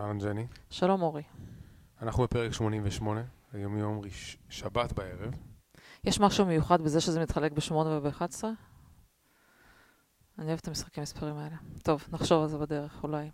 אהלן 0.00 0.18
ג'ני. 0.18 0.46
שלום 0.70 1.02
אורי. 1.02 1.22
אנחנו 2.02 2.22
בפרק 2.22 2.52
88, 2.52 3.22
היום 3.52 3.78
יום 3.78 4.00
ראש... 4.04 4.36
שבת 4.48 4.92
בערב. 4.92 5.34
יש 6.04 6.20
משהו 6.20 6.46
מיוחד 6.46 6.82
בזה 6.82 7.00
שזה 7.00 7.20
מתחלק 7.20 7.52
ב-8 7.52 7.74
וב-11? 7.74 8.44
אני 10.38 10.46
אוהבת 10.46 10.62
את 10.62 10.68
המשחקים 10.68 11.02
המספרים 11.02 11.36
האלה. 11.36 11.56
טוב, 11.82 12.04
נחשוב 12.12 12.42
על 12.42 12.48
זה 12.48 12.58
בדרך, 12.58 13.00
אולי. 13.02 13.30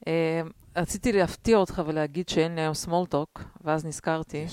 Uh, 0.00 0.08
רציתי 0.76 1.12
להפתיע 1.12 1.56
אותך 1.56 1.82
ולהגיד 1.86 2.28
שאין 2.28 2.54
לי 2.54 2.60
היום 2.60 2.74
small 2.84 3.12
talk, 3.14 3.42
ואז 3.64 3.84
נזכרתי. 3.84 4.46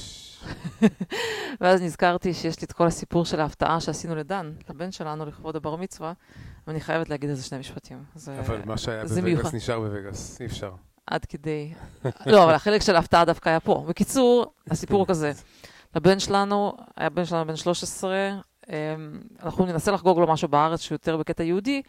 ואז 1.62 1.82
נזכרתי 1.82 2.34
שיש 2.34 2.62
לי 2.62 2.66
את 2.66 2.72
כל 2.72 2.88
הסיפור 2.88 3.26
של 3.26 3.40
ההפתעה 3.40 3.82
שעשינו 3.82 4.16
לדן, 4.16 4.54
לבן 4.70 4.92
שלנו, 4.92 5.26
לכבוד 5.26 5.56
הבר 5.56 5.76
מצווה, 5.76 6.14
ואני 6.68 6.80
חייבת 6.80 7.10
להגיד 7.10 7.30
על 7.30 7.36
זה 7.36 7.44
שני 7.44 7.60
משפטים. 7.60 8.04
זה, 8.16 8.40
אבל 8.40 8.62
מה 8.66 8.78
שהיה 8.78 9.06
בווגאס. 9.06 9.54
נשאר 9.54 9.80
בווגאס, 9.80 10.42
אי 10.42 10.46
אפשר. 10.46 10.72
עד 11.08 11.26
כדי... 11.26 11.74
לא, 12.26 12.44
אבל 12.44 12.54
החלק 12.54 12.82
של 12.82 12.96
ההפתעה 12.96 13.26
דווקא 13.26 13.50
היה 13.50 13.60
פה. 13.60 13.86
בקיצור, 13.88 14.54
הסיפור 14.72 15.00
הוא 15.00 15.08
כזה. 15.08 15.32
לבן 15.96 16.20
שלנו, 16.20 16.74
היה 16.96 17.10
בן 17.10 17.26
שלנו 17.26 17.48
בן 17.48 17.56
13, 17.56 18.32
אמ, 18.70 19.22
אנחנו 19.44 19.66
ננסה 19.66 19.92
לחגוג 19.92 20.20
לו 20.20 20.28
משהו 20.28 20.48
בארץ 20.48 20.80
שהוא 20.80 20.96
יותר 20.96 21.18
בקטע 21.18 21.44
יהודי, 21.44 21.82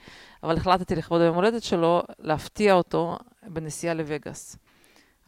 אבל 0.42 0.56
החלטתי 0.56 0.96
לכבוד 0.96 1.20
היום 1.20 1.36
הולדת 1.36 1.62
שלו 1.62 2.02
להפתיע 2.18 2.74
אותו 2.74 3.18
בנסיעה 3.42 3.94
לווגאס. 3.94 4.56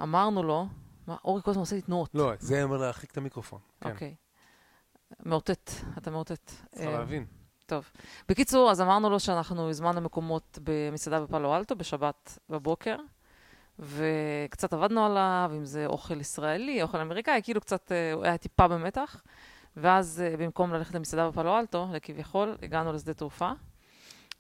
אמרנו 0.03 0.43
לו, 0.43 0.67
מה, 1.07 1.17
אורי 1.25 1.43
כל 1.43 1.51
הזמן 1.51 1.61
עושה 1.61 1.77
לי 1.77 1.83
תנועות. 1.83 2.11
לא, 2.15 2.33
זה 2.39 2.63
אומר 2.63 2.77
להרחיק 2.77 3.11
את 3.11 3.17
המיקרופון. 3.17 3.59
כן, 3.81 3.91
אוקיי. 3.91 4.15
מאותת, 5.27 5.71
אתה 5.99 6.11
מאותת. 6.11 6.53
צריך 6.75 6.87
אה, 6.89 6.93
להבין. 6.93 7.27
טוב. 7.67 7.91
בקיצור, 8.29 8.71
אז 8.71 8.81
אמרנו 8.81 9.11
לו 9.11 9.21
שאנחנו 9.21 9.71
הזמנו 9.71 10.01
מקומות 10.01 10.59
במסעדה 10.65 11.21
בפאלו 11.21 11.57
אלטו 11.57 11.77
בשבת 11.77 12.39
בבוקר, 12.49 12.97
וקצת 13.79 14.73
עבדנו 14.73 15.07
עליו, 15.07 15.51
אם 15.57 15.65
זה 15.65 15.87
אוכל 15.87 16.21
ישראלי, 16.21 16.83
אוכל 16.83 17.01
אמריקאי, 17.01 17.41
כאילו 17.45 17.61
קצת, 17.61 17.93
אה, 17.93 18.13
הוא 18.13 18.25
היה 18.25 18.37
טיפה 18.37 18.69
במתח. 18.69 19.23
ואז 19.77 20.25
אה, 20.27 20.37
במקום 20.37 20.73
ללכת 20.73 20.95
למסעדה 20.95 21.31
בפאלו 21.31 21.59
אלטו, 21.59 21.89
לכביכול, 21.93 22.57
הגענו 22.63 22.93
לשדה 22.93 23.15
תעופה, 23.15 23.51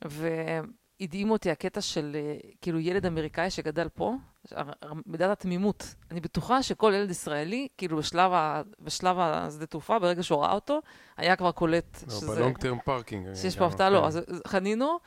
והדהים 0.04 1.30
אותי 1.30 1.50
הקטע 1.50 1.80
של 1.80 2.16
אה, 2.16 2.36
כאילו 2.60 2.78
ילד 2.78 3.06
אמריקאי 3.06 3.50
שגדל 3.50 3.88
פה, 3.88 4.14
מידת 5.06 5.30
התמימות. 5.30 5.94
אני 6.10 6.20
בטוחה 6.20 6.62
שכל 6.62 6.92
ילד 6.96 7.10
ישראלי, 7.10 7.68
כאילו 7.76 7.96
בשלב, 7.96 8.32
ה, 8.32 8.62
בשלב 8.80 9.16
השדה 9.18 9.66
תעופה, 9.66 9.98
ברגע 9.98 10.22
שהוא 10.22 10.42
ראה 10.42 10.52
אותו, 10.52 10.80
היה 11.16 11.36
כבר 11.36 11.52
קולט 11.52 12.04
לא, 12.06 12.14
שזה... 12.14 12.36
ב 12.36 12.41
long 12.41 12.58
term 12.58 12.78
parking. 12.84 13.34
שיש 13.34 13.56
פה 13.56 13.66
הפתעה, 13.66 13.90
לא. 13.90 14.00
כן. 14.00 14.04
אז 14.04 14.20
חנינו, 14.46 14.98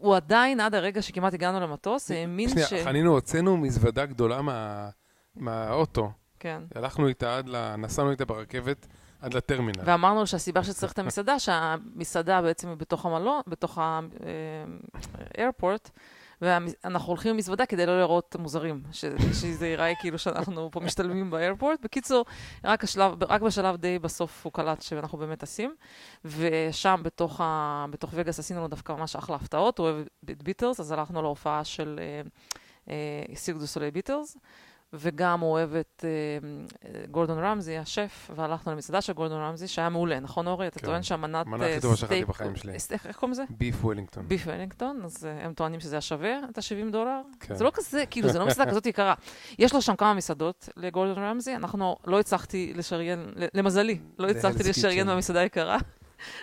והוא 0.00 0.16
עדיין, 0.16 0.60
עד 0.60 0.74
הרגע 0.74 1.02
שכמעט 1.02 1.34
הגענו 1.34 1.60
למטוס, 1.60 2.10
האמין 2.10 2.48
שנייה, 2.48 2.66
ש... 2.66 2.74
חנינו, 2.84 3.12
הוצאנו 3.12 3.56
מזוודה 3.56 4.06
גדולה 4.06 4.42
מה- 4.42 4.88
מהאוטו. 5.36 6.10
כן. 6.40 6.62
הלכנו 6.74 7.08
איתה 7.08 7.38
עד 7.38 7.48
ל... 7.48 7.76
נסענו 7.76 8.10
איתה 8.10 8.24
ברכבת 8.24 8.86
עד 9.20 9.34
לטרמינל. 9.34 9.80
ואמרנו 9.84 10.26
שהסיבה 10.26 10.64
שצריך 10.64 10.92
את 10.92 10.98
המזוודה, 10.98 11.38
שהמסעדה 11.38 12.42
בעצם 12.42 12.68
היא 12.68 12.76
בתוך 12.76 13.06
המלון, 13.06 13.40
בתוך 13.46 13.78
ה 15.36 15.42
airport, 15.42 15.90
ואנחנו 16.40 17.08
הולכים 17.08 17.30
עם 17.30 17.36
מזוודה 17.36 17.66
כדי 17.66 17.86
לא 17.86 18.00
להיראות 18.00 18.36
מוזרים, 18.38 18.82
ש- 18.92 19.04
שזה 19.40 19.66
ייראה 19.66 19.92
כאילו 20.00 20.18
שאנחנו 20.18 20.68
פה 20.72 20.80
משתלמים 20.80 21.30
ב 21.30 21.36
airport. 21.36 21.80
בקיצור, 21.82 22.24
רק, 22.64 22.84
השלב, 22.84 23.24
רק 23.28 23.42
בשלב 23.42 23.76
די 23.76 23.98
בסוף 23.98 24.44
הוא 24.44 24.52
קלט 24.52 24.82
שאנחנו 24.82 25.18
באמת 25.18 25.38
טסים, 25.38 25.74
ושם 26.24 27.00
בתוך, 27.02 27.40
ה, 27.40 27.86
בווגאס 27.90 28.38
עשינו 28.38 28.60
לו 28.60 28.68
דווקא 28.68 28.92
ממש 28.92 29.16
אחלה 29.16 29.36
הפתעות, 29.36 29.78
הוא 29.78 29.86
אוהב 29.88 30.06
את 30.30 30.42
ביטלס, 30.42 30.80
אז 30.80 30.92
הלכנו 30.92 31.22
להופעה 31.22 31.64
של 31.64 32.00
אה, 32.88 33.34
סירק 33.34 33.58
דו 33.58 33.66
סוליי 33.66 33.90
ביטלס. 33.90 34.36
וגם 34.92 35.40
הוא 35.40 35.50
אוהב 35.50 35.74
את 35.74 36.04
אה, 36.84 36.90
גורדון 37.10 37.38
רמזי, 37.38 37.76
השף, 37.78 38.30
והלכנו 38.36 38.72
למסעדה 38.72 39.00
של 39.00 39.12
גורדון 39.12 39.40
רמזי, 39.40 39.68
שהיה 39.68 39.88
מעולה, 39.88 40.20
נכון 40.20 40.46
אורי? 40.46 40.66
אתה 40.66 40.80
כן. 40.80 40.86
טוען 40.86 41.02
שהמנת 41.02 41.46
המנה 41.46 41.64
אה, 41.64 41.70
הכי 41.72 41.80
טובה 41.80 41.96
שאכלתי 41.96 42.14
סטייק- 42.22 42.28
בחיים 42.28 42.56
שלי. 42.56 42.78
סטייק, 42.78 43.06
איך 43.06 43.16
קוראים 43.16 43.32
לזה? 43.32 43.42
beef 43.50 43.84
Wellington. 43.84 44.28
beef 44.28 44.42
Wellington, 44.46 45.00
אז 45.04 45.24
אה, 45.26 45.44
הם 45.46 45.54
טוענים 45.54 45.80
שזה 45.80 45.94
היה 45.96 46.00
שווה 46.00 46.38
את 46.50 46.58
ה-70 46.58 46.92
דולר. 46.92 47.20
כן. 47.40 47.54
זה 47.54 47.64
לא 47.64 47.70
כזה, 47.74 48.04
כאילו, 48.10 48.28
זה 48.28 48.38
לא 48.38 48.46
מסעדה 48.46 48.70
כזאת 48.70 48.86
יקרה. 48.86 49.14
יש 49.58 49.74
לו 49.74 49.82
שם 49.82 49.96
כמה 49.96 50.14
מסעדות 50.14 50.68
לגורדון 50.76 51.18
רמזי, 51.24 51.54
אנחנו 51.56 51.96
לא 52.06 52.20
הצלחתי 52.20 52.72
לשריין, 52.76 53.26
למזלי, 53.54 53.98
לא 54.18 54.28
הצלחתי 54.28 54.68
לשריין. 54.68 55.06
במסעדה 55.06 55.42
יקרה. 55.44 55.78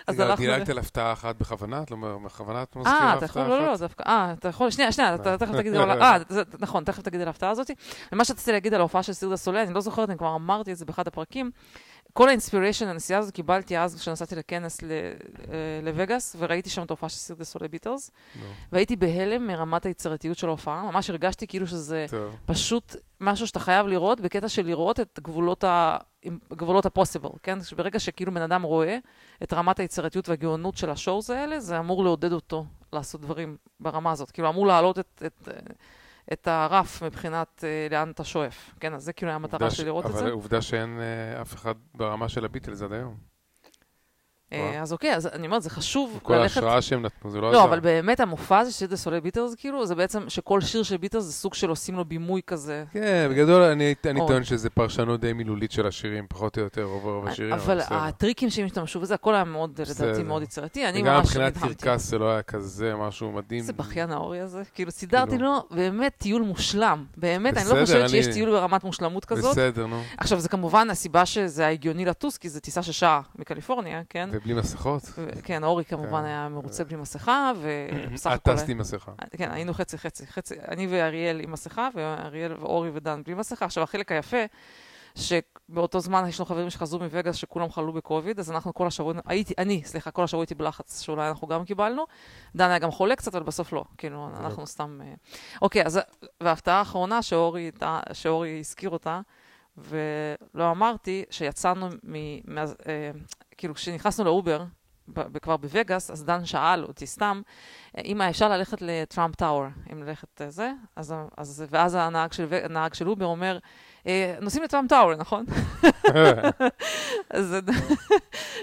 אז 0.06 0.20
הלכנו... 0.20 0.36
דילגת 0.36 0.68
על 0.68 0.78
הפתעה 0.78 1.12
אחת 1.12 1.36
בכוונה? 1.36 1.82
את 1.82 1.90
לא 1.90 1.96
אומר, 1.96 2.18
בכוונה 2.18 2.62
את 2.62 2.76
מזכירה 2.76 2.96
הפתעה 2.96 3.08
אה, 3.08 3.12
אחת? 3.12 3.18
אתה 3.18 3.24
יכול, 3.26 3.42
לא, 3.42 3.66
לא, 3.66 3.76
דווקא, 3.76 4.02
אה, 4.06 4.32
אתה 4.32 4.48
יכול, 4.48 4.70
שנייה, 4.70 4.92
שנייה, 4.92 5.14
אתה 5.14 5.38
תכף 5.38 5.54
תגיד 5.54 5.74
על, 5.74 6.02
אה, 6.02 6.16
נכון, 6.58 6.84
תכף 6.84 7.02
תגיד 7.02 7.20
על 7.20 7.26
ההפתעה 7.26 7.50
הזאת. 7.50 7.70
ומה 8.12 8.24
שרציתי 8.24 8.52
להגיד 8.52 8.74
על 8.74 8.80
ההופעה 8.80 9.02
של 9.02 9.12
סירדה 9.12 9.36
סולי, 9.36 9.62
אני 9.62 9.74
לא 9.74 9.80
זוכרת, 9.80 10.10
אני 10.10 10.18
כבר 10.18 10.34
אמרתי 10.34 10.72
את 10.72 10.76
זה 10.76 10.84
באחד 10.84 11.06
הפרקים. 11.06 11.50
כל 12.12 12.28
האינספיריישן, 12.28 12.88
הנסיעה 12.88 13.20
הזאת 13.20 13.34
קיבלתי 13.34 13.78
אז 13.78 14.00
כשנסעתי 14.00 14.36
לכנס 14.36 14.84
אה, 14.84 14.88
לווגאס, 15.82 16.36
וראיתי 16.38 16.70
שם 16.70 16.82
את 16.82 16.90
ההופעה 16.90 17.08
של 17.08 17.16
סירדה 17.16 17.44
סולי 17.44 17.68
ביטלס, 17.68 18.10
לא. 18.36 18.46
והייתי 18.72 18.96
בהלם 18.96 19.46
מרמת 19.46 19.86
היצירתיות 19.86 20.38
של 20.38 20.46
ההופעה, 20.46 20.82
ממש 20.82 21.10
הרגשתי 21.10 21.46
כאילו 21.46 21.66
שזה. 21.66 22.06
פשוט 22.46 22.96
משהו 23.20 23.46
שאתה 23.46 23.60
חייב 23.60 23.86
לראות, 23.86 24.20
בקטע 24.20 24.48
של 24.48 24.66
לראות 24.66 25.00
את 25.00 25.20
גבולות 25.22 25.64
ה... 25.64 25.96
עם 26.22 26.38
גבולות 26.52 26.86
הפוסיבל, 26.86 27.28
כן? 27.42 27.58
ברגע 27.76 27.98
שכאילו 27.98 28.32
בן 28.32 28.42
אדם 28.42 28.62
רואה 28.62 28.98
את 29.42 29.52
רמת 29.52 29.80
היצירתיות 29.80 30.28
והגאונות 30.28 30.76
של 30.76 30.90
השואוז 30.90 31.30
האלה, 31.30 31.60
זה 31.60 31.78
אמור 31.78 32.04
לעודד 32.04 32.32
אותו 32.32 32.66
לעשות 32.92 33.20
דברים 33.20 33.56
ברמה 33.80 34.10
הזאת. 34.12 34.30
כאילו, 34.30 34.48
אמור 34.48 34.66
להעלות 34.66 34.98
את, 34.98 35.22
את, 35.26 35.48
את 36.32 36.48
הרף 36.48 37.02
מבחינת 37.02 37.64
אה, 37.64 37.86
לאן 37.90 38.10
אתה 38.10 38.24
שואף. 38.24 38.74
כן, 38.80 38.94
אז 38.94 39.04
זה 39.04 39.12
כאילו 39.12 39.30
היה 39.30 39.36
המטרה 39.36 39.70
שלי 39.70 39.84
לראות 39.84 40.06
את 40.06 40.10
אבל 40.10 40.18
זה. 40.18 40.30
עובדה 40.30 40.62
שאין 40.62 41.00
אה, 41.00 41.42
אף 41.42 41.54
אחד 41.54 41.74
ברמה 41.94 42.28
של 42.28 42.44
הביטלס 42.44 42.82
עד 42.82 42.92
היום. 42.92 43.37
אה, 44.52 44.82
אז 44.82 44.92
אוקיי, 44.92 45.14
אז 45.14 45.26
אני 45.26 45.46
אומרת, 45.46 45.62
זה 45.62 45.70
חשוב 45.70 46.20
כל 46.22 46.36
ללכת... 46.36 46.56
ההשראה 46.56 46.82
שהם 46.82 47.02
נתנו, 47.02 47.30
זה 47.30 47.40
לא 47.40 47.52
לא, 47.52 47.58
עזר. 47.58 47.64
אבל 47.64 47.80
באמת 47.80 48.20
המופע 48.20 48.58
הזה 48.58 48.72
של 48.72 48.96
סולי 48.96 49.20
ביטלס, 49.20 49.54
כאילו, 49.54 49.86
זה 49.86 49.94
בעצם 49.94 50.28
שכל 50.28 50.60
שיר 50.60 50.82
של 50.82 50.96
ביטלס 50.96 51.24
זה 51.24 51.32
סוג 51.32 51.54
של 51.54 51.68
עושים 51.68 51.94
לו 51.94 52.04
בימוי 52.04 52.40
כזה. 52.46 52.84
כן, 52.92 53.28
בגדול 53.30 53.62
אני 53.62 53.94
אני 54.04 54.20
עוד. 54.20 54.28
טוען 54.28 54.44
שזה 54.44 54.70
פרשנות 54.70 55.20
די 55.20 55.32
מילולית 55.32 55.72
של 55.72 55.86
השירים, 55.86 56.26
פחות 56.28 56.58
או 56.58 56.62
יותר, 56.62 56.82
רוב 56.82 57.04
רוב 57.04 57.28
השירים. 57.28 57.52
אבל. 57.52 57.80
הטריקים 57.90 58.50
שהם 58.50 58.66
השתמשו 58.66 59.00
בזה, 59.00 59.14
הכל 59.14 59.34
היה 59.34 59.44
מאוד, 59.44 59.80
לדעתי. 59.80 60.22
מאוד 60.22 60.42
יצירתי. 60.42 60.88
אני 60.88 61.02
וגם 61.02 61.14
ממש 61.14 61.26
מבחינת 61.26 61.56
נדהמתי. 61.56 61.74
קרקס 61.74 62.04
זה 62.04 62.18
לא 62.18 62.30
היה 62.30 62.42
כזה 62.42 62.94
משהו 62.94 63.32
מדהים. 63.32 63.60
איזה 63.60 63.72
בכיין 63.72 64.10
האורי 64.10 64.40
הזה. 64.40 64.62
כאילו, 64.74 64.90
סידרתי 64.90 65.30
כאילו. 65.30 65.44
לו 65.44 65.76
באמת 65.76 66.14
טיול 66.18 66.42
מושלם. 66.42 67.04
באמת, 67.16 67.56
אני 67.56 67.64
לא 67.68 67.80
חושבת 67.80 68.08
שיש 68.08 68.26
טיול 68.26 68.50
ברמת 68.50 68.84
מושלמות 68.84 69.24
כזאת. 69.24 69.52
בסדר, 69.52 69.86
נו. 69.86 70.02
עכשיו, 70.18 70.40
זה 70.40 70.48
כמובן 70.48 70.90
הסיבה 70.90 71.26
שזה 71.26 71.62
היה 71.62 71.70
הגיוני 71.70 72.04
לטוס, 72.04 72.38
כי 72.38 72.48
זו 72.48 72.60
טיסה 72.60 72.82
של 72.82 72.92
שעה 72.92 73.20
מקליפורניה, 73.38 74.02
כן? 74.08 74.30
ובלי 74.38 74.54
מסכות. 74.54 75.02
ו- 75.18 75.28
כן, 75.42 75.64
אורי 75.64 75.84
כמובן 75.84 76.20
כן. 76.20 76.24
היה 76.24 76.48
מרוצה 76.48 76.84
בלי 76.84 76.96
מסכה, 76.96 77.52
ובסך 77.60 78.30
את 78.34 78.40
הכל... 78.40 78.56
טסת 78.56 78.68
עם 78.68 78.78
מסכה. 78.78 79.12
כן, 79.36 79.50
היינו 79.50 79.74
חצי 79.74 79.98
חצי, 79.98 80.26
חצי, 80.26 80.54
אני 80.68 80.86
ואריאל 80.90 81.40
עם 81.40 81.52
מסכה, 81.52 81.88
ואריאל 81.94 82.52
ואורי 82.52 82.90
ודן 82.94 83.22
בלי 83.22 83.34
מסכה. 83.34 83.64
עכשיו, 83.64 83.82
החלק 83.84 84.12
היפה, 84.12 84.44
שבאותו 85.14 86.00
זמן 86.00 86.24
יש 86.28 86.40
לנו 86.40 86.46
חברים 86.46 86.70
שחזרו 86.70 87.00
מווגאס 87.00 87.36
שכולם 87.36 87.70
חלו 87.70 87.92
בקוביד, 87.92 88.38
אז 88.38 88.50
אנחנו 88.50 88.74
כל 88.74 88.86
השבוע, 88.86 89.14
הייתי, 89.26 89.54
אני, 89.58 89.82
סליחה, 89.84 90.10
כל 90.10 90.24
השבוע 90.24 90.42
הייתי 90.42 90.54
בלחץ 90.54 91.00
שאולי 91.00 91.28
אנחנו 91.28 91.48
גם 91.48 91.64
קיבלנו. 91.64 92.04
דן 92.56 92.70
היה 92.70 92.78
גם 92.78 92.90
חולה 92.90 93.16
קצת, 93.16 93.34
אבל 93.34 93.44
בסוף 93.44 93.72
לא. 93.72 93.84
כאילו, 93.98 94.30
אנחנו 94.40 94.66
סתם... 94.66 95.00
אה, 95.04 95.14
אוקיי, 95.62 95.86
אז, 95.86 96.00
וההפתעה 96.42 96.78
האחרונה 96.78 97.22
שאורי, 97.22 97.70
שאורי 98.12 98.58
הזכיר 98.60 98.90
אותה, 98.90 99.20
ולא 99.78 100.70
אמרתי, 100.70 101.24
שיצאנו 101.30 101.88
מ... 101.88 102.14
מה, 102.54 102.64
אה, 102.86 103.10
כאילו, 103.56 103.74
כשנכנסנו 103.74 104.24
לאובר, 104.24 104.64
כבר 105.42 105.56
בווגאס, 105.56 106.10
אז 106.10 106.24
דן 106.24 106.44
שאל 106.44 106.84
אותי 106.84 107.06
סתם, 107.06 107.42
אם 108.04 108.22
אפשר 108.22 108.48
ללכת 108.48 108.78
ל 108.82 108.91
Trump 108.91 109.34
Tower, 109.34 109.66
אם 109.92 110.02
ללכת 110.02 110.42
אה, 110.42 110.50
זה, 110.50 110.72
אז, 110.96 111.14
אז, 111.36 111.64
ואז 111.70 111.94
הנהג 111.94 112.32
של, 112.32 112.46
הנהג 112.64 112.94
של 112.94 113.08
אובר 113.08 113.26
אומר, 113.26 113.58
"אה, 114.06 114.34
נוסעים 114.40 114.64
לטראמפ 114.64 114.88
טאוור, 114.88 115.14
נכון? 115.14 115.44
אז 117.30 117.56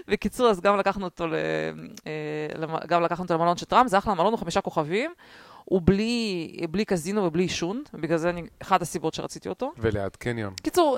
בקיצור, 0.07 0.49
אז 0.49 0.61
גם 0.61 0.77
לקחנו 0.77 1.05
אותו, 1.05 1.27
ל, 1.27 1.33
אה, 2.07 2.77
גם 2.87 3.03
לקחנו 3.03 3.23
אותו 3.23 3.33
למלון 3.33 3.57
של 3.57 3.65
טראמפ, 3.65 3.89
זה 3.89 3.97
אחלה 3.97 4.13
מלון, 4.13 4.33
הוא 4.33 4.39
חמישה 4.39 4.61
כוכבים, 4.61 5.11
הוא 5.65 5.81
בלי, 5.83 6.57
בלי 6.69 6.85
קזינו 6.85 7.23
ובלי 7.23 7.43
עישון, 7.43 7.83
בגלל 7.93 8.17
זה 8.17 8.29
אני, 8.29 8.43
אחת 8.61 8.81
הסיבות 8.81 9.13
שרציתי 9.13 9.49
אותו. 9.49 9.71
וליד 9.77 10.15
קניון. 10.15 10.53
קיצור, 10.63 10.97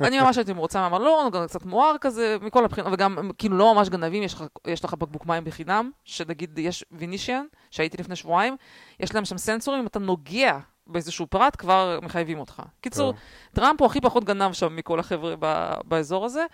אני 0.00 0.20
ממש 0.20 0.36
הייתי 0.36 0.52
מרוצה 0.52 0.80
מהמלון, 0.80 1.24
הוא 1.24 1.32
גם 1.32 1.46
קצת 1.46 1.64
מואר 1.64 1.96
כזה, 2.00 2.36
מכל 2.42 2.64
הבחינות, 2.64 2.92
וגם 2.92 3.30
כאילו 3.38 3.56
לא 3.56 3.74
ממש 3.74 3.88
גנבים, 3.88 4.22
יש 4.22 4.36
יש 4.66 4.84
לך 4.84 4.94
בקבוק 4.94 5.26
מים 5.26 5.44
בחינם, 5.44 5.90
שנגיד 6.04 6.58
יש 6.58 6.84
וינישיאן, 6.92 7.44
שהייתי 7.70 7.96
לפני 7.96 8.16
שבועיים, 8.16 8.56
יש 9.00 9.14
להם 9.14 9.24
שם 9.24 9.38
סנסורים, 9.38 9.80
אם 9.80 9.86
אתה 9.86 9.98
נוגע 9.98 10.58
באיזשהו 10.86 11.26
פרט, 11.26 11.56
כבר 11.56 11.98
מחייבים 12.02 12.38
אותך. 12.38 12.62
קיצור, 12.80 13.12
טוב. 13.12 13.20
טראמפ 13.52 13.80
הוא 13.80 13.86
הכי 13.86 14.00
פחות 14.00 14.24
גנב 14.24 14.52
שם 14.52 14.76
מכל 14.76 15.00
החבר'ה 15.00 15.34
ב- 15.38 15.74
באזור 15.84 16.24
הזה, 16.24 16.44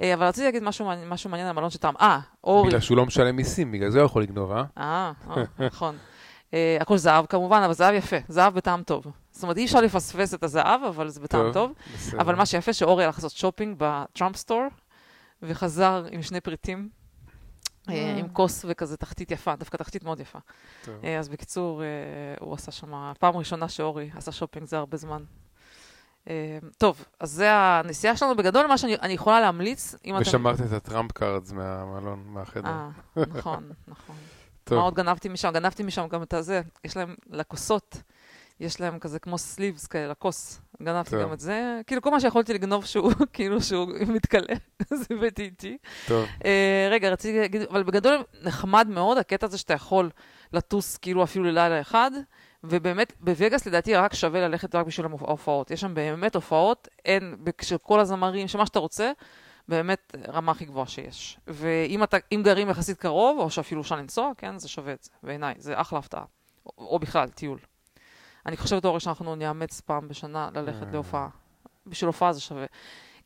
אה, 0.00 0.14
אבל 0.14 0.26
רציתי 0.26 0.44
להגיד 0.44 0.62
משהו, 0.62 0.90
משהו 1.06 1.30
מעניין 1.30 1.46
על 1.46 1.50
המלון 1.50 1.70
טראמפ. 1.80 2.00
אה, 2.00 2.18
אורי. 2.44 2.68
בגלל 2.68 2.80
שהוא 2.80 2.96
לא 2.96 3.06
משלם 3.06 3.36
מיסים, 3.36 3.72
בגלל 3.72 3.90
זה 3.90 3.98
הוא 3.98 4.06
יכול 4.06 4.22
לגנוב? 4.22 4.52
אה, 4.52 4.64
אה, 4.78 5.12
נכון. 5.58 5.96
אה, 6.54 6.78
הכל 6.80 6.96
זהב 6.96 7.26
כמובן, 7.26 7.62
אבל 7.64 7.72
זהב 7.72 7.94
יפה, 7.94 8.16
זהב 8.28 8.54
בטעם 8.54 8.82
טוב. 8.82 9.06
זאת 9.30 9.42
אומרת, 9.42 9.56
אי 9.56 9.64
אפשר 9.64 9.80
לפספס 9.80 10.34
את 10.34 10.42
הזהב, 10.42 10.82
אבל 10.82 11.08
זה 11.08 11.20
בטעם 11.20 11.52
טוב. 11.52 11.72
בסדר. 11.94 12.20
אבל 12.20 12.34
מה 12.34 12.46
שיפה, 12.46 12.72
שאורי 12.72 13.04
הלך 13.04 13.16
לעשות 13.16 13.32
שופינג 13.32 13.76
ב 13.78 13.88
Trump 13.88 14.36
store, 14.36 14.62
וחזר 15.42 16.04
עם 16.10 16.22
שני 16.22 16.40
פריטים, 16.40 16.88
אה, 17.88 17.94
אה. 17.94 18.16
עם 18.18 18.28
כוס 18.28 18.64
וכזה 18.68 18.96
תחתית 18.96 19.30
יפה, 19.30 19.56
דווקא 19.56 19.76
תחתית 19.76 20.04
מאוד 20.04 20.20
יפה. 20.20 20.38
אה, 21.04 21.18
אז 21.18 21.28
בקיצור, 21.28 21.82
אה, 21.82 21.86
הוא 22.40 22.54
עשה 22.54 22.72
שם, 22.72 23.12
פעם 23.18 23.36
ראשונה 23.36 23.68
שאורי 23.68 24.10
עשה 24.16 24.32
שופינג, 24.32 24.66
זה 24.66 24.78
הרבה 24.78 24.96
זמן. 24.96 25.22
טוב, 26.78 27.04
אז 27.20 27.30
זה 27.30 27.52
הנסיעה 27.52 28.16
שלנו. 28.16 28.36
בגדול, 28.36 28.66
מה 28.66 28.78
שאני 28.78 28.96
אני 28.96 29.12
יכולה 29.12 29.40
להמליץ, 29.40 29.94
אם 30.04 30.14
אתם... 30.14 30.22
ושמרת 30.22 30.60
את 30.60 30.72
ה 30.72 30.79
Trump 30.79 31.12
cards 31.12 31.52
מהמלון, 31.52 32.24
מהחדר. 32.26 32.68
אה, 32.68 32.88
נכון, 33.16 33.70
נכון. 33.88 34.16
טוב. 34.68 34.78
מה 34.78 34.84
עוד 34.84 34.94
גנבתי 34.94 35.28
משם? 35.28 35.50
גנבתי 35.52 35.82
משם 35.82 36.08
גם 36.08 36.22
את 36.22 36.34
הזה, 36.34 36.60
יש 36.84 36.96
להם 36.96 37.14
לכוסות, 37.30 37.96
יש 38.60 38.80
להם 38.80 38.98
כזה 38.98 39.18
כמו 39.18 39.38
sleeves 39.38 39.86
כאלה, 39.86 40.08
לכוס. 40.10 40.60
גנבתי 40.82 41.10
טוב. 41.10 41.22
גם 41.22 41.32
את 41.32 41.40
זה. 41.40 41.80
כאילו, 41.86 42.02
כל 42.02 42.10
מה 42.10 42.20
שיכולתי 42.20 42.54
לגנוב 42.54 42.84
שהוא, 42.84 43.12
כאילו, 43.32 43.62
שהוא 43.62 43.88
מתכלה, 44.06 44.54
אז 44.92 45.06
הבאתי 45.10 45.42
איתי. 45.42 45.78
טוב. 46.06 46.26
אה, 46.44 46.88
רגע, 46.90 47.10
רציתי 47.10 47.38
להגיד, 47.38 47.62
אבל 47.62 47.82
בגדול 47.82 48.24
נחמד 48.42 48.88
מאוד 48.90 49.18
הקטע 49.18 49.46
הזה 49.46 49.58
שאתה 49.58 49.74
יכול 49.74 50.10
לטוס 50.52 50.96
כאילו 50.96 51.24
אפילו 51.24 51.44
ללילה 51.44 51.80
אחד, 51.80 52.10
ובאמת, 52.64 53.12
בווגאס 53.20 53.66
לדעתי 53.66 53.94
רק 53.94 54.14
שווה 54.14 54.40
ללכת 54.40 54.74
רק 54.74 54.86
בשביל 54.86 55.06
ההופעות. 55.06 55.70
יש 55.70 55.80
שם 55.80 55.94
באמת 55.94 56.34
הופעות, 56.34 56.88
אין, 57.04 57.36
של 57.60 57.78
כל 57.78 58.00
הזמרים, 58.00 58.48
שמה 58.48 58.66
שאתה 58.66 58.78
רוצה, 58.78 59.12
באמת 59.68 60.14
רמה 60.28 60.52
הכי 60.52 60.64
גבוהה 60.64 60.86
שיש. 60.86 61.38
ואם 61.46 62.02
אתה, 62.02 62.16
אם 62.32 62.40
גרים 62.44 62.70
יחסית 62.70 62.98
קרוב, 62.98 63.38
או 63.38 63.50
שאפילו 63.50 63.80
אפשר 63.80 63.96
לנסוע, 63.96 64.32
כן, 64.36 64.58
זה 64.58 64.68
שווה 64.68 64.92
את 64.92 65.02
זה, 65.02 65.10
בעיניי, 65.22 65.54
זה 65.58 65.80
אחלה 65.80 65.98
הפתעה. 65.98 66.24
או, 66.66 66.72
או 66.78 66.98
בכלל, 66.98 67.28
טיול. 67.28 67.58
אני 68.46 68.56
חושבת, 68.56 68.84
אורי, 68.84 69.00
שאנחנו 69.00 69.34
נאמץ 69.34 69.80
פעם 69.80 70.08
בשנה 70.08 70.48
ללכת 70.54 70.86
אה. 70.86 70.92
להופעה. 70.92 71.28
בשביל 71.86 72.06
הופעה 72.06 72.32
זה 72.32 72.40
שווה. 72.40 72.66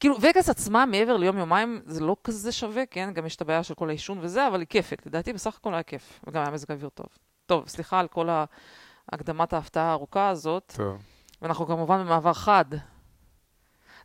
כאילו, 0.00 0.16
וגאס 0.20 0.48
עצמה, 0.48 0.86
מעבר 0.86 1.16
ליום-יומיים, 1.16 1.80
זה 1.84 2.00
לא 2.00 2.16
כזה 2.24 2.52
שווה, 2.52 2.86
כן? 2.86 3.10
גם 3.14 3.26
יש 3.26 3.36
את 3.36 3.40
הבעיה 3.40 3.62
של 3.62 3.74
כל 3.74 3.88
העישון 3.88 4.18
וזה, 4.20 4.48
אבל 4.48 4.60
היה 4.60 4.66
כיף. 4.66 5.06
לדעתי, 5.06 5.32
בסך 5.32 5.56
הכל 5.56 5.74
היה 5.74 5.82
כיף. 5.82 6.20
וגם 6.26 6.42
היה 6.42 6.50
מזג 6.50 6.72
אוויר 6.72 6.88
טוב. 6.88 7.06
טוב, 7.46 7.68
סליחה 7.68 8.00
על 8.00 8.08
כל 8.08 8.28
הקדמת 9.12 9.52
ההפתעה 9.52 9.84
הארוכה 9.84 10.28
הזאת, 10.28 10.72
טוב. 10.76 11.02
ואנחנו 11.42 11.66
כמובן 11.66 12.00
במעבר 12.00 12.32
חד. 12.32 12.64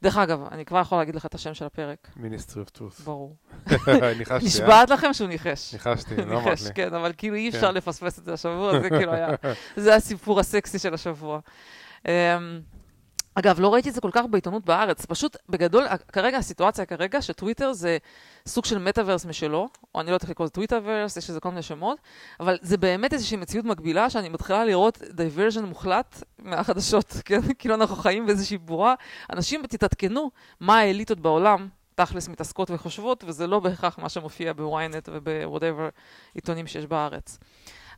דרך 0.05 0.17
אגב, 0.17 0.43
אני 0.51 0.65
כבר 0.65 0.79
יכול 0.79 0.97
להגיד 0.97 1.15
לך 1.15 1.25
את 1.25 1.35
השם 1.35 1.53
של 1.53 1.65
הפרק, 1.65 2.07
Ministry 2.15 2.61
of 2.61 2.69
Truth. 2.69 2.99
ברור. 2.99 3.35
ניחשתי, 4.17 4.33
אה? 4.33 4.37
נשבעת 4.43 4.89
לכם 4.89 5.13
שהוא 5.13 5.27
ניחש. 5.27 5.73
ניחשתי, 5.73 6.15
לא 6.15 6.23
אמרת 6.23 6.45
ניחש, 6.45 6.67
לי. 6.67 6.73
כן, 6.73 6.93
אבל 6.93 7.11
כאילו 7.17 7.35
אי 7.35 7.51
כן. 7.51 7.57
אפשר 7.57 7.71
לפספס 7.71 8.19
את 8.19 8.25
זה 8.25 8.33
השבוע, 8.33 8.81
זה 8.81 8.89
כאילו 8.89 9.13
היה, 9.13 9.27
זה 9.75 9.95
הסיפור 9.95 10.39
הסקסי 10.39 10.79
של 10.79 10.93
השבוע. 10.93 11.39
אגב, 13.35 13.59
לא 13.59 13.73
ראיתי 13.73 13.89
את 13.89 13.93
זה 13.93 14.01
כל 14.01 14.09
כך 14.11 14.25
בעיתונות 14.29 14.65
בארץ, 14.65 15.05
פשוט 15.05 15.37
בגדול, 15.49 15.87
כרגע 16.11 16.37
הסיטואציה 16.37 16.85
כרגע 16.85 17.21
שטוויטר 17.21 17.73
זה 17.73 17.97
סוג 18.47 18.65
של 18.65 18.77
מטאוורס 18.77 19.25
משלו, 19.25 19.67
או 19.95 20.01
אני 20.01 20.07
לא 20.07 20.11
יודעת 20.11 20.21
איך 20.21 20.29
לקרוא 20.29 20.45
לזה 20.45 20.53
Twitterverse, 20.53 21.17
יש 21.17 21.29
לזה 21.29 21.39
כל 21.39 21.49
מיני 21.49 21.61
שמות, 21.61 21.99
אבל 22.39 22.57
זה 22.61 22.77
באמת 22.77 23.13
איזושהי 23.13 23.37
מציאות 23.37 23.65
מקבילה 23.65 24.09
שאני 24.09 24.29
מתחילה 24.29 24.65
לראות 24.65 24.97
divergence 25.11 25.65
מוחלט 25.65 26.23
מהחדשות, 26.39 27.13
כן? 27.25 27.39
כאילו 27.59 27.75
אנחנו 27.75 27.95
חיים 27.95 28.25
באיזושהי 28.25 28.57
בועה. 28.57 28.93
אנשים, 29.33 29.67
תתעדכנו 29.67 30.31
מה 30.59 30.79
האליטות 30.79 31.19
בעולם, 31.19 31.67
תכלס 31.95 32.27
מתעסקות 32.27 32.71
וחושבות, 32.71 33.23
וזה 33.27 33.47
לא 33.47 33.59
בהכרח 33.59 33.99
מה 33.99 34.09
שמופיע 34.09 34.53
ב-ynet 34.53 35.09
וב-whatever 35.11 35.91
עיתונים 36.33 36.67
שיש 36.67 36.85
בארץ. 36.85 37.39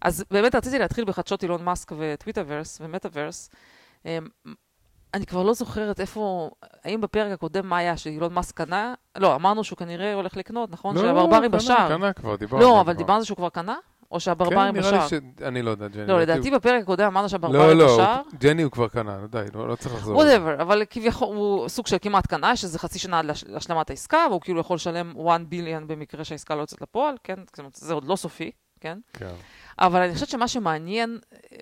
אז 0.02 0.26
באמת 0.32 0.56
רציתי 0.56 0.80
להתחיל 0.80 1.06
בחדשות 1.06 1.44
אילון 1.44 1.64
מאסק 1.64 1.92
ו 1.98 2.04
Twitterverse 2.04 2.78
ומטאוורס. 2.82 3.50
אני 5.14 5.26
כבר 5.26 5.44
לא 5.44 5.54
זוכרת 5.54 6.00
איפה, 6.00 6.50
האם 6.84 7.02
בפרק 7.02 7.32
הקודם 7.32 7.68
מה 7.68 7.78
היה, 7.78 7.98
שאילון 7.98 8.34
מאסק 8.34 8.58
קנה? 8.58 8.94
לא, 9.18 9.36
אמרנו 9.36 9.64
שהוא 9.64 9.78
כנראה 9.78 10.14
הולך 10.14 10.38
לקנות, 10.38 10.72
נכון? 10.72 10.96
לא, 10.96 11.02
שהדברים 11.02 11.52
קנה, 11.52 11.58
בשער. 11.60 11.88
קנה 11.98 12.14
כבר, 12.14 12.36
דיברנו. 12.36 12.64
לא, 12.64 12.82
אבל 12.82 12.94
כבר. 12.94 13.02
דיברנו 13.04 13.26
שהוא 13.26 13.38
כבר 13.38 13.50
קנה? 13.50 13.76
או 14.12 14.20
שהברברים 14.20 14.74
כן, 14.74 14.80
בשער? 14.80 14.92
נראה 14.92 15.04
לי 15.04 15.10
ש... 15.10 15.42
אני 15.42 15.62
לא 15.62 15.72
יודע, 15.72 15.88
ג'ני. 15.88 16.08
לא, 16.08 16.20
לדעתי 16.22 16.52
בפרק 16.52 16.84
הקודם 16.84 17.06
אמרנו 17.06 17.24
לא, 17.24 17.28
שהברברים 17.30 17.78
לא, 17.78 17.86
בשער. 17.86 18.16
הוא- 18.26 18.40
ג'ני 18.40 18.62
הוא 18.62 18.72
כבר 18.72 18.88
קנה, 18.88 19.18
די, 19.30 19.44
לא 19.54 19.68
לא 19.68 19.76
צריך 19.76 19.96
לחזור. 19.96 20.16
whatever, 20.16 20.62
אבל 20.62 20.84
כביכול 20.90 21.36
הוא 21.36 21.68
סוג 21.70 21.88
של 21.88 21.98
כמעט 22.02 22.28
קנה, 22.28 22.56
שזה 22.56 22.80
חצי 22.80 23.00
שנה 23.00 23.20
עד 23.20 23.26
להשלמת 23.48 23.90
העסקה, 23.90 24.26
והוא 24.30 24.42
כאילו 24.42 24.60
יכול 24.60 24.76
לשלם 24.76 25.14
1 25.30 25.42
billion 25.42 25.88
במקרה 25.88 26.24
שהעסקה 26.24 26.56
לא 26.56 26.62
יוצאת 26.62 26.82
לפועל, 26.82 27.16
כן? 27.24 27.36
זה 27.74 27.94
עוד 27.94 28.06
לא 28.06 28.16
סופי, 28.16 28.52
כן? 28.80 29.00
כן. 29.14 29.34
אבל 29.80 30.02
אני 30.02 30.14
חושבת 30.14 30.30
שמה 30.30 30.48
שמעניין 30.48 31.20
אה, 31.34 31.58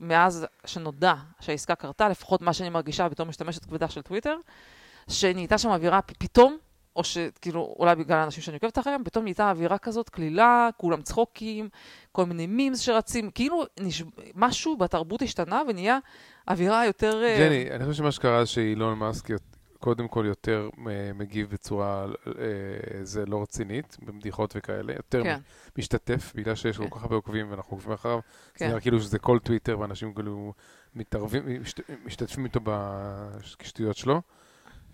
מאז 0.00 0.46
שנודע 0.66 1.14
שהעסקה 1.40 1.74
קרתה, 1.74 2.08
לפחות 2.08 2.42
מה 2.42 2.52
שאני 2.52 2.68
מרגישה 2.68 3.08
בתור 3.08 3.26
משתמשת 3.26 3.64
כבדה 3.64 3.88
של 3.88 4.02
טוויטר, 4.02 4.36
שנהייתה 5.08 5.58
שם 5.58 5.68
אווירה 5.68 6.02
פתאום, 6.02 6.58
או 6.96 7.04
שכאילו, 7.04 7.74
אולי 7.78 7.94
בגלל 7.94 8.18
האנשים 8.18 8.42
שאני 8.42 8.56
עוקבת 8.56 8.78
אחריהם, 8.78 9.04
פתאום 9.04 9.24
נהייתה 9.24 9.50
אווירה 9.50 9.78
כזאת 9.78 10.08
קלילה, 10.08 10.68
כולם 10.76 11.02
צחוקים, 11.02 11.68
כל 12.12 12.24
מיני 12.24 12.46
מימס 12.46 12.80
שרצים, 12.80 13.30
כאילו 13.30 13.64
נש... 13.80 14.02
משהו 14.34 14.76
בתרבות 14.76 15.22
השתנה 15.22 15.62
ונהיה 15.68 15.98
אווירה 16.48 16.86
יותר... 16.86 17.22
אה, 17.22 17.36
ג'ני, 17.38 17.70
אני 17.70 17.84
חושב 17.84 17.98
שמה 17.98 18.12
שקרה 18.12 18.46
שאילון 18.46 18.98
מאסק 18.98 19.30
קודם 19.80 20.08
כל 20.08 20.24
יותר 20.28 20.68
אה, 20.88 21.12
מגיב 21.14 21.50
בצורה 21.50 22.06
אה, 22.26 22.32
זה 23.04 23.26
לא 23.26 23.42
רצינית, 23.42 23.96
בבדיחות 24.02 24.52
וכאלה, 24.56 24.92
יותר 24.92 25.22
כן, 25.24 25.38
משתתף, 25.78 26.32
בגלל 26.36 26.54
שיש 26.54 26.78
לו 26.78 26.84
כן. 26.84 26.90
כל 26.90 26.96
כך 26.96 27.02
הרבה 27.02 27.16
עוקבים 27.16 27.50
ואנחנו 27.50 27.76
עוקבים 27.76 27.92
אחריו, 27.92 28.20
זה 28.52 28.58
כן. 28.58 28.68
נראה 28.68 28.80
כאילו 28.80 29.00
שזה 29.00 29.18
כל 29.18 29.38
טוויטר 29.38 29.78
ואנשים 29.78 30.14
כאילו 30.14 30.52
מתערבים, 30.94 31.62
משת- 31.62 31.80
משתתפים 32.04 32.44
איתו 32.44 32.60
בשטויות 32.64 33.96
שלו. 33.96 34.22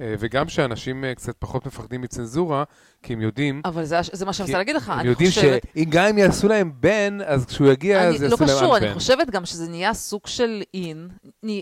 אה, 0.01 0.15
וגם 0.19 0.49
שאנשים 0.49 1.05
אה, 1.05 1.15
קצת 1.15 1.37
פחות 1.39 1.67
מפחדים 1.67 2.01
מצנזורה, 2.01 2.65
כי 3.03 3.13
הם 3.13 3.21
יודעים, 3.21 3.63
אבל 3.65 3.85
זה, 3.85 3.97
זה 4.13 4.27
מה 4.27 4.33
שאני 4.33 4.47
מנסה 4.47 4.59
להגיד 4.59 4.77
לך, 4.77 4.89
הם 4.89 4.99
אני 4.99 5.09
יודעים 5.09 5.31
חושבת... 5.31 5.63
שגם 5.79 6.05
אם 6.05 6.19
יעשו 6.19 6.49
להם 6.49 6.73
בן, 6.81 7.19
אז 7.27 7.47
כשהוא 7.47 7.69
יגיע, 7.69 8.09
אני, 8.09 8.17
אז 8.17 8.23
לא 8.23 8.29
יעשו 8.29 8.45
להם 8.45 8.57
קשור, 8.57 8.77
אני. 8.77 8.95
חושבת 8.95 9.31
גם 9.31 9.47
שזה 9.47 9.69
נהיה 9.69 9.95
סוג 9.95 10.27
של 10.27 10.63
אין. 10.75 11.09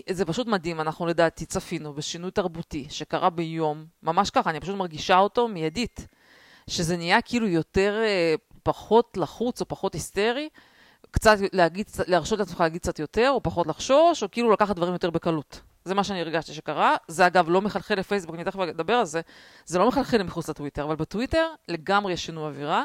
זה 0.09 0.25
פשוט 0.25 0.47
מדהים, 0.47 0.81
אנחנו 0.81 1.05
לדעתי 1.05 1.45
צפינו 1.45 1.93
בשינוי 1.93 2.31
תרבותי 2.31 2.87
שקרה 2.89 3.29
ביום, 3.29 3.85
ממש 4.03 4.29
ככה, 4.29 4.49
אני 4.49 4.59
פשוט 4.59 4.75
מרגישה 4.75 5.17
אותו 5.17 5.47
מיידית. 5.47 6.07
שזה 6.69 6.97
נהיה 6.97 7.21
כאילו 7.21 7.47
יותר, 7.47 8.01
אה, 8.03 8.35
פחות 8.63 9.17
לחוץ 9.17 9.61
או 9.61 9.67
פחות 9.67 9.93
היסטרי, 9.93 10.49
קצת 11.11 11.37
להגיד, 11.53 11.85
להרשות 12.07 12.39
לעצמך 12.39 12.61
להגיד 12.61 12.81
קצת 12.81 12.99
יותר, 12.99 13.29
או 13.29 13.43
פחות 13.43 13.67
לחשוש, 13.67 14.23
או 14.23 14.31
כאילו 14.31 14.51
לקחת 14.51 14.75
דברים 14.75 14.93
יותר 14.93 15.09
בקלות. 15.09 15.61
זה 15.85 15.93
מה 15.93 16.03
שאני 16.03 16.21
הרגשתי 16.21 16.53
שקרה. 16.53 16.95
זה 17.07 17.27
אגב 17.27 17.49
לא 17.49 17.61
מחלחל 17.61 17.95
לפייסבוק, 17.95 18.35
אני 18.35 18.43
תכף 18.43 18.59
אדבר 18.59 18.93
על 18.93 19.05
זה. 19.05 19.21
זה 19.65 19.79
לא 19.79 19.87
מחלחל 19.87 20.23
מחוץ 20.23 20.49
לטוויטר, 20.49 20.83
אבל 20.83 20.95
בטוויטר 20.95 21.47
לגמרי 21.67 22.13
יש 22.13 22.25
שינוי 22.25 22.45
אווירה. 22.47 22.83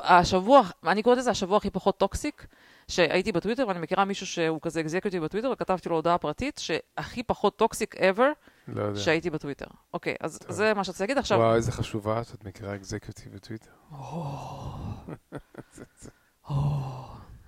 השבוע, 0.00 0.62
אני 0.86 1.02
קוראת 1.02 1.18
לזה 1.18 1.30
השבוע 1.30 1.56
הכי 1.56 1.70
פחות 1.70 1.98
toxic, 1.98 2.46
שהייתי 2.88 3.32
בטוויטר, 3.32 3.68
ואני 3.68 3.78
מכירה 3.78 4.04
מישהו 4.04 4.26
שהוא 4.26 4.58
כזה 4.62 4.80
executive 4.80 5.24
בטוויטר, 5.24 5.50
וכתבתי 5.50 5.88
לו 5.88 5.96
הודעה 5.96 6.18
פרטית, 6.18 6.58
שהכי 6.58 7.22
פחות 7.22 7.56
toxic 7.56 7.94
ever 7.94 8.20
לא 8.68 8.82
יודע. 8.82 9.00
שהייתי 9.00 9.30
בטוויטר. 9.30 9.66
אוקיי, 9.94 10.14
אז 10.20 10.38
טוב. 10.38 10.50
זה 10.50 10.74
מה 10.74 10.84
שרציתי 10.84 11.02
להגיד 11.02 11.18
עכשיו. 11.18 11.38
וואו, 11.38 11.54
איזה 11.54 11.72
חשובה 11.72 12.24
שאת 12.24 12.44
מכירה 12.44 12.74
אקזקיוטיב 12.74 13.34
בטוויטר. 13.34 13.70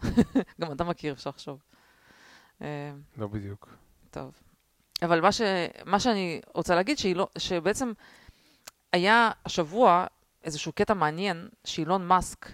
גם 0.61 0.73
אתה 0.73 0.85
מכיר, 0.85 1.13
אפשר 1.13 1.31
לחשוב. 1.31 1.59
אה, 2.63 2.93
לא 3.17 3.27
בדיוק. 3.27 3.69
טוב. 4.11 4.52
אבל 5.03 5.21
מה, 5.21 5.33
ש... 5.33 5.41
מה 5.85 6.01
שאני 6.01 6.41
רוצה 6.55 6.75
להגיד, 6.75 6.99
לא... 7.15 7.29
שבעצם 7.39 7.93
היה 8.93 9.31
השבוע 9.47 10.07
איזשהו 10.45 10.73
קטע 10.73 10.95
מעניין, 10.95 11.49
שאילון 11.65 12.07
מאסק, 12.07 12.47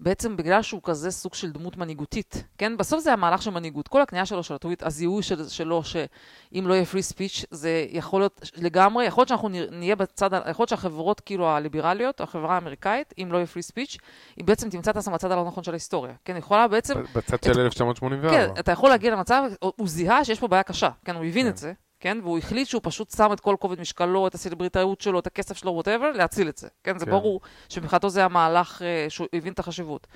בעצם 0.00 0.36
בגלל 0.36 0.62
שהוא 0.62 0.80
כזה 0.84 1.10
סוג 1.10 1.34
של 1.34 1.52
דמות 1.52 1.76
מנהיגותית, 1.76 2.44
כן? 2.58 2.76
בסוף 2.76 3.00
זה 3.00 3.12
המהלך 3.12 3.42
של 3.42 3.50
מנהיגות. 3.50 3.88
כל 3.88 4.02
הקנייה 4.02 4.26
שלו, 4.26 4.42
של 4.42 4.54
הטוויט, 4.54 4.82
הזיהוי 4.82 5.22
של, 5.22 5.48
שלו, 5.48 5.84
שאם 5.84 6.64
לא 6.66 6.74
יהיה 6.74 6.84
פרי 6.84 7.02
ספיץ', 7.02 7.44
זה 7.50 7.86
יכול 7.90 8.20
להיות 8.20 8.50
לגמרי, 8.56 9.04
יכול 9.04 9.20
להיות 9.20 9.28
שאנחנו 9.28 9.48
נהיה 9.48 9.96
בצד, 9.96 10.30
יכול 10.32 10.62
להיות 10.62 10.68
שהחברות 10.68 11.20
כאילו 11.20 11.48
הליברליות, 11.48 12.20
החברה 12.20 12.54
האמריקאית, 12.54 13.14
אם 13.22 13.28
לא 13.32 13.36
יהיה 13.36 13.46
פרי 13.46 13.62
ספיץ', 13.62 13.96
היא 14.36 14.44
בעצם 14.44 14.70
תמצא 14.70 14.90
את 14.90 14.96
עצמה 14.96 15.14
בצד 15.14 15.30
הלא 15.30 15.44
נכון 15.44 15.64
של 15.64 15.70
ההיסטוריה. 15.70 16.12
כן, 16.24 16.34
היא 16.34 16.38
יכולה 16.38 16.68
בעצם 16.68 16.94
בצד 17.14 17.42
של 17.44 17.60
1984. 17.60 18.30
כן, 18.30 18.60
אתה 18.60 18.72
יכול 18.72 18.90
להגיע 18.90 19.12
למצב, 19.12 19.42
הוא 19.60 19.88
זיהה 19.88 20.24
שיש 20.24 20.40
פה 20.40 20.48
בעיה 20.48 20.62
קשה, 20.62 20.90
כן, 21.04 21.14
הוא 21.16 21.24
הבין 21.24 21.44
כן. 21.44 21.50
את 21.50 21.56
זה, 21.56 21.72
כן, 22.00 22.18
והוא 22.22 22.38
החליט 22.38 22.68
שהוא 22.68 22.80
פשוט 22.84 23.10
שם 23.10 23.32
את 23.32 23.40
כל 23.40 23.56
כובד 23.60 23.80
משקלו, 23.80 24.26
את 24.26 24.34
הסלבריטאות 24.34 25.00
שלו, 25.00 25.18
את 25.18 25.26
הכסף 25.26 25.56
שלו, 25.56 25.70
ווטאבר, 25.72 26.10
להציל 26.12 26.48
את 26.48 26.58
זה, 26.58 26.68
כן, 26.84 26.98
זה 26.98 27.04
כן. 27.04 27.10
ברור 27.10 27.40
שמבחינתו 27.68 28.08
זה 28.10 28.24
המהלך 28.24 28.82
אה, 28.82 29.06
שהוא 29.08 29.26
הבין 29.32 29.52
את 29.52 29.58
החשיבות. 29.58 30.06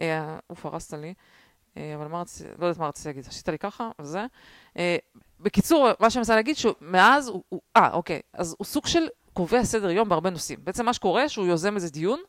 אה, 0.00 0.38
אוף, 0.50 0.66
הרסת 0.66 0.94
לי, 0.94 1.14
אה, 1.76 1.94
אבל 1.94 2.06
מה 2.06 2.20
רציתי, 2.20 2.48
לא 2.58 2.66
יודעת 2.66 2.78
מה 2.78 2.88
רציתי 2.88 3.08
להגיד, 3.08 3.26
עשית 3.28 3.48
לי 3.48 3.58
ככה, 3.58 3.90
וזה. 4.00 4.26
אה, 4.78 4.96
בקיצור, 5.40 5.88
מה 6.00 6.10
שאני 6.10 6.20
מנסה 6.20 6.34
להגיד, 6.34 6.56
שמאז 6.56 7.28
הוא, 7.28 7.42
הוא- 7.48 7.60
אה, 7.76 7.92
אוקיי, 7.92 8.20
אז 8.32 8.54
הוא 8.58 8.64
סוג 8.64 8.86
של, 8.86 9.06
קובע 9.32 9.64
סדר 9.64 9.90
יום 9.90 10.08
בהרבה 10.08 10.30
נושאים. 10.30 10.58
בעצם 10.64 10.86
מה 10.86 10.92
שקורה, 10.92 11.28
שהוא 11.28 11.46
יוזם 11.46 11.74
איזה 11.74 11.90
דיון, 11.90 12.20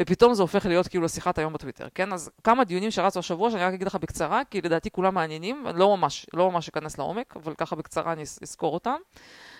ופתאום 0.00 0.34
זה 0.34 0.42
הופך 0.42 0.66
להיות 0.66 0.88
כאילו 0.88 1.08
שיחת 1.08 1.38
היום 1.38 1.52
בטוויטר, 1.52 1.88
כן? 1.94 2.12
אז 2.12 2.30
כמה 2.44 2.64
דיונים 2.64 2.90
שרצו 2.90 3.18
השבוע, 3.18 3.50
שאני 3.50 3.64
רק 3.64 3.74
אגיד 3.74 3.86
לך 3.86 3.94
בקצרה, 3.94 4.42
כי 4.50 4.60
לדעתי 4.60 4.90
כולם 4.90 5.14
מעניינים, 5.14 5.66
לא 5.74 5.96
ממש, 5.96 6.26
לא 6.34 6.50
ממש 6.50 6.68
אכנס 6.68 6.98
לעומק, 6.98 7.36
אבל 7.36 7.54
ככה 7.54 7.76
בקצרה 7.76 8.12
אני 8.12 8.22
אזכור 8.22 8.74
אותם. 8.74 8.96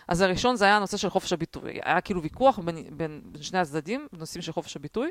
אז 0.09 0.21
הראשון 0.21 0.57
זה 0.57 0.65
היה 0.65 0.76
הנושא 0.76 0.97
של 0.97 1.11
חופש 1.11 1.33
הביטוי. 1.33 1.79
היה 1.85 2.00
כאילו 2.00 2.23
ויכוח 2.23 2.59
בין, 2.59 2.76
בין, 2.76 3.21
בין 3.25 3.43
שני 3.43 3.59
הצדדים, 3.59 4.07
בנושאים 4.12 4.43
של 4.43 4.53
חופש 4.53 4.76
הביטוי, 4.76 5.11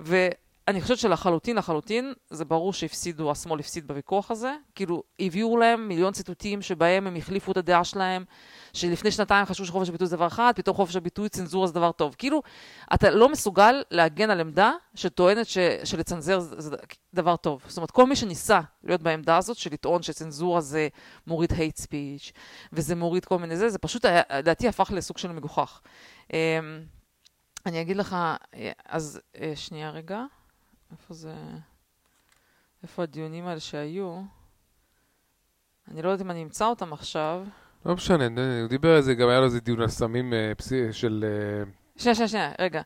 ו... 0.00 0.28
אני 0.68 0.80
חושבת 0.80 0.98
שלחלוטין, 0.98 1.56
לחלוטין, 1.56 2.12
זה 2.30 2.44
ברור 2.44 2.72
שהפסידו, 2.72 3.30
השמאל 3.30 3.60
הפסיד 3.60 3.88
בוויכוח 3.88 4.30
הזה. 4.30 4.54
כאילו, 4.74 5.02
הביאו 5.20 5.56
להם 5.56 5.88
מיליון 5.88 6.12
ציטוטים 6.12 6.62
שבהם 6.62 7.06
הם 7.06 7.16
החליפו 7.16 7.52
את 7.52 7.56
הדעה 7.56 7.84
שלהם, 7.84 8.24
שלפני 8.72 9.10
שנתיים 9.10 9.46
חשבו 9.46 9.66
שחופש 9.66 9.88
הביטוי 9.88 10.06
זה 10.06 10.16
דבר 10.16 10.26
אחד, 10.26 10.52
פתאום 10.56 10.76
חופש 10.76 10.96
הביטוי, 10.96 11.28
צנזורה 11.28 11.66
זה 11.66 11.72
דבר 11.72 11.92
טוב. 11.92 12.14
כאילו, 12.18 12.42
אתה 12.94 13.10
לא 13.10 13.28
מסוגל 13.28 13.82
להגן 13.90 14.30
על 14.30 14.40
עמדה 14.40 14.72
שטוענת 14.94 15.46
ש, 15.46 15.58
שלצנזר 15.84 16.40
זה, 16.40 16.76
דבר 17.14 17.36
טוב. 17.36 17.62
זאת 17.66 17.76
אומרת, 17.76 17.90
כל 17.90 18.06
מי 18.06 18.16
שניסה 18.16 18.60
להיות 18.84 19.02
בעמדה 19.02 19.36
הזאת, 19.36 19.56
של 19.56 19.70
לטעון 19.72 20.02
שצנזורה 20.02 20.60
זה 20.60 20.88
מוריד 21.26 21.52
hate 21.52 21.80
speech, 21.80 22.32
וזה 22.72 22.94
מוריד 22.94 23.24
כל 23.24 23.38
מיני 23.38 23.56
זה, 23.56 23.68
זה 23.68 23.78
פשוט, 23.78 24.04
לדעתי, 24.34 24.68
הפך 24.68 24.90
לסוג 24.94 25.18
של 25.18 25.32
מגוחך. 25.32 25.80
אמ, 26.32 26.38
אני 27.66 27.80
אגיד 27.80 27.96
לך, 27.96 28.16
אז 28.88 29.20
אה, 29.40 29.52
שנייה 29.54 29.90
רגע. 29.90 30.24
איפה 30.92 31.14
זה... 31.14 31.34
איפה 32.82 33.02
הדיונים 33.02 33.46
האלה 33.46 33.60
שהיו? 33.60 34.22
אני 35.88 36.02
לא 36.02 36.08
יודעת 36.08 36.26
אם 36.26 36.30
אני 36.30 36.42
אמצא 36.42 36.66
אותם 36.66 36.92
עכשיו. 36.92 37.44
לא 37.86 37.94
משנה, 37.94 38.60
הוא 38.60 38.68
דיבר 38.68 38.96
על 38.96 39.02
זה, 39.02 39.14
גם 39.14 39.28
היה 39.28 39.38
לו 39.38 39.44
איזה 39.44 39.60
דיון 39.60 39.80
על 39.80 39.88
סמים 39.88 40.34
אה, 40.34 40.52
של... 40.92 41.24
אה, 41.28 41.70
שנייה, 41.96 42.14
שנייה, 42.14 42.28
שנייה, 42.28 42.52
רגע. 42.60 42.82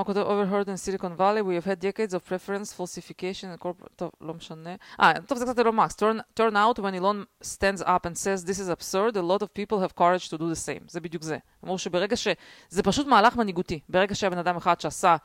מה 0.00 0.04
כותב 0.04 0.20
overheard 0.20 0.66
in 0.66 0.76
Silicon 0.76 1.18
Valley, 1.18 1.42
we 1.42 1.54
have 1.54 1.66
had 1.66 1.78
decades 1.78 2.14
of 2.14 2.24
preference, 2.24 2.72
falsification, 2.72 3.48
and 3.52 3.60
corporate... 3.60 3.92
טוב, 3.96 4.10
לא 4.20 4.34
משנה. 4.34 4.70
אה, 5.00 5.12
טוב, 5.26 5.38
זה 5.38 5.44
קצת 5.44 5.58
אילון 5.58 5.76
מקס. 5.76 5.96
Turn 6.36 6.54
out 6.54 6.78
when 6.78 6.94
Elon 6.94 7.44
stands 7.44 7.82
up 7.82 8.06
and 8.06 8.16
says 8.16 8.44
this 8.44 8.58
is 8.58 8.68
absurd, 8.68 9.16
a 9.16 9.22
lot 9.22 9.42
of 9.42 9.54
people 9.54 9.78
have 9.80 9.94
courage 9.94 10.28
to 10.28 10.38
do 10.38 10.42
the 10.42 10.66
same. 10.66 10.84
זה 10.88 11.00
בדיוק 11.00 11.22
זה. 11.22 11.38
אמרו 11.64 11.78
שברגע 11.78 12.16
ש... 12.16 12.28
זה 12.68 12.82
פשוט 12.82 13.06
מהלך 13.06 13.36
מנהיגותי. 13.36 13.80
ברגע 13.88 14.14
שהיה 14.14 14.30
בן 14.30 14.38
אדם 14.38 14.56
אחד 14.56 14.80
שעשה, 14.80 15.16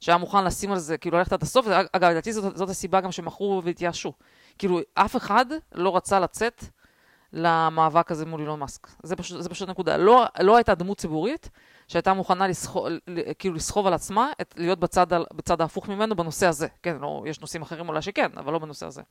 שהיה 0.00 0.18
מוכן 0.18 0.44
לשים 0.44 0.72
על 0.72 0.78
זה, 0.78 0.98
כאילו 0.98 1.18
ללכת 1.18 1.32
עד 1.32 1.42
הסוף, 1.42 1.66
אגב, 1.92 2.10
לדעתי 2.10 2.32
זאת, 2.32 2.56
זאת 2.56 2.68
הסיבה 2.68 3.00
גם 3.00 3.12
שמכרו 3.12 3.62
והתייאשו. 3.64 4.12
כאילו, 4.58 4.80
אף 4.94 5.16
אחד 5.16 5.46
לא 5.74 5.96
רצה 5.96 6.20
לצאת 6.20 6.64
למאבק 7.32 8.10
הזה 8.10 8.26
מול 8.26 8.40
אילון 8.40 8.60
מאסק. 8.60 8.88
זה 9.02 9.16
פשוט, 9.16 9.42
זה 9.42 9.48
פשוט 9.48 9.68
נקודה. 9.68 9.96
לא, 9.96 10.24
לא 10.40 10.56
הייתה 10.56 10.74
דמות 10.74 10.98
ציבורית 10.98 11.50
שהייתה 11.88 12.14
מוכנה 12.14 12.48
לסחוב, 12.48 12.86
כאילו 13.38 13.54
לסחוב 13.54 13.86
על 13.86 13.94
עצמה, 13.94 14.30
את, 14.40 14.54
להיות 14.56 14.78
בצד, 14.78 15.06
בצד 15.34 15.60
ההפוך 15.60 15.88
ממנו 15.88 16.16
בנושא 16.16 16.46
הזה. 16.46 16.66
כן, 16.82 16.96
לא, 17.00 17.22
יש 17.26 17.40
נושאים 17.40 17.62
אחרים 17.62 17.88
אולי 17.88 18.02
שכן, 18.02 18.30
אבל 18.36 18.52
לא 18.52 18.58
בנושא 18.58 18.86
הזה. 18.86 19.02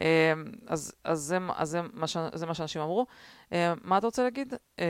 אמ, 0.00 0.06
אז, 0.66 0.92
אז, 1.04 1.20
זה, 1.20 1.38
אז 1.56 1.68
זה, 1.68 1.80
מה 1.92 2.06
ש, 2.06 2.16
זה 2.34 2.46
מה 2.46 2.54
שאנשים 2.54 2.82
אמרו. 2.82 3.06
אמ, 3.52 3.56
מה 3.84 3.98
אתה 3.98 4.06
רוצה 4.06 4.22
להגיד? 4.22 4.54
אמ, 4.78 4.84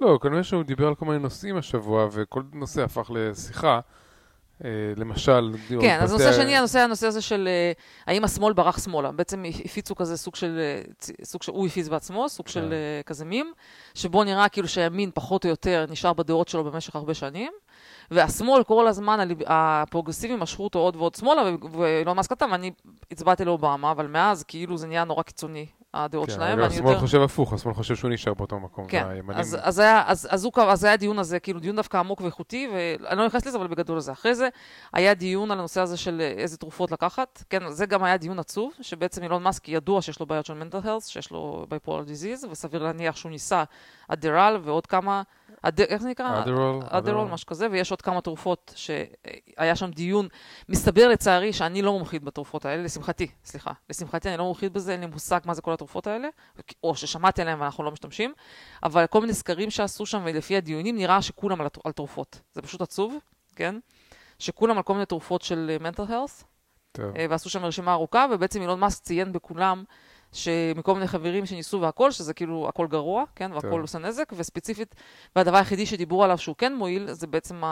לא, 0.00 0.18
כנראה 0.22 0.42
שהוא 0.42 0.62
דיבר 0.62 0.86
על 0.86 0.94
כל 0.94 1.04
מיני 1.04 1.18
נושאים 1.18 1.56
השבוע, 1.56 2.08
וכל 2.12 2.42
נושא 2.52 2.82
הפך 2.82 3.10
לשיחה. 3.14 3.80
אה, 4.64 4.70
למשל... 4.96 5.52
כן, 5.80 5.98
אז 6.00 6.12
נושא 6.12 6.32
שני, 6.32 6.56
הנושא, 6.56 6.78
הנושא 6.78 7.06
הזה 7.06 7.22
של 7.22 7.48
אה, 7.48 7.72
האם 8.06 8.24
השמאל 8.24 8.52
ברח 8.52 8.84
שמאלה. 8.84 9.12
בעצם 9.12 9.44
הפיצו 9.64 9.94
כזה 9.94 10.16
סוג 10.16 10.36
של, 10.36 10.58
אה, 10.58 10.82
סוג 11.24 11.42
של, 11.42 11.52
הוא 11.52 11.66
הפיץ 11.66 11.88
בעצמו, 11.88 12.28
סוג 12.28 12.48
של 12.48 12.60
כן. 12.70 13.02
כזה 13.06 13.24
מים, 13.24 13.52
שבו 13.94 14.24
נראה 14.24 14.48
כאילו 14.48 14.68
שהימין 14.68 15.10
פחות 15.14 15.44
או 15.44 15.50
יותר 15.50 15.86
נשאר 15.90 16.12
בדעות 16.12 16.48
שלו 16.48 16.64
במשך 16.64 16.96
הרבה 16.96 17.14
שנים, 17.14 17.52
והשמאל 18.10 18.64
כל 18.64 18.86
הזמן, 18.86 19.28
הפרוגרסיבים 19.46 20.40
משכו 20.40 20.64
אותו 20.64 20.78
עוד 20.78 20.96
ועוד 20.96 21.14
שמאלה, 21.14 21.42
ואילון 21.72 22.16
מאסק 22.16 22.30
כתב, 22.30 22.48
אני 22.52 22.70
הצבעתי 23.10 23.44
לאובמה, 23.44 23.90
אבל 23.90 24.06
מאז 24.06 24.42
כאילו 24.42 24.76
זה 24.76 24.86
נהיה 24.86 25.04
נורא 25.04 25.22
קיצוני, 25.22 25.66
הדעות 26.04 26.28
כן, 26.28 26.34
שלהם. 26.34 26.58
כן, 26.58 26.64
השמאל 26.64 26.88
יותר... 26.88 27.00
חושב 27.00 27.20
הפוך, 27.20 27.52
השמאל 27.52 27.74
חושב 27.74 27.96
שהוא 27.96 28.10
נשאר 28.10 28.34
באותו 28.34 28.60
מקום. 28.60 28.86
כן, 28.86 29.06
אז, 29.34 29.56
אז, 29.62 29.78
היה, 29.78 30.02
אז, 30.06 30.28
אז, 30.30 30.44
הוא, 30.44 30.52
אז 30.56 30.84
היה 30.84 30.96
דיון 30.96 31.18
הזה, 31.18 31.40
כאילו 31.40 31.60
דיון 31.60 31.76
דווקא 31.76 31.96
עמוק 31.96 32.20
ואיכותי, 32.20 32.68
ואני 32.72 33.18
לא 33.18 33.26
נכנס 33.26 33.46
לזה, 33.46 33.58
אבל 33.58 33.66
בגדול 33.66 34.00
זה. 34.00 34.12
אחרי 34.12 34.34
זה 34.34 34.48
היה 34.92 35.14
דיון 35.14 35.50
על 35.50 35.58
הנושא 35.58 35.80
הזה 35.80 35.96
של 35.96 36.20
איזה 36.20 36.56
תרופות 36.56 36.92
לקחת. 36.92 37.42
כן, 37.50 37.70
זה 37.70 37.86
גם 37.86 38.04
היה 38.04 38.16
דיון 38.16 38.38
עצוב, 38.38 38.72
שבעצם 38.80 39.22
אילון 39.22 39.42
מאסק 39.42 39.68
ידוע 39.68 40.02
שיש 40.02 40.20
לו 40.20 40.26
בעיות 40.26 40.46
של 40.46 40.62
mental 40.62 40.84
health, 40.84 41.08
שיש 41.08 41.30
לו 41.30 41.66
bipolar 41.70 42.08
disease, 42.08 42.46
וסביר 42.50 42.82
להניח 42.82 43.16
שהוא 43.16 43.30
ניסה 43.30 43.64
אדרל 44.08 44.60
ועוד 44.62 44.86
כמה... 44.86 45.22
אד... 45.68 45.80
איך 45.80 46.02
זה 46.02 46.08
נקרא? 46.08 46.42
אדרול. 46.42 46.82
אדרול, 46.84 47.28
משהו 47.28 47.46
כזה, 47.46 47.68
ויש 47.70 47.90
עוד 47.90 48.02
כמה 48.02 48.20
תרופות 48.20 48.72
שהיה 48.76 49.76
שם 49.76 49.90
דיון. 49.90 50.28
מסתבר 50.68 51.08
לצערי 51.08 51.52
שאני 51.52 51.82
לא 51.82 51.92
מומחית 51.92 52.24
בתרופות 52.24 52.64
האלה, 52.64 52.82
לשמחתי, 52.82 53.26
סליחה. 53.44 53.70
לשמחתי 53.90 54.28
אני 54.28 54.36
לא 54.36 54.44
מומחית 54.44 54.72
בזה, 54.72 54.92
אין 54.92 55.00
לי 55.00 55.06
מושג 55.06 55.40
מה 55.44 55.54
זה 55.54 55.62
כל 55.62 55.72
התרופות 55.72 56.06
האלה, 56.06 56.28
או 56.84 56.96
ששמעתי 56.96 57.42
עליהן 57.42 57.60
ואנחנו 57.60 57.84
לא 57.84 57.90
משתמשים, 57.90 58.32
אבל 58.82 59.06
כל 59.06 59.20
מיני 59.20 59.34
סקרים 59.34 59.70
שעשו 59.70 60.06
שם, 60.06 60.22
ולפי 60.24 60.56
הדיונים 60.56 60.96
נראה 60.96 61.22
שכולם 61.22 61.60
על, 61.60 61.66
על 61.84 61.92
תרופות. 61.92 62.40
זה 62.52 62.62
פשוט 62.62 62.80
עצוב, 62.80 63.16
כן? 63.56 63.78
שכולם 64.38 64.76
על 64.76 64.82
כל 64.82 64.92
מיני 64.92 65.06
תרופות 65.06 65.42
של 65.42 65.76
mental 65.80 66.10
health. 66.10 66.44
טוב. 66.92 67.16
אה, 67.16 67.26
ועשו 67.30 67.50
שם 67.50 67.64
רשימה 67.64 67.92
ארוכה, 67.92 68.26
ובעצם 68.30 68.60
אילון 68.60 68.80
מאסק 68.80 69.02
ציין 69.02 69.32
בכולם 69.32 69.84
שמכל 70.36 70.94
מיני 70.94 71.08
חברים 71.08 71.46
שניסו 71.46 71.80
והכל, 71.80 72.10
שזה 72.10 72.34
כאילו 72.34 72.68
הכל 72.68 72.86
גרוע, 72.86 73.24
כן, 73.34 73.52
והכל 73.52 73.80
עושה 73.80 73.98
נזק, 73.98 74.32
וספציפית, 74.36 74.94
והדבר 75.36 75.56
היחידי 75.56 75.86
שדיברו 75.86 76.24
עליו 76.24 76.38
שהוא 76.38 76.56
כן 76.56 76.74
מועיל, 76.74 77.12
זה 77.12 77.26
בעצם 77.26 77.62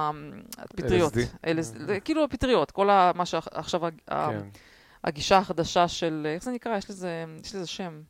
הפטריות. 0.59 1.13
LSD. 1.13 1.47
LSD, 1.47 2.01
כאילו 2.05 2.25
הפטריות, 2.25 2.71
כל 2.71 2.87
מה 3.15 3.27
שעכשיו, 3.27 3.81
כן. 4.07 4.49
הגישה 5.05 5.39
החדשה 5.39 5.89
של, 5.89 6.27
איך 6.35 6.43
זה 6.45 6.51
נקרא? 6.51 6.77
יש 6.77 6.91
לזה, 6.91 7.25
יש 7.45 7.55
לזה 7.55 7.67
שם. 7.67 8.01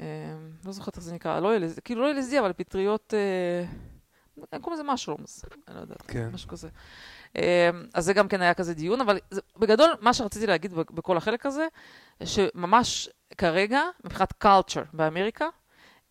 אה, 0.00 0.04
לא 0.64 0.72
זוכרת 0.72 0.96
איך 0.96 1.04
זה 1.04 1.14
נקרא, 1.14 1.40
לא 1.40 1.56
LSD, 1.56 1.80
כאילו 1.84 2.02
לא 2.02 2.20
LSD, 2.20 2.38
אבל 2.40 2.52
פטריות, 2.52 3.14
אה, 3.14 4.58
קוראים 4.58 4.80
לזה 4.80 4.92
משרומס, 4.92 5.44
אני 5.68 5.76
לא 5.76 5.80
יודעת, 5.80 6.02
כן. 6.02 6.30
משהו 6.32 6.48
כזה. 6.48 6.68
אה, 7.36 7.70
אז 7.94 8.04
זה 8.04 8.12
גם 8.12 8.28
כן 8.28 8.40
היה 8.40 8.54
כזה 8.54 8.74
דיון, 8.74 9.00
אבל 9.00 9.18
זה, 9.30 9.40
בגדול, 9.58 9.90
מה 10.00 10.14
שרציתי 10.14 10.46
להגיד 10.46 10.74
בכל 10.74 11.16
החלק 11.16 11.46
הזה, 11.46 11.66
שממש 12.24 13.08
כרגע, 13.38 13.82
מבחינת 14.04 14.44
culture 14.44 14.86
באמריקה, 14.92 15.48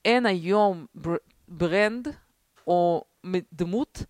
אין 0.05 0.25
היום 0.25 0.85
ברנד 1.47 2.07
או 2.67 3.03
דמות 3.53 4.03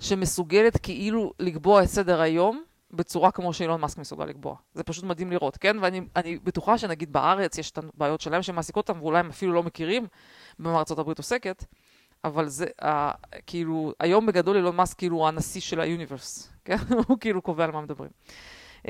שמסוגלת 0.00 0.76
כאילו 0.76 1.32
לקבוע 1.40 1.82
את 1.82 1.88
סדר 1.88 2.20
היום 2.20 2.64
בצורה 2.90 3.30
כמו 3.30 3.52
שאילון 3.52 3.80
מאסק 3.80 3.98
מסוגל 3.98 4.24
לקבוע. 4.24 4.56
זה 4.74 4.82
פשוט 4.82 5.04
מדהים 5.04 5.30
לראות, 5.30 5.56
כן? 5.56 5.76
ואני 5.80 6.00
בטוחה 6.44 6.78
שנגיד 6.78 7.12
בארץ 7.12 7.58
יש 7.58 7.70
את 7.70 7.78
הבעיות 7.78 8.20
שלהם 8.20 8.42
שמעסיקות 8.42 8.88
אותם, 8.88 9.02
ואולי 9.02 9.18
הם 9.18 9.28
אפילו 9.28 9.52
לא 9.52 9.62
מכירים 9.62 10.06
במה 10.58 10.82
הברית 10.98 11.18
עוסקת, 11.18 11.64
אבל 12.26 12.48
זה, 12.48 12.66
uh, 12.80 12.86
כאילו, 13.46 13.92
היום 14.00 14.26
בגדול 14.26 14.56
אילון 14.56 14.76
מאסק 14.76 14.98
כאילו 14.98 15.16
הוא 15.16 15.28
הנשיא 15.28 15.60
של 15.60 15.80
היוניברס, 15.80 16.52
כן? 16.64 16.76
הוא 17.08 17.18
כאילו 17.20 17.42
קובע 17.42 17.64
על 17.64 17.70
מה 17.70 17.80
מדברים. 17.80 18.10
Um, 18.82 18.88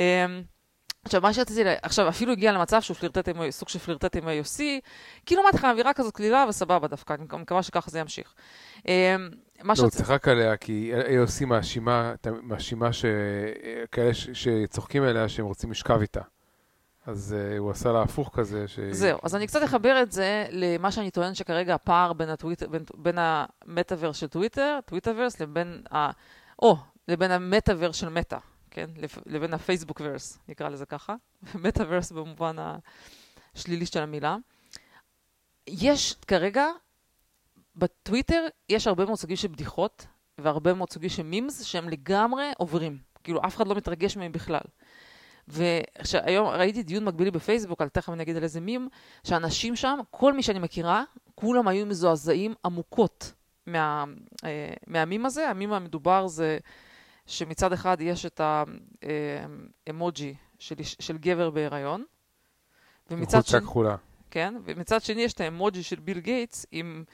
עכשיו, 1.04 1.20
מה 1.20 1.32
שרציתי, 1.32 1.64
לה... 1.64 1.74
עכשיו, 1.82 2.08
אפילו 2.08 2.32
הגיע 2.32 2.52
למצב 2.52 2.80
שהוא 2.80 2.96
פלירטט 2.96 3.28
עם, 3.28 3.50
סוג 3.50 3.68
של 3.68 3.78
פלירטט 3.78 4.16
עם 4.16 4.28
ה-AOC, 4.28 4.60
כאילו 5.26 5.42
אמרתי 5.42 5.56
לך, 5.56 5.64
אווירה 5.64 5.92
כזאת 5.92 6.14
קלילה 6.16 6.44
וסבבה 6.48 6.88
דווקא, 6.88 7.14
אני 7.14 7.24
מקווה 7.38 7.62
שככה 7.62 7.90
זה 7.90 7.98
ימשיך. 7.98 8.34
אמ, 8.88 8.92
לא, 9.64 9.74
שרצ... 9.74 9.96
צחק 9.96 10.28
עליה, 10.28 10.56
כי 10.56 10.92
AOC 10.94 11.46
מאשימה, 11.46 12.14
מאשימה 12.42 12.92
ש... 12.92 13.04
כאלה 13.92 14.14
ש... 14.14 14.28
שצוחקים 14.32 15.02
עליה 15.02 15.28
שהם 15.28 15.46
רוצים 15.46 15.70
לשכב 15.70 16.00
איתה. 16.00 16.20
אז 17.06 17.34
uh, 17.38 17.58
הוא 17.58 17.70
עשה 17.70 17.92
לה 17.92 18.02
הפוך 18.02 18.30
כזה. 18.32 18.68
ש... 18.68 18.78
זהו, 18.90 19.18
אז 19.22 19.34
אני 19.34 19.46
קצת 19.46 19.64
אחבר 19.64 20.02
את 20.02 20.12
זה 20.12 20.46
למה 20.50 20.92
שאני 20.92 21.10
טוען 21.10 21.34
שכרגע 21.34 21.74
הפער 21.74 22.12
בין, 22.12 22.28
הטוויט... 22.28 22.62
בין, 22.62 22.84
בין 22.94 23.18
המטאוורס 23.18 24.16
של 24.16 24.26
טוויטר, 24.26 24.78
טוויטרוורס, 24.84 25.40
לבין 25.40 25.82
ה... 25.94 26.10
או, 26.62 26.76
לבין 27.08 27.30
המטאוורס 27.30 27.96
של 27.96 28.08
מטא. 28.08 28.38
כן? 28.70 28.90
לבין 29.26 29.54
הפייסבוק 29.54 30.00
ורס, 30.04 30.38
נקרא 30.48 30.68
לזה 30.68 30.86
ככה, 30.86 31.14
מטאוורס 31.64 32.12
במובן 32.12 32.56
השלילי 33.54 33.86
של 33.86 34.02
המילה. 34.02 34.36
יש 35.66 36.14
כרגע, 36.26 36.66
בטוויטר 37.76 38.46
יש 38.68 38.86
הרבה 38.86 39.04
מאוד 39.04 39.16
סוגים 39.18 39.36
של 39.36 39.48
בדיחות, 39.48 40.06
והרבה 40.38 40.74
מאוד 40.74 40.90
סוגים 40.92 41.10
של 41.10 41.22
מימס 41.22 41.62
שהם 41.64 41.88
לגמרי 41.88 42.50
עוברים. 42.56 42.98
כאילו, 43.24 43.40
אף 43.46 43.56
אחד 43.56 43.66
לא 43.66 43.74
מתרגש 43.74 44.16
מהם 44.16 44.32
בכלל. 44.32 44.60
והיום 45.48 46.48
ראיתי 46.48 46.82
דיון 46.82 47.04
מקבילי 47.04 47.30
בפייסבוק, 47.30 47.82
על 47.82 47.88
תכף 47.88 48.12
אני 48.12 48.22
אגיד 48.22 48.36
על 48.36 48.42
איזה 48.42 48.60
מים, 48.60 48.88
שאנשים 49.24 49.76
שם, 49.76 49.98
כל 50.10 50.32
מי 50.32 50.42
שאני 50.42 50.58
מכירה, 50.58 51.04
כולם 51.34 51.68
היו 51.68 51.86
מזועזעים 51.86 52.54
עמוקות 52.64 53.32
מה, 53.66 54.04
אה, 54.44 54.72
מהמים 54.86 55.26
הזה. 55.26 55.50
המים 55.50 55.72
המדובר 55.72 56.26
זה 56.26 56.58
שמצד 57.26 57.72
אחד 57.72 57.96
יש 58.00 58.26
את 58.26 58.40
האמוג'י 59.86 60.34
של, 60.58 60.74
של 60.80 61.18
גבר 61.18 61.50
בהיריון, 61.50 62.04
ומצד 63.10 63.30
שני... 63.30 63.42
חולצה 63.42 63.60
כחולה. 63.60 63.96
כן? 64.30 64.54
ומצד 64.64 65.02
שני 65.02 65.22
יש 65.22 65.32
את 65.32 65.40
האמוג'י 65.40 65.82
של 65.82 65.96
ביל 65.96 66.18
גייטס 66.18 66.66
עם 66.72 67.04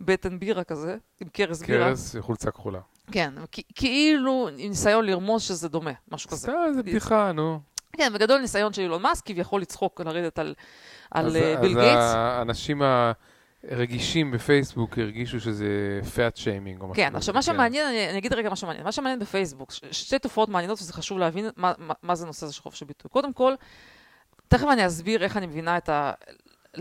בטן 0.00 0.38
בירה 0.38 0.64
כזה, 0.64 0.96
עם 1.20 1.28
כרס 1.28 1.62
בירה. 1.62 1.88
כרס 1.88 2.14
וחולצה 2.14 2.50
כחולה. 2.50 2.80
כן, 3.12 3.34
כאילו 3.74 4.48
ניסיון 4.56 5.04
לרמוז 5.04 5.42
שזה 5.42 5.68
דומה, 5.68 5.92
משהו 6.12 6.30
כזה. 6.30 6.52
זה 6.74 6.82
בדיחה, 6.82 7.32
נו. 7.32 7.60
כן, 7.96 8.12
בגדול 8.14 8.40
ניסיון 8.40 8.72
של 8.72 8.82
אילון 8.82 9.02
מאסק 9.02 9.26
כביכול 9.26 9.60
לצחוק, 9.60 10.00
לרדת 10.00 10.38
על, 10.38 10.54
על 11.10 11.26
אז- 11.26 11.36
אה, 11.36 11.56
ביל 11.60 11.78
אז 11.78 11.84
גייטס. 11.84 12.02
האנשים 12.14 12.82
הרגישים 13.70 14.30
בפייסבוק 14.30 14.98
הרגישו 14.98 15.40
שזה 15.40 15.66
fat 16.14 16.36
shaming 16.36 16.80
או 16.80 16.88
משהו 16.88 17.02
כן, 17.04 17.16
עכשיו 17.16 17.34
מה 17.34 17.42
שמעניין, 17.42 17.86
אני, 17.88 18.10
אני 18.10 18.18
אגיד 18.18 18.32
רגע 18.32 18.50
מה 18.50 18.56
שמעניין. 18.56 18.84
מה 18.84 18.92
שמעניין 18.92 19.18
בפייסבוק, 19.18 19.70
ש- 19.72 19.80
שתי 19.90 20.18
תופעות 20.18 20.48
מעניינות 20.48 20.78
וזה 20.80 20.92
חשוב 20.92 21.18
להבין 21.18 21.48
מה, 21.56 21.72
מה, 21.78 21.94
מה 22.02 22.14
זה 22.14 22.26
נושא 22.26 22.46
הזה 22.46 22.54
של 22.54 22.62
חופש 22.62 22.82
הביטוי. 22.82 23.10
קודם 23.10 23.32
כל, 23.32 23.54
תכף 24.48 24.66
אני 24.72 24.86
אסביר 24.86 25.22
איך 25.24 25.36
אני 25.36 25.46
מבינה 25.46 25.76
את, 25.76 25.88
ה, 25.88 26.12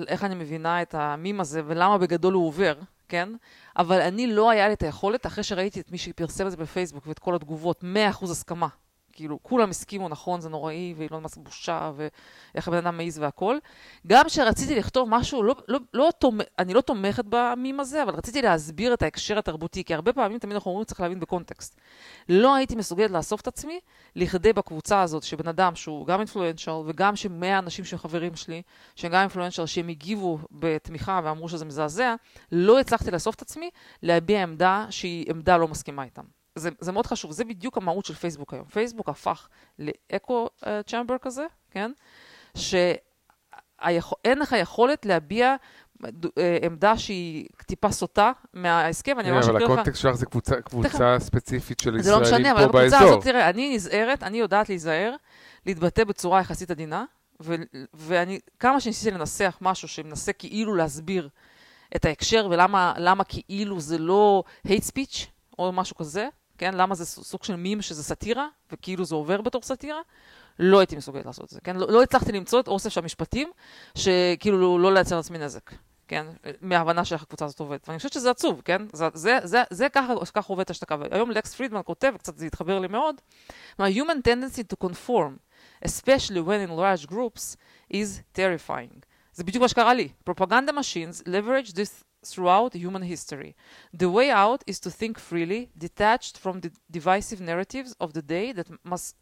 איך 0.08 0.24
אני 0.24 0.36
מבינה 0.36 0.82
את 0.82 0.96
המים 0.96 1.40
הזה 1.42 1.62
ולמה 1.66 1.98
בגדול 1.98 2.34
הוא 2.34 2.48
עובר, 2.48 2.74
כן? 3.10 3.30
אבל 3.78 4.02
אני 4.02 4.28
לא 4.28 4.50
היה 4.50 4.68
לי 4.68 4.74
את 4.74 4.84
היכולת, 4.84 5.26
אחרי 5.26 5.44
שראיתי 5.44 5.80
את 5.80 5.92
מי 5.92 5.98
שפרסם 5.98 6.46
את 6.46 6.52
זה 6.52 6.58
בפייסבוק 6.58 7.08
ואת 7.08 7.20
כל 7.20 7.36
התגובות, 7.36 7.84
100% 8.22 8.24
הסכמה. 8.32 8.68
כאילו, 9.14 9.44
כולם 9.44 9.70
הסכימו, 9.70 10.10
נכון, 10.10 10.42
זה 10.42 10.50
נוראי, 10.50 10.94
ואילון 10.98 11.24
מאסק 11.24 11.38
בושה, 11.38 11.92
ואיך 11.96 12.68
הבן 12.68 12.78
אדם 12.78 12.98
מעז 12.98 13.20
והכל. 13.20 13.58
גם 14.08 14.26
כשרציתי 14.26 14.76
לכתוב 14.76 15.10
משהו, 15.10 15.44
לא, 15.44 15.56
לא, 15.68 15.80
לא 15.94 16.10
תומ... 16.20 16.38
אני 16.60 16.74
לא 16.74 16.82
תומכת 16.82 17.26
במים 17.30 17.80
הזה, 17.80 18.04
אבל 18.04 18.14
רציתי 18.14 18.42
להסביר 18.42 18.94
את 18.94 19.02
ההקשר 19.02 19.38
התרבותי, 19.38 19.84
כי 19.84 19.94
הרבה 19.94 20.14
פעמים 20.14 20.40
תמיד 20.40 20.54
אנחנו 20.54 20.72
אומרים, 20.72 20.86
צריך 20.86 21.00
להבין 21.00 21.20
בקונטקסט. 21.20 21.80
לא 22.30 22.56
הייתי 22.56 22.76
מסוגלת 22.76 23.12
לאסוף 23.12 23.42
את 23.42 23.48
עצמי 23.48 23.80
לכדי 24.16 24.54
בקבוצה 24.54 25.02
הזאת, 25.02 25.24
שבן 25.24 25.48
אדם 25.48 25.76
שהוא 25.76 26.08
גם 26.08 26.20
אינפלואנשל, 26.20 26.72
וגם 26.72 27.16
שמאה 27.16 27.60
אנשים 27.60 27.86
שהם 27.86 28.00
חברים 28.00 28.36
שלי, 28.36 28.62
שהם 28.96 29.12
גם 29.12 29.22
אינפלואנשל, 29.22 29.66
שהם 29.66 29.88
הגיבו 29.88 30.40
בתמיכה 30.52 31.22
ואמרו 31.24 31.50
שזה 31.50 31.66
מזעזע, 31.66 32.16
לא 32.52 32.80
הצלחתי 32.80 33.12
לאסוף 33.12 33.36
את 33.36 33.42
עצמי 33.42 33.70
להביע 34.04 34.44
עמדה 34.44 34.86
שהיא 34.90 35.26
עמדה 35.30 35.58
לא 35.58 35.68
מסכימה 35.68 36.04
איתם. 36.04 36.41
זה, 36.56 36.70
זה 36.80 36.92
מאוד 36.92 37.08
חשוב, 37.08 37.32
זה 37.32 37.44
בדיוק 37.46 37.78
המהות 37.78 38.06
של 38.06 38.14
פייסבוק 38.14 38.54
היום. 38.54 38.66
פייסבוק 38.66 39.10
הפך 39.10 39.48
לאקו 39.80 40.48
צ'מבר 40.88 41.18
כזה, 41.22 41.46
כן? 41.72 41.92
שאין 42.56 44.40
לך 44.40 44.56
יכולת 44.60 45.06
להביע 45.06 45.56
אה, 46.38 46.58
עמדה 46.66 46.98
שהיא 46.98 47.48
טיפה 47.66 47.92
סוטה 47.92 48.32
מההסכם, 48.54 49.20
אני 49.20 49.32
ממש 49.32 49.46
אבל 49.46 49.56
אקריא 49.56 49.68
לך... 49.68 49.72
הקונטקסט 49.72 50.02
שלך 50.02 50.16
זה 50.16 50.26
קבוצה- 50.26 50.62
קבוצה 50.62 51.16
ספציפית 51.20 51.80
של 51.80 52.02
זה 52.02 52.12
לא 52.12 52.22
ישראלים 52.22 52.42
משנה, 52.42 52.52
אבל 52.52 52.66
פה 52.66 52.72
באזור. 52.72 53.00
הזאת, 53.00 53.24
תראה, 53.24 53.50
אני 53.50 53.76
נזהרת, 53.76 54.24
אני 54.24 54.38
יודעת 54.38 54.70
להיזהר, 54.70 55.16
להתבטא 55.66 56.04
בצורה 56.04 56.40
יחסית 56.40 56.72
עדינה, 56.72 57.06
ו- 57.42 57.56
ואני, 57.94 58.40
כמה 58.60 58.80
שניסיתי 58.80 59.12
לנסח 59.18 59.58
משהו 59.62 59.88
שמנסה 59.88 60.34
כאילו 60.34 60.76
להסביר 60.76 61.30
את 61.96 62.06
ההקשר 62.06 62.48
ולמה 62.52 62.94
למה 62.98 63.24
כאילו 63.24 63.80
זה 63.80 63.98
לא 63.98 64.44
hate 64.68 64.90
speech 64.94 65.26
או 65.60 65.72
משהו 65.72 65.96
כזה, 65.96 66.28
כן? 66.62 66.74
למה 66.74 66.96
זה 66.96 67.06
סוג 67.06 67.44
של 67.44 67.56
מים 67.56 67.82
שזה 67.82 68.04
סאטירה, 68.04 68.48
וכאילו 68.72 69.06
זה 69.06 69.16
עובר 69.16 69.42
בתור 69.42 69.62
סאטירה, 69.62 70.02
לא 70.60 70.80
הייתי 70.80 70.96
מסוגלת 70.96 71.26
לעשות 71.26 71.46
את 71.46 71.50
זה, 71.50 71.62
כן? 71.62 71.76
לא, 71.76 71.88
לא 71.88 72.04
הצלחתי 72.04 72.32
למצוא 72.32 72.60
את 72.60 72.68
אוסף 72.68 72.98
המשפטים, 72.98 73.52
שכאילו 73.96 74.60
לא, 74.60 74.80
לא 74.80 74.94
לייצר 74.94 75.16
לעצמי 75.16 75.38
נזק. 75.38 75.72
כן, 76.08 76.26
מההבנה 76.62 77.06
של 77.06 77.16
איך 77.16 77.24
הקבוצה 77.24 77.46
הזאת 77.46 77.60
עובדת. 77.60 77.88
ואני 77.88 77.98
חושבת 77.98 78.14
שזה 78.14 78.32
עצוב, 78.32 78.62
כן? 78.66 78.82
זה, 78.94 79.08
זה, 79.14 79.38
זה, 79.44 79.64
זה 79.70 79.90
ככה, 79.90 80.14
ככה 80.34 80.54
עובדת 80.54 80.70
השתקה. 80.70 80.96
והיום 81.00 81.32
לקס 81.32 81.56
פרידמן 81.56 81.82
כותב, 81.86 82.12
וקצת 82.16 82.38
זה 82.38 82.46
התחבר 82.46 82.80
לי 82.80 82.88
מאוד, 82.88 83.16
מה 83.80 83.88
human 83.88 84.28
tendency 84.28 84.64
to 84.74 84.88
conform, 84.88 85.32
especially 85.86 86.42
when 86.48 86.70
in 86.70 86.72
large 86.72 87.12
groups, 87.12 87.56
is 87.94 88.38
terrifying. 88.38 89.06
זה 89.34 89.44
בדיוק 89.44 89.62
מה 89.62 89.68
שקרה 89.68 89.94
לי. 89.94 90.10
Propaganda 90.30 90.72
machines 90.72 91.28
leverage 91.28 91.72
this 91.72 92.04
throughout 92.26 92.74
human 92.74 93.04
history. 93.04 93.56
The 93.94 94.10
way 94.10 94.30
out 94.32 94.64
is 94.68 94.80
to 94.80 94.90
think 94.90 95.18
freely, 95.18 95.70
detached 95.78 96.38
from 96.38 96.62
the 96.62 96.72
divisive 96.92 97.42
narratives 97.42 97.96
of 98.00 98.14
the 98.14 98.22
day 98.22 98.52
that 98.54 98.68
must 98.86 99.16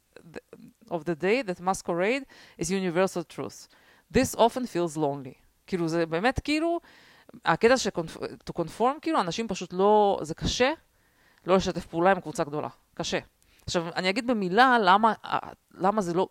of 0.91 1.05
the 1.05 1.15
day 1.15 1.41
that 1.41 1.59
masquerade 1.61 2.23
is 2.57 2.69
universal 2.71 3.23
truth. 3.23 3.67
This 4.11 4.35
often 4.35 4.65
feels 4.65 4.97
lonely. 4.97 5.35
כאילו 5.67 5.87
זה 5.87 6.05
באמת 6.05 6.39
כאילו, 6.39 6.79
הקטע 7.45 7.77
של 7.77 7.89
to 8.49 8.61
conform, 8.61 8.99
כאילו 9.01 9.21
אנשים 9.21 9.47
פשוט 9.47 9.73
לא, 9.73 10.19
זה 10.21 10.33
קשה 10.35 10.71
לא 11.47 11.55
לשתף 11.55 11.85
פעולה 11.85 12.11
עם 12.11 12.19
קבוצה 12.19 12.43
גדולה. 12.43 12.69
קשה. 12.93 13.19
עכשיו, 13.65 13.87
אני 13.95 14.09
אגיד 14.09 14.27
במילה 14.27 14.77
למה, 14.79 15.13
למה 15.73 16.01
זה 16.01 16.13
לא... 16.13 16.27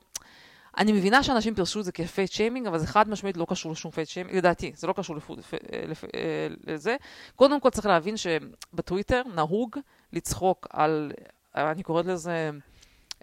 אני 0.77 0.93
מבינה 0.93 1.23
שאנשים 1.23 1.55
פירשו 1.55 1.81
את 1.81 1.85
זה 1.85 1.93
כ 1.93 2.09
fat 2.09 2.33
shaming, 2.33 2.67
אבל 2.67 2.79
זה 2.79 2.87
חד 2.87 3.09
משמעית 3.09 3.37
לא 3.37 3.47
קשור 3.49 3.73
לשום 3.73 3.91
fat 3.91 4.09
shaming, 4.09 4.37
לדעתי, 4.37 4.73
זה 4.75 4.87
לא 4.87 4.93
קשור 4.93 5.17
ל 5.17 5.21
food, 5.21 5.39
לפ, 5.39 5.55
לפ, 5.89 6.05
לזה. 6.67 6.97
קודם 7.37 7.61
כל 7.61 7.71
צריך 7.71 7.87
להבין 7.87 8.15
שבטוויטר 8.17 9.23
נהוג 9.35 9.77
לצחוק 10.13 10.67
על, 10.73 11.13
אני 11.55 11.83
קוראת 11.83 12.07
לזה 12.07 12.51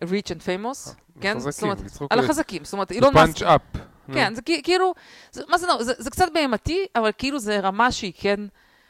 rich 0.03 0.27
and 0.27 0.41
famous, 0.45 0.89
כן? 1.21 1.39
זאת 1.39 1.63
אומרת, 1.63 1.77
על 2.09 2.19
החזקים, 2.19 2.63
זאת 2.63 2.73
אומרת, 2.73 2.91
אילון 2.91 3.13
מאסק. 3.13 3.37
punch 3.37 3.41
up. 3.43 3.61
כן, 4.13 4.35
זה 4.35 4.41
כאילו, 4.41 4.93
זה, 5.31 5.43
מה 5.49 5.57
זה, 5.57 5.67
זה, 5.79 5.93
זה 5.97 6.09
קצת 6.09 6.27
בהמתי, 6.33 6.85
אבל 6.95 7.11
כאילו 7.17 7.39
זה 7.39 7.59
רמה 7.59 7.91
שהיא 7.91 8.13
כן 8.15 8.39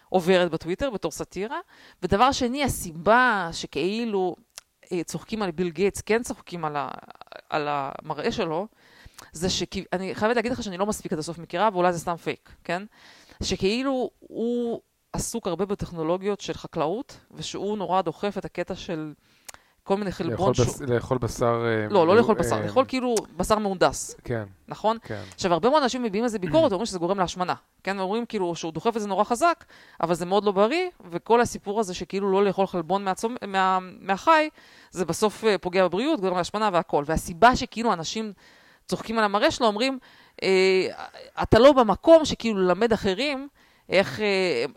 עוברת 0.09 0.51
בטוויטר 0.51 0.89
בתור 0.89 1.11
סאטירה. 1.11 1.59
ודבר 2.03 2.31
שני, 2.31 2.63
הסיבה 2.63 3.49
שכאילו 3.51 4.35
צוחקים 5.05 5.41
על 5.41 5.51
ביל 5.51 5.69
גייטס, 5.69 6.01
כן 6.01 6.23
צוחקים 6.23 6.65
על, 6.65 6.75
ה, 6.75 6.89
על 7.49 7.67
המראה 7.69 8.31
שלו, 8.31 8.67
זה 9.31 9.49
שאני 9.49 10.15
חייבת 10.15 10.35
להגיד 10.35 10.51
לך 10.51 10.63
שאני 10.63 10.77
לא 10.77 10.85
מספיק 10.85 11.13
עד 11.13 11.19
הסוף 11.19 11.37
מכירה, 11.37 11.69
ואולי 11.73 11.93
זה 11.93 11.99
סתם 11.99 12.15
פייק, 12.15 12.49
כן? 12.63 12.83
שכאילו 13.43 14.09
הוא 14.19 14.81
עסוק 15.13 15.47
הרבה 15.47 15.65
בטכנולוגיות 15.65 16.41
של 16.41 16.53
חקלאות, 16.53 17.17
ושהוא 17.31 17.77
נורא 17.77 18.01
דוחף 18.01 18.37
את 18.37 18.45
הקטע 18.45 18.75
של... 18.75 19.13
כל 19.85 19.97
מיני 19.97 20.11
חלבון 20.11 20.53
שהוא... 20.53 20.65
בס... 20.65 20.81
לאכול 20.81 21.17
בשר... 21.17 21.65
לא, 21.89 22.07
לא 22.07 22.15
לאכול 22.15 22.35
בשר, 22.35 22.61
לאכול 22.61 22.85
כאילו 22.87 23.15
בשר 23.37 23.59
מהונדס. 23.59 24.15
כן. 24.23 24.43
נכון? 24.67 24.97
כן. 25.01 25.21
עכשיו, 25.33 25.53
הרבה 25.53 25.69
מאוד 25.69 25.83
אנשים 25.83 26.03
מביעים 26.03 26.25
איזה 26.25 26.39
ביקורת, 26.39 26.71
אומרים 26.71 26.85
שזה 26.85 26.99
גורם 26.99 27.19
להשמנה. 27.19 27.53
כן, 27.83 27.99
ואומרים 27.99 28.25
כאילו 28.25 28.55
שהוא 28.55 28.73
דוחף 28.73 28.95
את 28.95 29.01
זה 29.01 29.07
נורא 29.07 29.23
חזק, 29.23 29.65
אבל 30.01 30.13
זה 30.13 30.25
מאוד 30.25 30.45
לא 30.45 30.51
בריא, 30.51 30.89
וכל 31.11 31.41
הסיפור 31.41 31.79
הזה 31.79 31.93
שכאילו 31.93 32.31
לא 32.31 32.45
לאכול 32.45 32.67
חלבון 32.67 33.03
מהצומ... 33.03 33.35
מה... 33.47 33.79
מהחי, 33.99 34.49
זה 34.91 35.05
בסוף 35.05 35.43
פוגע 35.61 35.87
בבריאות, 35.87 36.19
גורם 36.19 36.37
להשמנה 36.37 36.69
והכל. 36.73 37.03
והסיבה 37.07 37.55
שכאילו 37.55 37.93
אנשים 37.93 38.33
צוחקים 38.87 39.17
על 39.17 39.23
המראה 39.23 39.51
שלו, 39.51 39.67
אומרים, 39.67 39.99
אה, 40.43 40.87
אתה 41.43 41.59
לא 41.59 41.71
במקום 41.71 42.25
שכאילו 42.25 42.59
ללמד 42.59 42.93
אחרים, 42.93 43.47
איך, 43.89 44.19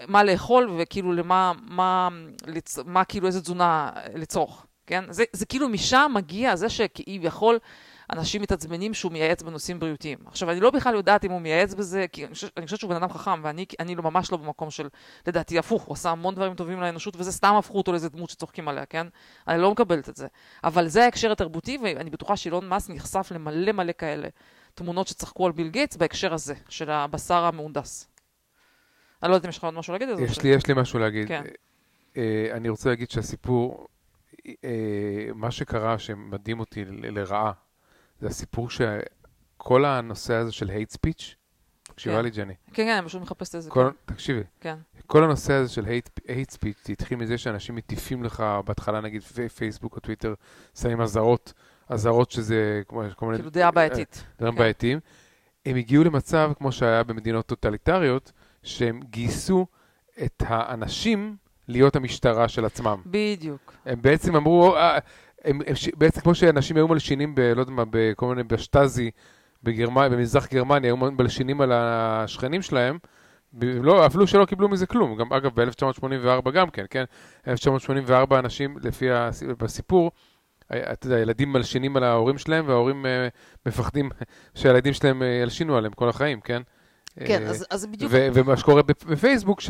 מה 0.08 0.24
לאכול 0.24 0.70
וכאילו 0.78 1.12
למה, 1.12 1.52
מה, 1.62 2.08
לצ... 2.46 2.78
מה 2.86 3.04
כאילו 3.04 3.26
איזה 3.26 3.40
תזונה 3.40 3.90
לצרוך. 4.14 4.66
כן? 4.88 5.04
זה, 5.10 5.24
זה 5.32 5.46
כאילו 5.46 5.68
משם 5.68 6.12
מגיע 6.14 6.56
זה 6.56 6.68
שכביכול 6.68 7.58
אנשים 8.12 8.42
מתעצבנים 8.42 8.94
שהוא 8.94 9.12
מייעץ 9.12 9.42
בנושאים 9.42 9.78
בריאותיים. 9.78 10.18
עכשיו, 10.26 10.50
אני 10.50 10.60
לא 10.60 10.70
בכלל 10.70 10.94
יודעת 10.94 11.24
אם 11.24 11.30
הוא 11.30 11.40
מייעץ 11.40 11.74
בזה, 11.74 12.06
כי 12.12 12.24
אני 12.24 12.34
חושבת, 12.34 12.58
אני 12.58 12.66
חושבת 12.66 12.80
שהוא 12.80 12.90
בן 12.90 12.96
אדם 12.96 13.08
חכם, 13.08 13.40
ואני 13.42 13.64
אני 13.80 13.94
לא 13.94 14.02
ממש 14.02 14.32
לא 14.32 14.38
במקום 14.38 14.70
של, 14.70 14.88
לדעתי, 15.26 15.58
הפוך, 15.58 15.82
הוא 15.82 15.92
עשה 15.92 16.10
המון 16.10 16.34
דברים 16.34 16.54
טובים 16.54 16.80
לאנושות, 16.80 17.16
וזה 17.16 17.32
סתם 17.32 17.54
הפכו 17.58 17.78
אותו 17.78 17.92
לאיזה 17.92 18.08
דמות 18.08 18.30
שצוחקים 18.30 18.68
עליה, 18.68 18.86
כן? 18.86 19.06
אני 19.48 19.62
לא 19.62 19.70
מקבלת 19.70 20.08
את 20.08 20.16
זה. 20.16 20.26
אבל 20.64 20.88
זה 20.88 21.04
ההקשר 21.04 21.32
התרבותי, 21.32 21.78
ואני 21.82 22.10
בטוחה 22.10 22.36
שאילון 22.36 22.68
מאסק 22.68 22.90
נחשף 22.90 23.28
למלא 23.34 23.72
מלא 23.72 23.92
כאלה 23.98 24.28
תמונות 24.74 25.08
שצחקו 25.08 25.46
על 25.46 25.52
ביל 25.52 25.68
גייטס 25.68 25.96
בהקשר 25.96 26.34
הזה, 26.34 26.54
של 26.68 26.90
הבשר 26.90 27.44
המהונדס. 27.44 28.08
אני 29.22 29.30
לא 29.30 29.34
יודעת 29.34 29.44
אם 29.44 29.50
יש 29.50 29.58
לך 29.58 29.64
עוד 29.64 29.74
משהו 29.74 29.92
להגיד 29.92 30.08
על 30.08 30.16
זה. 30.16 30.22
יש 30.22 30.42
לי, 30.42 30.48
יש 30.48 30.66
לי 30.66 30.74
משהו 30.76 30.98
להגיד. 30.98 31.28
כן. 31.28 31.42
אני 32.52 32.68
רוצה 32.68 32.88
להגיד 32.88 33.10
שהסיפור... 33.10 33.88
מה 35.34 35.50
שקרה 35.50 35.98
שמדהים 35.98 36.60
אותי 36.60 36.84
לרעה, 36.84 37.52
זה 38.20 38.26
הסיפור 38.26 38.68
שכל 38.70 39.84
הנושא 39.84 40.34
הזה 40.34 40.52
של 40.52 40.70
hate 40.70 40.92
speech, 40.94 41.34
תקשיבה 41.82 42.22
לי 42.22 42.30
ג'ני. 42.30 42.54
כן, 42.66 42.84
כן, 42.84 42.96
אני 42.98 43.06
פשוט 43.06 43.22
מחפשת 43.22 43.54
את 43.54 43.62
זה. 43.62 43.70
כל, 43.70 43.90
תקשיבי. 44.04 44.42
כן. 44.60 44.76
כל 45.06 45.24
הנושא 45.24 45.52
הזה 45.52 45.72
של 45.72 45.84
hate, 45.84 46.20
hate 46.26 46.52
speech, 46.54 46.84
זה 46.84 46.92
התחיל 46.92 47.18
מזה 47.18 47.38
שאנשים 47.38 47.74
מטיפים 47.74 48.24
לך, 48.24 48.44
בהתחלה 48.64 49.00
נגיד 49.00 49.22
פייסבוק 49.56 49.96
או 49.96 50.00
טוויטר, 50.00 50.34
שמים 50.74 51.00
אזהרות, 51.00 51.52
אזהרות 51.88 52.30
שזה 52.30 52.82
כמו... 52.88 53.02
כאילו 53.34 53.50
דעה 53.50 53.70
בעייתית. 53.70 54.24
דברים 54.38 54.52
כן. 54.52 54.58
בעייתיים. 54.58 55.00
הם 55.66 55.76
הגיעו 55.76 56.04
למצב, 56.04 56.52
כמו 56.58 56.72
שהיה 56.72 57.02
במדינות 57.04 57.46
טוטליטריות, 57.46 58.32
שהם 58.62 59.00
גייסו 59.10 59.66
את 60.24 60.42
האנשים 60.46 61.36
להיות 61.68 61.96
המשטרה 61.96 62.48
של 62.48 62.64
עצמם. 62.64 62.96
בדיוק. 63.06 63.74
הם 63.86 64.02
בעצם 64.02 64.36
אמרו, 64.36 64.76
הם, 64.76 65.00
הם, 65.44 65.60
הם, 65.66 65.74
בעצם 65.96 66.20
כמו 66.20 66.34
שאנשים 66.34 66.76
היו 66.76 66.88
מלשינים, 66.88 67.34
ב, 67.34 67.40
לא 67.40 67.60
יודע 67.60 67.72
מה, 67.72 67.84
בכל 67.90 68.26
מיני, 68.26 68.42
בשטאזי, 68.42 69.10
בגרמניה, 69.62 70.08
במזרח 70.08 70.48
גרמניה, 70.52 70.88
היו 70.88 70.96
מלשינים 70.96 71.60
על 71.60 71.72
השכנים 71.72 72.62
שלהם, 72.62 72.98
לא, 73.62 74.06
אפילו 74.06 74.26
שלא 74.26 74.44
קיבלו 74.44 74.68
מזה 74.68 74.86
כלום. 74.86 75.16
גם, 75.16 75.32
אגב, 75.32 75.50
ב-1984 75.54 76.50
גם 76.50 76.70
כן, 76.70 76.84
כן? 76.90 77.04
1984 77.48 78.38
אנשים, 78.38 78.76
לפי 78.82 79.06
הסיפור, 79.60 80.10
אתה 80.72 81.06
יודע, 81.06 81.18
ילדים 81.18 81.52
מלשינים 81.52 81.96
על 81.96 82.04
ההורים 82.04 82.38
שלהם, 82.38 82.68
וההורים 82.68 83.04
uh, 83.04 83.08
מפחדים 83.66 84.10
שהילדים 84.54 84.92
שלהם 84.92 85.22
ילשינו 85.42 85.76
עליהם 85.76 85.92
כל 85.92 86.08
החיים, 86.08 86.40
כן? 86.40 86.62
כן, 87.24 87.42
אה, 87.42 87.48
אז, 87.48 87.66
אז 87.70 87.86
בדיוק... 87.86 88.12
ומה 88.14 88.56
שקורה 88.56 88.82
בפ- 88.82 89.06
בפייסבוק, 89.06 89.60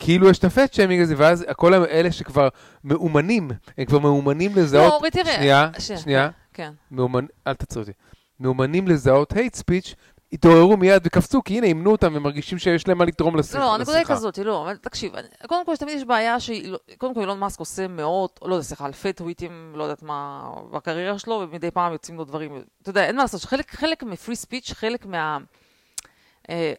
שכאילו 0.00 0.28
יש 0.30 0.38
את 0.38 0.44
הפט 0.44 0.72
שיימינג 0.72 1.02
הזה, 1.02 1.14
ואז 1.18 1.44
כל 1.56 1.74
האלה 1.74 2.12
שכבר 2.12 2.48
מאומנים, 2.84 3.50
הם 3.78 3.84
כבר 3.84 3.98
מאומנים 3.98 4.52
לא, 4.56 4.62
לזהות... 4.62 4.92
אורי, 4.92 5.10
תראה. 5.10 5.32
שנייה, 5.34 5.70
ש- 5.78 5.92
שנייה. 5.92 6.28
כן. 6.54 6.72
מאומנ... 6.90 7.26
אל 7.46 7.54
תעצור 7.54 7.82
אותי. 7.82 7.92
מאומנים 8.40 8.88
לזהות 8.88 9.32
hate 9.32 9.56
speech, 9.56 9.94
התעוררו 10.32 10.76
מיד 10.76 11.02
וקפצו, 11.04 11.42
כי 11.44 11.56
הנה, 11.56 11.66
אימנו 11.66 11.92
אותם 11.92 12.12
ומרגישים 12.16 12.58
שיש 12.58 12.88
להם 12.88 12.98
מה 12.98 13.04
לתרום 13.04 13.36
לשיחה. 13.36 13.58
לא, 13.58 13.74
הנקודה 13.74 13.98
היא 13.98 14.06
כזאת, 14.06 14.38
לא, 14.38 14.62
אבל 14.62 14.76
תקשיב, 14.76 15.14
אני- 15.16 15.28
קודם 15.46 15.66
כל, 15.66 15.76
תמיד 15.76 15.96
יש 15.96 16.04
בעיה 16.04 16.40
שהיא, 16.40 16.68
לא- 16.72 16.78
קודם 16.98 17.14
כל, 17.14 17.20
אילון 17.20 17.38
מאסק 17.38 17.60
עושה 17.60 17.88
מאות, 17.88 18.40
לא 18.44 18.54
יודע, 18.54 18.64
סליחה, 18.64 18.86
אלפי 18.86 19.12
טוויטים, 19.12 19.72
לא 19.76 19.82
יודעת 19.84 20.02
מה, 20.02 20.42
בקריירה 20.72 21.18
שלו, 21.18 21.46
ומדי 21.50 21.70
פעם 21.70 21.92
יוצאים 21.92 22.16
לו 22.16 22.24
דברים, 22.24 22.62
אתה 22.82 22.90
יודע, 22.90 23.04
אין 23.06 23.16
מה 23.16 23.22
לעשות, 23.22 23.44
חלק, 23.44 23.70
חלק 23.74 24.02
מפרי 24.02 24.36
ספיץ', 24.36 24.72
חלק 24.72 25.06
מה... 25.06 25.38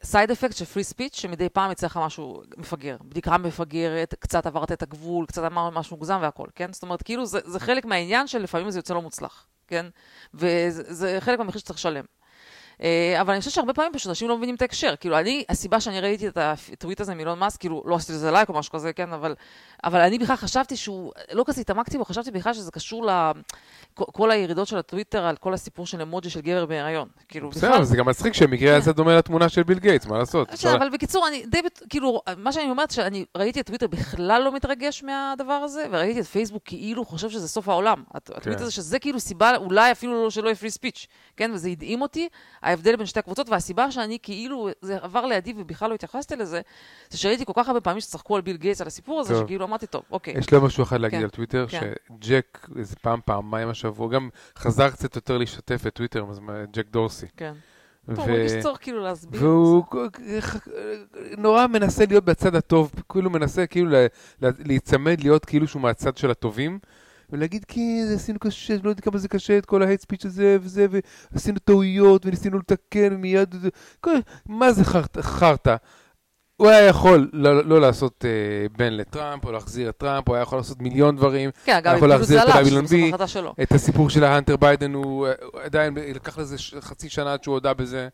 side 0.04 0.32
effect 0.32 0.56
של 0.56 0.66
free 0.66 0.84
speech, 0.84 1.16
שמדי 1.16 1.50
פעם 1.50 1.72
יצא 1.72 1.86
לך 1.86 1.98
משהו 1.98 2.42
מפגר. 2.58 2.98
בדיחה 3.04 3.38
מפגרת, 3.38 4.16
קצת 4.20 4.46
עברת 4.46 4.72
את 4.72 4.84
הגבול, 4.84 5.26
קצת 5.26 5.44
אמר 5.44 5.70
משהו 5.70 5.96
מוגזם 5.98 6.20
והכל, 6.22 6.48
כן? 6.56 6.74
זאת 6.74 6.84
אומרת, 6.84 7.02
כאילו, 7.02 7.26
זה, 7.26 7.40
זה 7.46 7.60
חלק 7.60 7.86
מהעניין 7.86 8.28
שלפעמים 8.28 8.72
זה 8.72 8.80
יוצא 8.80 8.94
לא 8.94 9.02
מוצלח, 9.02 9.48
כן? 9.68 9.86
וזה 10.34 10.94
זה 10.94 11.18
חלק 11.20 11.40
מהמחיר 11.40 11.60
שצריך 11.60 11.80
לשלם. 11.80 12.06
אה, 12.84 13.22
אבל 13.22 13.32
אני 13.34 13.40
חושבת 13.40 13.54
שהרבה 13.54 13.74
פעמים 13.74 13.94
פשוט 13.94 14.10
אנשים 14.10 14.28
לא 14.30 14.38
מבינים 14.38 14.56
את 14.56 14.62
ההקשר. 14.62 14.94
כאילו, 15.00 15.20
אני, 15.20 15.44
הסיבה 15.50 15.82
שאני 15.82 16.00
ראיתי 16.02 16.28
את 16.28 16.38
הטוויט 16.42 17.02
הזה 17.02 17.16
מאילון 17.16 17.40
מאסק, 17.40 17.60
כאילו, 17.60 17.84
לא 17.86 17.96
עשיתי 17.96 18.14
לזה 18.14 18.32
לייק 18.32 18.50
או 18.50 18.54
משהו 18.54 18.74
כזה, 18.74 18.94
כן, 18.94 19.14
אבל, 19.14 19.36
אבל 19.84 20.00
אני 20.00 20.20
בכלל 20.20 20.36
חשבתי 20.36 20.76
שהוא, 20.78 21.12
לא 21.32 21.44
כזה 21.48 21.62
התעמקתי 21.62 21.98
בו, 21.98 22.06
חשבתי 22.06 22.32
בכלל 22.32 22.54
שזה 22.54 22.72
קשור 22.72 23.06
ל... 23.06 23.32
כל- 23.94 24.04
כל 24.14 24.32
הירידות 24.32 24.68
של 24.68 24.78
הטוויטר 24.78 25.24
על 25.26 25.36
כל 25.36 25.54
הסיפור 25.54 25.86
של 25.86 26.02
אמוג'י 26.02 26.30
של 26.30 26.42
גבר 26.42 26.66
בהיריון. 26.66 27.08
כאילו, 27.28 27.50
בסדר, 27.50 27.76
אבל 27.76 27.84
זה 27.84 27.98
גם 27.98 28.08
מצחיק 28.08 28.34
שהמקרה 28.34 28.72
כן. 28.72 28.78
הזה 28.78 28.94
דומה 28.94 29.16
לתמונה 29.18 29.50
של 29.50 29.64
ביל 29.64 29.80
גייטס, 29.80 30.06
מה 30.06 30.18
לעשות? 30.18 30.52
בסדר, 30.52 30.76
אבל 30.76 30.90
בקיצור, 30.90 31.28
אני 31.28 31.46
די, 31.46 31.62
כאילו, 31.90 32.22
מה 32.38 32.52
שאני 32.52 32.70
אומרת, 32.70 32.92
שאני 32.92 33.26
ראיתי 33.38 33.60
את 33.60 33.66
טוויטר 33.66 33.88
בכלל 33.88 34.42
לא 34.46 34.56
מתרגש 34.56 35.04
מהדבר 35.04 35.54
הזה, 35.54 35.86
וראיתי 35.92 36.20
את 36.20 36.26
פייסבוק 36.26 36.64
כאילו 36.66 37.06
חושב 37.06 37.30
שזה 37.30 37.48
סוף 37.48 37.70
העולם. 37.70 38.04
הט- 38.14 38.30
הטוויט 38.30 38.58
כן. 38.58 38.64
הזה, 38.64 38.72
שזה 38.72 39.00
כאילו 39.00 39.20
סיבה, 39.20 39.56
אולי 39.56 39.92
אפילו 39.92 40.24
לא- 40.24 40.30
שלא 40.30 40.48
יהיה 40.48 40.56
free 40.56 40.70
speech, 40.72 41.08
כן? 41.38 41.52
וזה 41.54 41.70
הדהים 41.70 42.02
אותי, 42.02 42.28
ההבדל 42.68 42.96
בין 42.96 43.06
שתי 43.06 43.20
הקבוצות, 43.20 43.50
והסיבה 43.50 43.92
שאני 43.92 44.18
כאילו, 44.24 44.70
זה 44.82 44.98
עבר 45.02 45.26
לידי 45.26 45.54
ובכלל 45.58 45.90
לא 45.90 45.96
התייחסתי 45.96 46.36
לזה, 46.36 46.62
זה 47.10 47.18
שראיתי 47.18 47.46
כל 47.46 47.52
כך 47.56 47.68
הרבה 47.68 47.82
פעמים 47.82 48.00
שצחקו 48.02 48.36
על 48.36 48.42
ביל 48.42 48.58
גייטס, 48.58 48.82
על 48.82 48.88
הסיפור 48.88 49.20
הזה, 49.20 49.34
טוב. 49.34 49.44
שכאילו 49.44 49.66
אמרתי, 49.66 49.88
טוב, 49.88 50.02
אוקיי. 50.12 50.34
יש 50.38 50.52
לי 50.52 50.58
משהו 50.62 50.84
אחד 50.84 51.00
להגיד 51.00 51.20
כן, 51.20 51.24
על 51.24 51.30
טוויטר, 51.30 51.66
כן. 51.70 51.94
שג'ק, 52.20 52.68
איזה 52.78 52.96
פעם, 53.02 53.20
פעמיים 53.26 53.70
השבוע, 53.70 54.10
גם 54.10 54.30
חזר 54.58 54.90
קצת 54.90 55.16
יותר 55.16 55.38
להשתתף 55.38 55.86
בטוויטר, 55.86 56.26
אז 56.30 56.40
מה, 56.40 56.54
ג'ק 56.74 56.86
דורסי. 56.92 57.26
כן. 57.38 57.54
טוב, 58.16 58.20
הוא 58.20 58.36
הרגיש 58.36 58.52
צורך 58.62 58.78
כאילו 58.82 59.04
להסביר. 59.04 59.44
והוא 59.44 59.84
נורא 61.38 61.68
מנסה 61.68 62.06
להיות 62.06 62.26
בצד 62.26 62.56
הטוב, 62.56 62.92
כאילו 63.10 63.30
מנסה 63.30 63.68
כאילו 63.68 63.90
לה- 63.92 64.08
לה- 64.42 64.50
להיצמד 64.60 65.22
להיות 65.22 65.46
כאילו 65.46 65.68
שהוא 65.68 65.82
מהצד 65.82 66.18
של 66.18 66.32
הטובים, 66.32 66.80
ולהגיד 67.30 67.66
זה 68.08 68.16
עשינו 68.16 68.40
קשה, 68.40 68.76
לא 68.84 68.90
יודע 68.90 69.02
כמה 69.02 69.18
זה 69.18 69.28
קשה 69.28 69.58
את 69.58 69.66
כל 69.66 69.84
ה 69.84 69.87
hate 69.87 70.02
speech 70.02 70.26
הזה 70.26 70.58
וזה, 70.62 70.86
ועשינו 71.32 71.60
טעויות 71.60 72.26
וניסינו 72.26 72.58
לתקן 72.60 73.14
מיד, 73.16 73.56
כל- 74.02 74.16
מה 74.46 74.72
זה 74.72 74.84
חרט- 74.84 75.18
חרטא? 75.22 75.76
הוא 76.58 76.70
היה 76.70 76.86
יכול 76.88 77.30
לא, 77.34 77.66
לא 77.66 77.82
לעשות 77.82 78.26
אה, 78.26 78.30
ban 78.78 78.94
לטראמפ, 78.94 79.46
או 79.46 79.52
להחזיר 79.52 79.90
את 79.90 79.98
טראמפ, 79.98 80.28
הוא 80.28 80.36
היה 80.36 80.42
יכול 80.44 80.60
לעשות 80.60 80.82
מיליון 80.82 81.16
דברים. 81.16 81.50
כן, 81.66 81.76
אגב, 81.76 81.96
יכול 81.96 82.00
כאילו 82.00 82.20
להחזיר 82.20 82.46
זה 82.46 82.50
את 82.52 82.56
הבילון 82.56 82.86
בי. 82.86 83.08
החלטה 83.10 83.28
שלו. 83.28 83.54
את 83.64 83.72
הסיפור 83.72 84.10
של 84.10 84.24
ההנטר 84.24 84.58
ביידן, 84.58 84.94
הוא, 84.94 85.04
הוא 85.54 85.62
עדיין 85.62 85.94
לקח 85.96 86.38
לזה 86.38 86.58
ש- 86.58 86.76
חצי 86.80 87.10
שנה 87.10 87.34
עד 87.34 87.44
שהוא 87.44 87.54
הודה 87.54 87.74
בזה. 87.74 88.08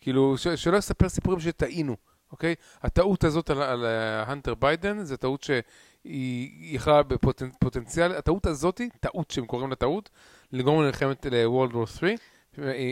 כאילו, 0.00 0.38
ש, 0.38 0.48
שלא 0.48 0.76
יספר 0.76 1.08
סיפורים 1.08 1.40
שטעינו, 1.40 1.96
אוקיי? 2.32 2.54
הטעות 2.82 3.24
הזאת 3.24 3.50
על, 3.50 3.62
על 3.62 3.84
ההנטר 3.86 4.54
ביידן, 4.54 5.04
זו 5.04 5.16
טעות 5.16 5.42
שהיא 6.02 6.76
יכלה 6.76 7.02
בפוטנציאל, 7.02 8.12
הטעות 8.12 8.46
הזאת, 8.46 8.80
טעות 9.00 9.30
שהם 9.30 9.46
קוראים 9.46 9.70
לה 9.70 9.76
טעות, 9.76 10.10
לגרום 10.52 10.82
למלחמת 10.82 11.26
ל-World 11.26 11.72
War 11.72 11.86
3 11.86 12.20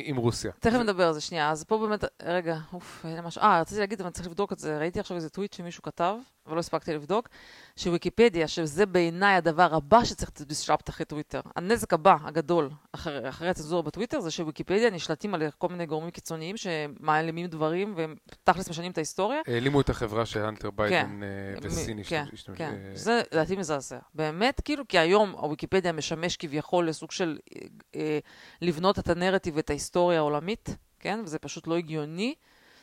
עם 0.04 0.16
רוסיה. 0.16 0.52
תכף 0.60 0.78
נדבר 0.78 1.06
על 1.06 1.14
זה, 1.14 1.20
שנייה. 1.20 1.50
אז 1.50 1.64
פה 1.64 1.78
באמת, 1.78 2.04
רגע, 2.22 2.56
אוף, 2.72 3.06
אין 3.06 3.24
משהו. 3.24 3.42
אה, 3.42 3.60
רציתי 3.60 3.80
להגיד, 3.80 4.00
אבל 4.00 4.10
צריך 4.10 4.26
לבדוק 4.26 4.52
את 4.52 4.58
זה. 4.58 4.78
ראיתי 4.78 5.00
עכשיו 5.00 5.16
איזה 5.16 5.30
טוויט 5.30 5.52
שמישהו 5.52 5.82
כתב, 5.82 6.14
ולא 6.50 6.60
הספקתי 6.60 6.94
לבדוק, 6.94 7.28
שוויקיפדיה, 7.76 8.48
שזה 8.48 8.86
בעיניי 8.86 9.34
הדבר 9.34 9.74
הבא 9.74 10.04
שצריך 10.04 10.30
disrupt 10.30 10.88
אחרי 10.88 11.06
טוויטר. 11.06 11.40
הנזק 11.56 11.92
הבא, 11.92 12.16
הגדול, 12.24 12.70
אחרי, 12.92 13.28
אחרי 13.28 13.48
הצנזורה 13.48 13.82
בטוויטר, 13.82 14.20
זה 14.20 14.30
שוויקיפדיה 14.30 14.90
נשלטים 14.90 15.34
על 15.34 15.42
כל 15.58 15.68
מיני 15.68 15.86
גורמים 15.86 16.10
קיצוניים 16.10 16.56
שמעלימים 16.56 17.46
דברים, 17.46 17.94
והם 17.96 18.14
תכלס 18.44 18.68
משנים 18.68 18.92
את 18.92 18.98
ההיסטוריה. 18.98 19.40
העלימו 19.46 19.80
את 19.80 19.90
החברה 19.90 20.26
של 20.26 20.44
הנטר 20.44 20.70
ביידן 20.70 21.20
אה, 21.22 21.58
וסין 21.62 21.96
מ- 21.96 22.00
השתמש- 22.00 22.08
כן, 22.10 22.24
השתמש- 22.32 22.58
כן. 22.58 22.74
אה, 22.74 22.90
זה 22.94 23.20
לדעתי 23.32 23.56
מזעזע. 23.56 23.98
באמת, 24.14 24.60
כאילו, 24.64 24.88
כי 24.88 24.98
היום 24.98 25.30
הוויקיפדיה 25.30 25.92
משמש 25.92 26.36
כביכול 26.36 26.88
לסוג 26.88 27.10
של 27.10 27.38
אה, 27.56 27.60
אה, 27.94 28.18
לבנות 28.62 28.98
את 28.98 29.08
הנרטיב 29.08 29.56
ואת 29.56 29.70
ההיסטוריה 29.70 30.18
העולמית, 30.18 30.68
כן? 31.00 31.20
וזה 31.24 31.38
פשוט 31.38 31.66
לא 31.66 31.76
הגיוני 31.76 32.34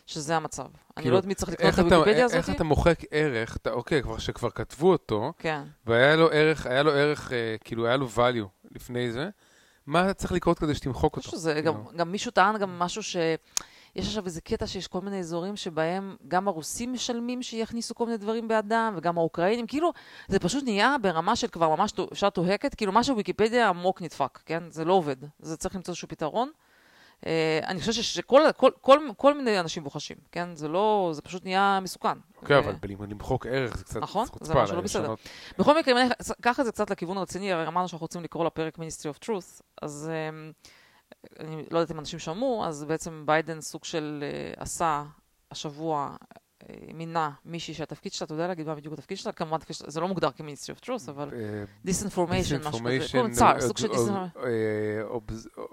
שזה 0.06 0.36
המצב. 0.36 0.64
אני 0.64 0.72
כאילו, 0.96 1.12
לא 1.12 1.18
יודעת 1.18 1.28
מי 1.28 1.36
צריך 1.36 1.52
לקנות 1.52 1.66
איך 1.68 1.80
את 1.80 1.86
אתה- 1.88 1.96
הוויקיפדיה 1.96 2.26
איך 2.26 2.44
הזאת. 2.50 2.56
אתה 2.56 2.64
מוחק 2.64 3.00
ערך, 3.12 3.56
אתה- 3.56 3.72
אוקיי, 3.72 4.02
כבר 4.04 4.18
שכבר 4.18 4.50
כתבו 4.50 4.92
אותו, 4.92 5.34
כן. 5.40 5.62
והיה 5.86 6.16
לו 6.16 6.30
ערך, 6.32 6.66
היה 6.66 6.84
לו 6.84 6.92
ערך, 6.92 7.32
אה, 7.32 7.56
כאילו 7.64 7.88
היה 7.88 7.98
לו 7.98 8.08
value 8.16 8.70
לפני 8.72 9.12
זה, 9.12 9.30
מה 9.86 10.14
צריך 10.14 10.32
לקרות 10.32 10.60
כדי 10.60 10.76
שתמחוק 10.76 11.18
אותו? 11.18 11.30
שזה. 11.32 11.62
גם, 11.62 11.74
גם 11.96 12.12
מישהו 12.12 12.32
טען 12.32 12.58
גם 12.58 12.80
משהו 12.80 13.04
ש... 13.04 13.16
יש 13.96 14.08
עכשיו 14.08 14.26
איזה 14.26 14.42
קטע 14.42 14.68
שיש 14.68 14.88
כל 14.88 15.02
מיני 15.02 15.20
אזורים 15.20 15.56
שבהם 15.56 16.16
גם 16.28 16.48
הרוסים 16.48 16.94
משלמים 16.94 17.44
שיכניסו 17.44 17.96
כל 17.96 18.06
מיני 18.06 18.18
דברים 18.18 18.48
בעדם, 18.48 18.94
וגם 18.98 19.18
האוקראינים, 19.18 19.68
כאילו, 19.68 19.92
זה 20.28 20.40
פשוט 20.40 20.64
נהיה 20.64 20.96
ברמה 21.02 21.36
של 21.36 21.48
כבר 21.48 21.76
ממש 21.76 21.94
אפשר 22.12 22.30
תוהקת, 22.30 22.76
כאילו 22.76 22.92
משהו 22.92 23.14
בוויקיפדיה 23.14 23.70
עמוק 23.70 24.02
נדפק, 24.02 24.40
כן? 24.46 24.64
זה 24.70 24.86
לא 24.86 24.94
עובד. 24.94 25.16
זה 25.40 25.58
צריך 25.58 25.76
למצוא 25.76 25.92
איזשהו 25.92 26.08
פתרון. 26.08 26.50
אה, 27.26 27.60
אני 27.68 27.80
חושבת 27.80 27.96
שכל 27.96 28.42
כל, 28.58 28.72
כל, 28.82 29.00
כל 29.18 29.38
מיני 29.38 29.60
אנשים 29.60 29.84
בוחשים, 29.84 30.18
כן? 30.32 30.56
זה 30.56 30.68
לא, 30.68 31.10
זה 31.14 31.22
פשוט 31.22 31.44
נהיה 31.44 31.80
מסוכן. 31.82 32.18
ו- 32.50 32.58
אבל 32.60 32.74
ב- 32.82 33.04
למחוק 33.12 33.46
ערך 33.46 33.78
זה 33.78 33.84
קצת 33.84 34.00
נכון, 34.02 34.26
חוצפה. 34.28 34.46
זה 34.46 34.54
משהו 34.56 34.76
לא 34.76 34.82
בסדר. 34.82 35.14
בכל 35.60 35.80
מקרה, 35.80 35.94
אם 35.94 35.98
אני 35.98 36.10
אקח 36.40 36.60
את 36.60 36.66
זה 36.66 36.72
קצת 36.72 36.90
לכיוון 36.90 37.18
הרציני, 37.18 37.52
הרי 37.54 37.68
אמרנו 37.68 37.88
שאנחנו 37.88 38.04
רוצים 38.04 38.24
לקרוא 38.24 38.46
לפרק 38.46 38.78
Ministry 38.78 39.16
of 39.20 39.26
Truth, 39.26 39.62
אז 39.82 40.12
אמ, 40.30 40.52
אני 41.40 41.64
לא 41.72 41.80
יודעת 41.80 41.92
אם 41.92 42.00
אנשים 42.00 42.20
שמעו, 42.20 42.66
אז 42.66 42.84
בעצם 42.84 43.24
ביידן 43.26 43.62
סוג 43.62 43.84
של 43.86 44.24
אה, 44.24 44.54
עשה 44.64 45.04
השבוע, 45.52 46.08
אה, 46.10 46.16
מינה 46.94 47.30
מישהי 47.46 47.74
שהתפקיד 47.74 48.14
שלה, 48.14 48.26
אתה 48.26 48.34
יודע 48.34 48.48
להגיד 48.48 48.68
מה 48.68 48.76
בדיוק 48.76 48.94
התפקיד 48.94 49.18
שלה? 49.18 49.32
כמובן, 49.32 49.58
זה 49.88 50.00
לא 50.02 50.08
מוגדר 50.08 50.30
כ-Ministry 50.32 50.80
of 50.80 50.86
Truth, 50.86 51.10
אבל 51.10 51.30
אה, 51.34 51.64
disinformation, 51.86 52.68
משהו 52.68 52.80
כזה. 52.80 53.06
קוראים 53.12 53.32
צאר, 53.32 53.56
אה, 53.56 53.62
סוג 53.62 53.78
של 53.78 53.92
אה. 53.92 54.28
אה, 54.38 55.02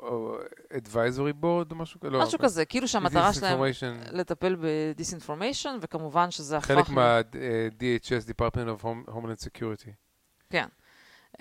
אה, 0.03 0.79
advisory 0.79 1.43
board 1.43 1.71
או 1.71 1.75
משהו 1.77 2.01
כזה? 2.01 2.11
לא, 2.11 2.23
משהו 2.23 2.39
כזה, 2.39 2.65
כאילו 2.65 2.89
שהמטרה 2.89 3.33
שלהם 3.33 3.61
לטפל 4.11 4.57
ב-disinformation, 4.61 5.71
וכמובן 5.81 6.31
שזה 6.31 6.57
הפך... 6.57 6.67
חלק 6.67 6.89
מה-DHS, 6.89 8.29
Department 8.29 8.81
of 8.81 8.85
Home- 8.85 9.11
Homeland 9.11 9.45
Security. 9.45 9.91
כן. 10.51 10.67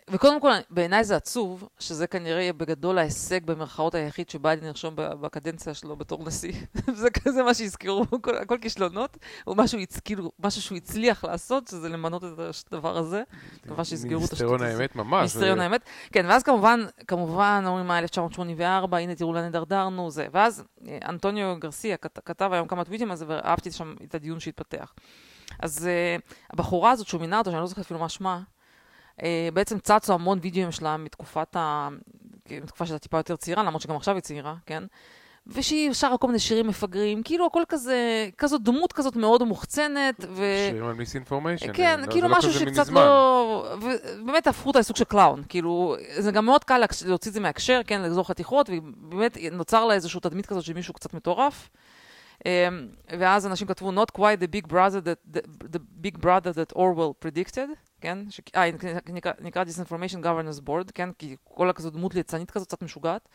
וקודם 0.09 0.41
כל, 0.41 0.51
בעיניי 0.69 1.03
זה 1.03 1.15
עצוב, 1.15 1.69
שזה 1.79 2.07
כנראה 2.07 2.41
יהיה 2.41 2.53
בגדול 2.53 2.97
ההישג 2.97 3.45
במרכאות 3.45 3.95
היחיד 3.95 4.29
שביידן 4.29 4.65
ירשום 4.65 4.93
בקדנציה 4.95 5.73
שלו 5.73 5.95
בתור 5.95 6.25
נשיא. 6.25 6.53
זה 7.01 7.09
כזה 7.09 7.43
מה 7.43 7.53
שהזכירו, 7.53 8.05
כל, 8.21 8.37
הכל 8.37 8.57
כישלונות, 8.61 9.17
או 9.47 9.55
משהו. 9.55 9.79
כאילו, 10.05 10.31
משהו 10.39 10.61
שהוא 10.61 10.77
הצליח 10.77 11.25
לעשות, 11.25 11.67
שזה 11.67 11.89
למנות 11.89 12.23
את 12.23 12.73
הדבר 12.73 12.97
הזה. 12.97 13.23
מקווה 13.65 13.85
שיסגרו 13.85 14.25
את 14.25 14.33
השטות 14.33 14.49
מיניסטריון 14.49 14.63
הזאת. 14.63 14.79
האמת 14.79 14.95
ממש. 14.95 15.13
מיניסטריון 15.13 15.59
האמת. 15.59 15.81
כן, 16.11 16.25
ואז 16.29 16.43
כמובן, 16.43 16.85
כמובן, 17.07 17.63
אומרים 17.67 17.87
מה 17.87 17.99
1984, 17.99 18.97
הנה 18.97 19.15
תראו 19.15 19.33
לאן 19.33 19.43
הידרדרנו, 19.43 20.11
זה. 20.11 20.27
ואז 20.31 20.63
אה, 20.87 20.97
אנטוניו 21.09 21.55
גרסיה 21.59 21.97
כת, 21.97 22.19
כתב 22.25 22.49
היום 22.53 22.67
כמה 22.67 22.83
טוויטים 22.83 23.11
על 23.11 23.17
זה, 23.17 23.25
ואהבתי 23.27 23.71
שם 23.71 23.95
את 24.03 24.15
הדיון 24.15 24.39
שהתפתח. 24.39 24.93
אז 25.59 25.87
אה, 25.87 26.15
הבחורה 26.53 26.91
הזאת 26.91 27.07
שהוא 27.07 27.21
מינה 27.21 27.37
אותו, 27.37 27.51
שאני 27.51 27.61
לא 27.61 27.67
זוכרת 27.67 27.85
אפילו 27.85 27.99
מה 27.99 28.09
שמה, 28.09 28.41
בעצם 29.53 29.79
צצו 29.79 30.13
המון 30.13 30.39
וידאוים 30.41 30.71
שלה 30.71 30.97
מתקופת 30.97 31.55
ה... 31.55 31.89
מתקופה 32.51 32.85
שהייתה 32.85 33.03
טיפה 33.03 33.17
יותר 33.17 33.35
צעירה, 33.35 33.63
למרות 33.63 33.81
שגם 33.81 33.95
עכשיו 33.95 34.15
היא 34.15 34.21
צעירה, 34.21 34.55
כן? 34.65 34.83
ושהיא 35.47 35.93
שרה 35.93 36.17
כל 36.17 36.27
מיני 36.27 36.39
שירים 36.39 36.67
מפגרים, 36.67 37.23
כאילו 37.23 37.45
הכל 37.45 37.63
כזה, 37.69 38.29
כזאת 38.37 38.63
דמות 38.63 38.93
כזאת 38.93 39.15
מאוד 39.15 39.43
מוחצנת, 39.43 40.25
ו... 40.29 40.43
שירים 40.69 40.85
על 40.85 40.93
misinformation. 40.93 41.73
כן, 41.73 41.99
לא- 41.99 42.11
כאילו 42.11 42.27
לא 42.27 42.37
משהו 42.37 42.53
שקצת. 42.53 42.89
לא... 42.89 43.75
ובאמת 43.81 44.47
הפכו 44.47 44.67
אותה 44.69 44.79
לסוג 44.79 44.95
של 44.95 45.03
קלאון. 45.03 45.43
כאילו, 45.49 45.95
זה 46.17 46.31
גם 46.31 46.45
מאוד 46.45 46.63
קל 46.63 46.83
להוציא 47.05 47.31
את 47.31 47.33
זה 47.33 47.39
מהקשר, 47.39 47.81
כן, 47.87 48.01
לגזור 48.01 48.27
חתיכות, 48.27 48.69
ובאמת 48.69 49.37
נוצר 49.51 49.85
לה 49.85 49.93
איזושהי 49.93 50.19
תדמית 50.21 50.45
כזאת 50.45 50.63
של 50.63 50.73
מישהו 50.73 50.93
קצת 50.93 51.13
מטורף. 51.13 51.69
אמ, 52.45 52.87
ואז 53.19 53.47
אנשים 53.47 53.67
כתבו, 53.67 53.91
not 53.91 54.17
quite 54.17 54.41
the 54.41 54.55
big 54.55 54.71
brother 54.71 55.01
that, 55.01 55.37
the, 55.37 55.41
the 55.75 55.79
big 56.01 56.17
brother 56.17 56.53
that 56.53 56.75
Orwell 56.75 57.25
predicted, 57.25 57.69
כן? 58.01 58.17
ש... 58.29 58.41
אה, 58.55 58.69
נקרא, 59.09 59.31
נקרא 59.39 59.63
disinformation 59.63 60.23
governance 60.23 60.67
board, 60.67 60.91
כן? 60.95 61.11
כי 61.11 61.35
כל 61.43 61.69
הכזאת 61.69 61.93
דמות 61.93 62.15
ליצנית 62.15 62.51
כזאת, 62.51 62.67
קצת 62.67 62.81
משוגעת. 62.81 63.29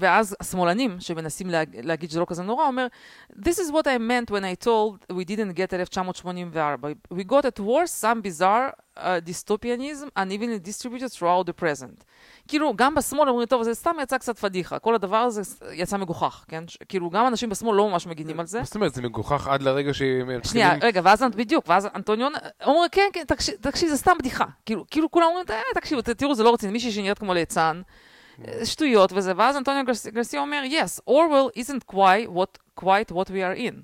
ואז 0.00 0.36
השמאלנים 0.40 1.00
שמנסים 1.00 1.50
לה, 1.50 1.62
להגיד 1.82 2.10
שזה 2.10 2.20
לא 2.20 2.26
כזה 2.28 2.42
נורא, 2.42 2.66
אומר, 2.66 2.86
This 3.32 3.58
is 3.58 3.72
what 3.72 3.86
I 3.86 3.98
meant 3.98 4.30
when 4.30 4.44
I 4.44 4.64
told 4.64 5.12
we 5.12 5.24
didn't 5.24 5.54
get 5.54 5.72
1984. 5.72 6.94
We 7.14 7.24
got 7.24 7.44
at 7.44 7.60
worst 7.60 7.94
some 8.04 8.20
bizarre 8.20 8.74
uh, 8.98 9.20
dystopianism 9.24 10.08
unevenly 10.16 10.58
distributed 10.58 11.10
throughout 11.12 11.46
the 11.46 11.52
present. 11.62 12.04
כאילו, 12.48 12.72
גם 12.76 12.94
בשמאל 12.94 13.28
אומרים, 13.28 13.46
טוב, 13.46 13.62
זה 13.62 13.74
סתם 13.74 13.90
יצא 14.02 14.18
קצת 14.18 14.38
פדיחה. 14.38 14.78
כל 14.78 14.94
הדבר 14.94 15.16
הזה 15.16 15.42
יצא 15.72 15.96
מגוחך, 15.96 16.44
כן? 16.48 16.64
כאילו, 16.88 17.10
גם 17.10 17.26
אנשים 17.26 17.48
בשמאל 17.48 17.76
לא 17.76 17.88
ממש 17.90 18.06
מגינים 18.06 18.40
על 18.40 18.46
זה. 18.46 18.58
מה 18.58 18.64
זאת 18.64 18.74
אומרת, 18.74 18.94
זה 18.94 19.02
מגוחך 19.02 19.48
עד 19.48 19.62
לרגע 19.62 19.94
שהם 19.94 20.30
שנייה, 20.44 20.74
רגע, 20.80 21.00
ואז 21.04 21.22
בדיוק, 21.36 21.64
ואז 21.68 21.88
אנטוניון 21.94 22.32
אומר, 22.66 22.86
כן, 22.92 23.08
כן, 23.12 23.24
תקשיב, 23.26 23.54
תקשיב, 23.60 23.88
זה 23.88 23.96
סתם 23.96 24.12
בדיחה. 24.18 24.44
כאילו, 24.66 24.84
כאילו 24.90 25.10
כולם 25.10 25.26
אומרים, 25.26 25.44
אה, 25.50 25.60
תקשיבו, 25.74 26.02
תראו, 26.02 26.34
זה 26.34 26.42
לא 26.42 26.54
רציני, 26.54 26.72
מישהי 26.72 26.92
שנראית 26.92 27.18
כמו 27.18 27.34
ליצן. 27.34 27.80
שטויות 28.63 29.11
וזה, 29.11 29.33
ואז 29.35 29.57
אנטוניו 29.57 29.83
גרסיה 30.13 30.41
אומר, 30.41 30.61
yes, 30.65 30.99
Orwell 31.09 31.59
isn't 31.59 31.85
quite 31.95 32.29
what, 32.29 32.57
quite 32.79 33.11
what 33.11 33.29
we 33.29 33.41
are 33.41 33.55
in. 33.55 33.83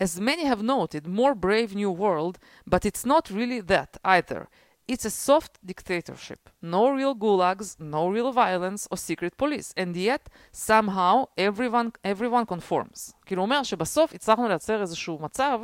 As 0.00 0.20
many 0.20 0.44
have 0.44 0.62
noted, 0.62 1.06
more 1.06 1.34
brave 1.34 1.74
new 1.74 1.90
world, 1.90 2.38
but 2.66 2.84
it's 2.84 3.04
not 3.06 3.30
really 3.30 3.60
that 3.60 3.96
either. 4.04 4.48
It's 4.86 5.06
a 5.06 5.10
soft 5.10 5.52
dictatorship. 5.64 6.50
No 6.60 6.90
real 6.90 7.14
gulags, 7.14 7.68
no 7.78 8.08
real 8.08 8.32
violence 8.32 8.86
or 8.90 8.98
secret 8.98 9.36
police. 9.38 9.72
And 9.76 9.96
yet, 9.96 10.28
somehow, 10.52 11.14
everyone, 11.38 11.92
everyone 12.04 12.44
conforms. 12.44 13.12
כאילו 13.26 13.42
אומר 13.42 13.62
שבסוף 13.62 14.14
הצלחנו 14.14 14.48
לייצר 14.48 14.80
איזשהו 14.80 15.18
מצב 15.22 15.60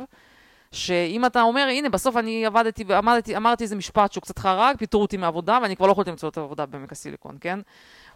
שאם 0.76 1.26
אתה 1.26 1.42
אומר, 1.42 1.66
הנה, 1.70 1.88
בסוף 1.88 2.16
אני 2.16 2.46
עבדתי 2.46 2.84
ועמדתי, 2.86 3.36
אמרתי 3.36 3.64
איזה 3.64 3.76
משפט 3.76 4.12
שהוא 4.12 4.22
קצת 4.22 4.38
חרג, 4.38 4.76
פיטרו 4.76 5.02
אותי 5.02 5.16
מעבודה, 5.16 5.58
ואני 5.62 5.76
כבר 5.76 5.86
לא 5.86 5.92
יכולתי 5.92 6.10
למצוא 6.10 6.28
את 6.28 6.36
העבודה 6.36 6.66
בעמק 6.66 6.92
הסיליקון, 6.92 7.36
כן? 7.40 7.58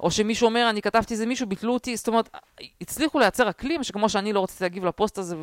או 0.00 0.10
שמישהו 0.10 0.46
אומר, 0.46 0.70
אני 0.70 0.82
כתבתי 0.82 1.14
איזה 1.14 1.26
מישהו, 1.26 1.46
ביטלו 1.46 1.74
אותי, 1.74 1.96
זאת 1.96 2.08
אומרת, 2.08 2.28
הצליחו 2.80 3.18
לייצר 3.18 3.50
אקלים, 3.50 3.82
שכמו 3.82 4.08
שאני 4.08 4.32
לא 4.32 4.42
רציתי 4.42 4.64
להגיב 4.64 4.84
לפוסט 4.84 5.18
הזה 5.18 5.36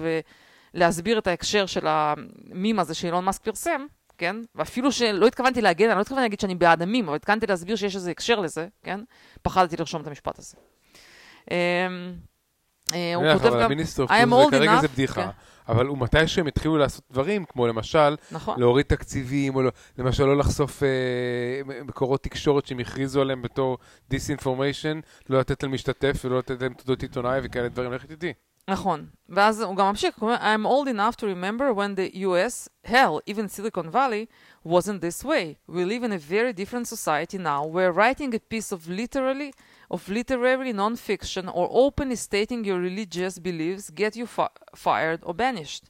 ולהסביר 0.73 1.17
את 1.19 1.27
ההקשר 1.27 1.65
של 1.65 1.87
המים 1.87 2.79
הזה 2.79 2.93
שאילון 2.93 3.25
מאסק 3.25 3.43
פרסם, 3.43 3.85
כן? 4.17 4.35
ואפילו 4.55 4.91
שלא 4.91 5.27
התכוונתי 5.27 5.61
להגן, 5.61 5.89
אני 5.89 5.95
לא 5.95 6.01
התכוונתי 6.01 6.21
להגיד 6.21 6.39
שאני 6.39 6.55
בעד 6.55 6.81
המים, 6.81 7.07
אבל 7.07 7.15
התכוונתי 7.15 7.47
להסביר 7.47 7.75
שיש 7.75 7.95
איזה 7.95 8.11
הקשר 8.11 8.39
לזה, 8.39 8.67
כן? 8.83 8.99
פחדתי 9.41 9.77
לרשום 9.77 10.01
את 10.01 10.07
המשפט 10.07 10.39
הזה. 10.39 10.57
אה, 12.93 13.15
הוא 13.15 13.33
כותב 13.33 13.53
גם, 13.61 13.71
enough, 13.71 14.51
כרגע 14.51 14.81
זה 14.81 14.87
בדיחה. 14.87 15.23
כן. 15.23 15.29
אבל 15.69 15.87
הוא 15.87 15.97
מתי 15.97 16.27
שהם 16.27 16.47
התחילו 16.47 16.77
לעשות 16.77 17.03
דברים, 17.11 17.45
כמו 17.45 17.67
למשל, 17.67 18.15
נכון. 18.31 18.59
להוריד 18.59 18.85
תקציבים, 18.85 19.55
או 19.55 19.61
לא, 19.61 19.71
למשל 19.97 20.23
לא 20.23 20.37
לחשוף 20.37 20.83
אה, 20.83 20.87
מקורות 21.83 22.23
תקשורת 22.23 22.65
שהם 22.65 22.79
הכריזו 22.79 23.21
עליהם 23.21 23.41
בתור 23.41 23.77
דיסאינפורמיישן, 24.09 24.99
לא 25.29 25.39
לתת 25.39 25.63
להם 25.63 25.73
משתתף 25.73 26.21
ולא 26.25 26.37
לתת 26.37 26.61
להם 26.61 26.73
תעודות 26.73 27.01
עיתונאי 27.01 27.39
וכאלה 27.43 27.69
דברים, 27.69 27.93
לכת 27.93 28.11
איתי. 28.11 28.33
נכון, 28.69 29.05
ואז 29.29 29.61
הוא 29.61 29.75
גם 29.75 29.85
ממשיך, 29.87 30.17
הוא 30.19 30.29
אומר, 30.29 30.39
I'm 30.41 30.65
old 30.65 30.93
enough 30.93 31.15
to 31.15 31.25
remember 31.25 31.73
when 31.73 31.95
the 31.95 32.17
US, 32.17 32.67
hell, 32.85 33.21
even 33.25 33.47
Silicon 33.47 33.89
Valley, 33.89 34.25
wasn't 34.65 34.99
this 35.01 35.23
way. 35.23 35.55
We 35.69 35.85
live 35.85 36.03
in 36.03 36.11
a 36.11 36.17
very 36.17 36.51
different 36.51 36.87
society 36.87 37.37
now, 37.37 37.61
where 37.65 37.91
writing 37.93 38.35
a 38.35 38.39
piece 38.39 38.73
of 38.73 38.89
literally 38.89 39.51
of 39.93 40.09
literary 40.09 40.73
non-fiction 40.73 41.47
or 41.47 41.67
openly 41.71 42.15
stating 42.15 42.63
your 42.65 42.79
religious 42.79 43.39
beliefs 43.39 43.89
get 43.89 44.15
you 44.15 44.25
fi 44.25 44.47
fired 44.75 45.19
or 45.23 45.33
banished. 45.33 45.85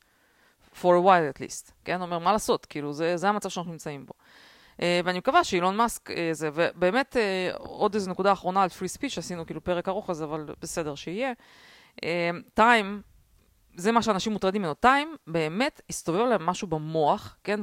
for 0.82 0.96
a 0.96 1.02
while 1.02 1.28
at 1.36 1.42
least. 1.42 1.72
כן? 1.86 2.02
אומר, 2.02 2.20
מה 2.20 2.32
לעשות? 2.32 2.66
כאילו, 2.66 2.94
זה, 2.94 3.18
זה 3.18 3.30
המצב 3.30 3.50
שאנחנו 3.50 3.72
נמצאים 3.72 4.06
בו. 4.06 4.14
Uh, 4.78 4.80
ואני 5.04 5.18
מקווה 5.18 5.44
שאילון 5.44 5.78
מאסק 5.78 6.12
uh, 6.12 6.14
זה, 6.32 6.50
ובאמת 6.54 7.16
uh, 7.16 7.58
עוד 7.58 7.94
איזו 7.94 8.12
נקודה 8.12 8.32
אחרונה 8.32 8.64
על 8.64 8.70
free 8.70 8.98
speech, 8.98 9.14
עשינו 9.18 9.46
כאילו 9.46 9.64
פרק 9.64 9.88
ארוך 9.90 10.10
על 10.10 10.16
זה, 10.16 10.24
אבל 10.24 10.46
בסדר 10.62 10.96
שיהיה. 10.96 11.34
טיים, 12.54 13.02
uh, 13.04 13.82
זה 13.82 13.92
מה 13.92 14.02
שאנשים 14.02 14.34
מוטרדים 14.34 14.62
ממנו. 14.62 14.74
טיים, 14.74 15.16
באמת, 15.28 15.82
הסתובב 15.90 16.20
להם 16.20 16.46
משהו 16.46 16.68
במוח, 16.68 17.38
כן? 17.44 17.60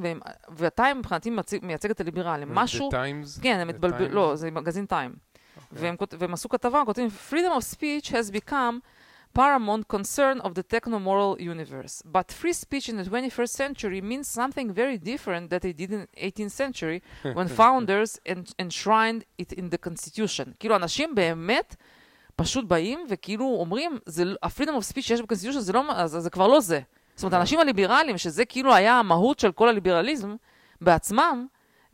והטיים 0.49 0.99
מבחינתי 0.99 1.31
מייצג 1.63 1.91
את 1.91 2.01
הליברלים. 2.01 2.55
משהו... 2.55 2.91
The 2.91 2.93
Times? 2.93 3.43
כן, 3.43 3.59
הם 3.61 3.69
התבלבלו, 3.69 4.09
לא, 4.09 4.37
זה 4.37 4.51
מגזין 4.51 4.87
טיים. 4.87 5.15
והם, 5.75 5.97
והם 6.19 6.35
עשו 6.35 6.49
כתבה, 6.49 6.83
כותבים, 6.87 7.09
freedom 7.31 7.59
of 7.59 7.77
speech 7.77 8.11
has 8.11 8.31
become 8.31 8.81
paramount 9.35 9.89
concern 9.89 10.41
of 10.41 10.55
the 10.55 10.63
techno-moral 10.63 11.37
universe. 11.41 12.03
But 12.17 12.27
free 12.41 12.53
speech 12.53 12.89
in 12.89 12.97
the 12.97 13.05
21st 13.05 13.53
century 13.63 14.01
means 14.01 14.29
something 14.29 14.73
very 14.73 14.97
different 14.97 15.51
that 15.51 15.65
it 15.65 15.77
did 15.77 15.91
in 15.93 16.01
the 16.07 16.21
18th 16.29 16.55
century, 16.63 17.03
when 17.37 17.49
founders 17.49 18.11
enshrined 18.65 19.23
it 19.43 19.53
in 19.53 19.71
the 19.71 19.79
constitution. 19.79 20.53
כאילו, 20.61 20.77
אנשים 20.77 21.15
באמת 21.15 21.77
פשוט 22.37 22.65
באים 22.65 23.07
וכאילו 23.09 23.57
אומרים, 23.61 23.99
ה-freedom 24.43 24.75
of 24.79 24.93
speech 24.93 25.03
שיש 25.03 25.21
בקונסטיטושן 25.21 25.61
זה, 25.61 25.73
לא, 25.73 26.07
זה, 26.07 26.21
זה 26.21 26.31
כבר 26.31 26.47
לא 26.47 26.61
זה. 26.61 26.81
זאת 27.15 27.23
אומרת, 27.23 27.35
האנשים 27.35 27.61
הליברליים, 27.61 28.19
שזה 28.19 28.45
כאילו 28.45 28.75
היה 28.75 28.99
המהות 28.99 29.39
של 29.39 29.53
כל 29.53 29.69
הליברליזם, 29.69 30.37
בעצמם, 30.81 31.47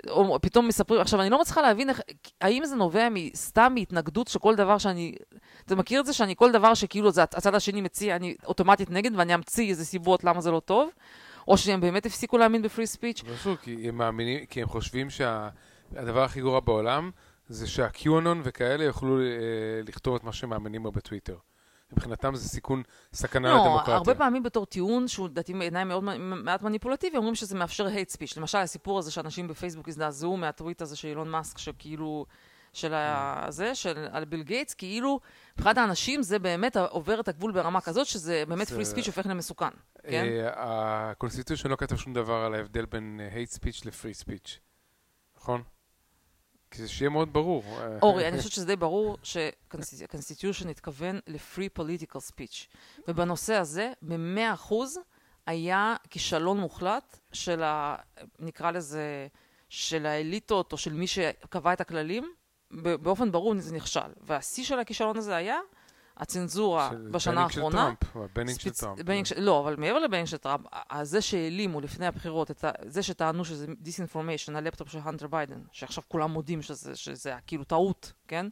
או 0.09 0.39
פתאום 0.43 0.69
מספרים, 0.69 1.01
עכשיו 1.01 1.21
אני 1.21 1.31
לא 1.31 1.41
מצליחה 1.41 1.63
להבין 1.63 1.89
איך, 1.89 2.01
האם 2.41 2.65
זה 2.65 2.77
נובע 2.77 3.09
סתם 3.35 3.73
מהתנגדות 3.75 4.29
שכל 4.29 4.55
דבר 4.55 4.79
שאני, 4.79 5.15
אתה 5.67 5.75
מכיר 5.75 6.01
את 6.01 6.07
זה 6.07 6.13
שאני 6.13 6.37
כל 6.37 6.53
דבר 6.53 6.75
שכאילו 6.75 7.11
זה 7.11 7.23
הצד 7.23 7.55
השני 7.55 7.81
מציע, 7.81 8.17
אני 8.17 8.35
אוטומטית 8.47 8.91
נגד 8.91 9.11
ואני 9.17 9.35
אמציא 9.35 9.71
איזה 9.71 9.85
סיבות 9.85 10.25
למה 10.25 10.41
זה 10.41 10.51
לא 10.51 10.61
טוב, 10.61 10.91
או 11.49 11.59
שהם 11.59 11.81
באמת 11.81 12.07
הפסיקו 12.07 12.39
להאמין 12.39 12.63
בפרי 12.63 12.87
ספיץ'. 12.87 13.23
פשוט, 13.23 13.61
כי 13.61 13.89
הם 13.89 13.97
מאמינים, 13.97 14.47
כי 14.47 14.63
הם 14.63 14.69
חושבים 14.69 15.11
שהדבר 15.11 16.23
הכי 16.23 16.41
גרוע 16.41 16.61
בעולם 16.61 17.11
זה 17.49 17.67
שהקיונון 17.67 18.41
וכאלה 18.45 18.85
יוכלו 18.85 19.21
אה, 19.21 19.25
לכתוב 19.89 20.15
את 20.15 20.25
מה 20.25 20.33
שהם 20.33 20.51
מאמינים 20.51 20.83
בו 20.83 20.93
בטוויטר. 20.93 21.37
מבחינתם 21.93 22.35
זה 22.35 22.49
סיכון, 22.49 22.83
סכנה 23.13 23.49
לא, 23.49 23.61
לדמוקרטיה. 23.61 23.95
לא, 23.95 23.99
הרבה 23.99 24.15
פעמים 24.15 24.43
בתור 24.43 24.67
טיעון, 24.67 25.09
שהוא 25.09 25.29
לדעתי 25.29 25.55
בעיניי 25.55 25.85
מאוד 25.85 26.05
מעט 26.19 26.63
מניפולטיבי, 26.63 27.17
אומרים 27.17 27.35
שזה 27.35 27.59
מאפשר 27.59 27.89
hate 27.89 28.17
speech. 28.17 28.35
למשל, 28.37 28.59
הסיפור 28.59 28.99
הזה 28.99 29.11
שאנשים 29.11 29.49
בפייסבוק 29.49 29.89
הזדעזעו 29.89 30.37
מהטוויט 30.37 30.83
הזה 30.83 30.97
של 30.97 31.09
אילון 31.09 31.29
מאסק, 31.29 31.59
שכאילו, 31.59 32.27
של 32.73 32.95
הזה, 32.95 33.75
של 33.75 34.07
על 34.11 34.25
ביל 34.25 34.43
גייטס, 34.43 34.75
כאילו, 34.75 35.21
מבחינת 35.59 35.79
האנשים 35.79 36.23
זה 36.23 36.39
באמת 36.39 36.77
עובר 36.77 37.21
את 37.21 37.29
הגבול 37.29 37.53
ברמה 37.53 37.81
כזאת, 37.81 38.07
שזה 38.07 38.45
באמת 38.49 38.69
free 38.69 38.85
speech 38.85 39.07
הופך 39.07 39.27
למסוכן, 39.27 39.71
כן? 40.03 40.25
אה, 40.25 41.11
ה 41.11 41.15
constitution 41.15 41.71
לא 41.71 41.77
כתב 41.77 41.97
שום 41.97 42.13
דבר 42.13 42.35
על 42.35 42.55
ההבדל 42.55 42.87
בין 42.87 43.21
hate 43.35 43.57
speech 43.57 43.83
ל 43.85 43.91
free 43.91 44.15
speech, 44.15 44.59
נכון? 45.37 45.63
כדי 46.71 46.89
שיהיה 46.89 47.11
מאוד 47.11 47.33
ברור. 47.33 47.65
אורי, 48.03 48.29
אני 48.29 48.39
חושבת 48.39 48.53
שזה 48.53 48.67
די 48.67 48.77
ברור 48.77 49.17
ש-constitution 49.23 50.69
התכוון 50.71 51.21
ל-free 51.27 51.81
political 51.81 52.19
speech. 52.33 52.77
ובנושא 53.09 53.55
הזה, 53.55 53.93
במאה 54.03 54.55
אחוז, 54.55 54.99
היה 55.47 55.97
כישלון 56.11 56.61
מוחלט 56.61 57.19
של 57.33 57.63
ה... 57.63 57.97
נקרא 58.39 58.71
לזה, 58.71 59.27
של 59.69 60.07
האליטות 60.07 60.73
או 60.73 60.79
של 60.79 60.93
מי 60.93 61.07
שקבע 61.07 61.73
את 61.73 61.81
הכללים, 61.81 62.33
באופן 62.71 63.33
ברור 63.33 63.55
זה 63.59 63.75
נכשל. 63.75 64.11
והשיא 64.21 64.65
של 64.65 64.79
הכישלון 64.79 65.17
הזה 65.17 65.37
היה 65.37 65.59
הצנזורה 66.17 66.91
בשנה 67.11 67.43
האחרונה. 67.43 67.91
של 68.01 68.09
טראמפ, 68.13 68.31
ה 68.33 68.36
banning 68.36 68.61
של 68.61 68.71
טראמפ. 68.71 68.99
לא, 69.37 69.61
אבל 69.61 69.77
מעבר 69.77 69.99
ל 69.99 70.02
banning 70.02 70.27
של 70.27 70.37
טראמפ, 70.37 70.67
זה 71.03 71.21
שהעלימו 71.21 71.81
לפני 71.81 72.07
הבחירות, 72.07 72.51
זה 72.87 73.03
שטענו 73.03 73.45
שזה 73.45 73.67
disinformation, 73.79 74.57
הלפטופ 74.57 74.89
של 74.89 74.99
הנטר 75.03 75.27
ביידן, 75.27 75.61
שעכשיו 75.73 76.05
כולם 76.09 76.31
מודים 76.31 76.63
שזה, 76.63 76.97
שזה 76.97 77.35
כאילו 77.47 77.65
טעות, 77.65 78.13
כן? 78.29 78.47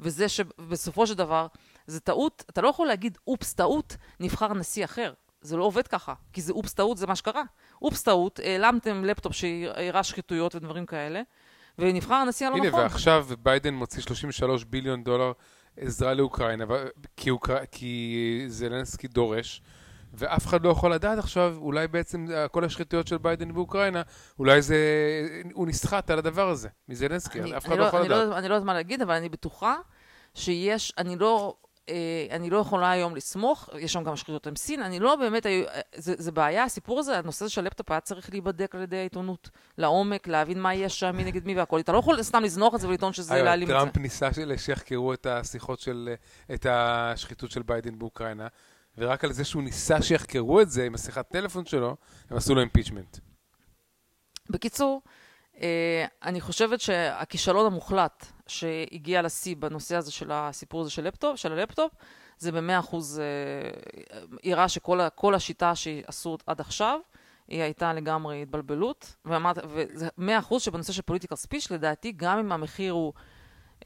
וזה 0.00 0.28
שבסופו 0.28 1.06
של 1.06 1.14
דבר, 1.14 1.46
זה 1.86 2.00
טעות, 2.00 2.44
אתה 2.50 2.60
לא 2.60 2.68
יכול 2.68 2.86
להגיד, 2.86 3.18
אופס, 3.26 3.54
טעות, 3.54 3.96
נבחר 4.20 4.54
נשיא 4.54 4.84
אחר. 4.84 5.12
זה 5.40 5.56
לא 5.56 5.64
עובד 5.64 5.86
ככה, 5.88 6.14
כי 6.32 6.42
זה 6.42 6.52
אופס 6.52 6.74
טעות, 6.74 6.98
זה 6.98 7.06
מה 7.06 7.16
שקרה. 7.16 7.42
אופס 7.82 8.02
טעות, 8.02 8.40
העלמתם 8.44 9.04
לפטופ 9.04 9.32
שהראה 9.32 10.02
שחיתויות 10.02 10.54
ודברים 10.54 10.86
כאלה, 10.86 11.22
ונבחר 11.78 12.14
הנשיא 12.14 12.46
הלא 12.46 12.56
נכון. 12.56 12.68
הנה, 12.68 12.78
ועכשיו 12.78 13.26
ביידן 13.42 13.74
מוציא 13.74 14.02
33 14.02 14.64
ביליון 14.64 15.04
דולר 15.04 15.32
עזרה 15.80 16.14
לאוקראינה, 16.14 16.64
כי, 17.16 17.30
אוקר... 17.30 17.56
כי 17.72 18.44
זלנסקי 18.48 19.08
דורש, 19.08 19.62
ואף 20.14 20.46
אחד 20.46 20.64
לא 20.64 20.68
יכול 20.68 20.92
לדעת 20.92 21.18
עכשיו, 21.18 21.56
אולי 21.56 21.88
בעצם 21.88 22.26
כל 22.50 22.64
השחיתויות 22.64 23.06
של 23.06 23.18
ביידן 23.18 23.54
באוקראינה, 23.54 24.02
אולי 24.38 24.62
זה, 24.62 24.76
הוא 25.52 25.66
נסחט 25.66 26.10
על 26.10 26.18
הדבר 26.18 26.48
הזה, 26.48 26.68
מזלנסקי, 26.88 27.56
אף 27.56 27.66
אחד 27.66 27.76
לא, 27.76 27.80
לא 27.80 27.84
יכול 27.84 28.00
אני 28.00 28.08
לדעת. 28.08 28.28
לא, 28.28 28.38
אני 28.38 28.48
לא 28.48 28.54
יודעת 28.54 28.66
מה 28.66 28.74
להגיד, 28.74 29.02
אבל 29.02 29.14
אני 29.14 29.28
בטוחה 29.28 29.76
שיש, 30.34 30.92
אני 30.98 31.16
לא... 31.16 31.56
אה, 31.88 32.36
אני 32.36 32.50
לא 32.50 32.58
יכולה 32.58 32.90
היום 32.90 33.16
לסמוך, 33.16 33.68
יש 33.78 33.92
שם 33.92 34.04
גם 34.04 34.16
שחיתות 34.16 34.46
עם 34.46 34.56
סין, 34.56 34.82
אני 34.82 34.98
לא 34.98 35.16
באמת, 35.16 35.46
אה, 35.46 35.62
זה, 35.94 36.14
זה 36.18 36.32
בעיה, 36.32 36.64
הסיפור 36.64 36.98
הזה, 36.98 37.18
הנושא 37.18 37.44
הזה 37.44 37.54
של 37.54 37.62
לפטופ 37.62 37.90
היה 37.90 38.00
צריך 38.00 38.30
להיבדק 38.30 38.74
על 38.74 38.82
ידי 38.82 38.96
העיתונות 38.96 39.50
לעומק, 39.78 40.28
להבין 40.28 40.60
מה 40.60 40.74
יש 40.74 41.00
שם, 41.00 41.16
מי 41.16 41.24
נגד 41.24 41.46
מי 41.46 41.54
והכל. 41.54 41.80
אתה 41.80 41.92
לא 41.92 41.98
יכול 41.98 42.22
סתם 42.22 42.42
לזנוח 42.42 42.74
את 42.74 42.80
זה 42.80 42.88
ולטעון 42.88 43.12
שזה 43.12 43.42
להעלים 43.42 43.68
את 43.68 43.74
זה. 43.74 43.78
טראמפ 43.78 43.96
ניסה 43.96 44.28
שיחקרו 44.56 45.12
את 45.12 45.26
השיחות 45.26 45.80
של, 45.80 46.14
את 46.54 46.66
השחיתות 46.70 47.50
של 47.50 47.62
ביידן 47.62 47.98
באוקראינה, 47.98 48.46
ורק 48.98 49.24
על 49.24 49.32
זה 49.32 49.44
שהוא 49.44 49.62
ניסה 49.62 50.02
שיחקרו 50.02 50.60
את 50.60 50.70
זה 50.70 50.84
עם 50.84 50.94
השיחת 50.94 51.28
טלפון 51.28 51.66
שלו, 51.66 51.96
הם 52.30 52.36
עשו 52.36 52.54
לו 52.54 52.60
impeachment. 52.60 53.18
בקיצור, 54.50 55.02
אה, 55.06 55.10
אני 56.22 56.40
חושבת 56.40 56.80
שהכישלון 56.80 57.66
המוחלט 57.66 58.26
שהגיע 58.46 59.22
לשיא 59.22 59.56
בנושא 59.56 59.96
הזה 59.96 60.12
של 60.12 60.30
הסיפור 60.32 60.80
הזה 60.80 60.90
של 60.90 61.04
לפטופ, 61.04 61.36
של 61.36 61.52
הלפטופ, 61.52 61.92
זה 62.38 62.52
במאה 62.52 62.78
אחוז, 62.78 63.22
הראה 64.44 64.68
שכל 64.68 65.34
השיטה 65.34 65.74
שעשו 65.74 66.38
עד 66.46 66.60
עכשיו, 66.60 67.00
היא 67.48 67.62
הייתה 67.62 67.92
לגמרי 67.92 68.42
התבלבלות, 68.42 69.14
וזה 69.24 70.08
מאה 70.18 70.38
אחוז 70.38 70.62
שבנושא 70.62 70.92
של 70.92 71.02
political 71.02 71.36
speech, 71.36 71.70
לדעתי, 71.70 72.12
גם 72.16 72.38
אם 72.38 72.52
המחיר 72.52 72.92
הוא... 72.92 73.12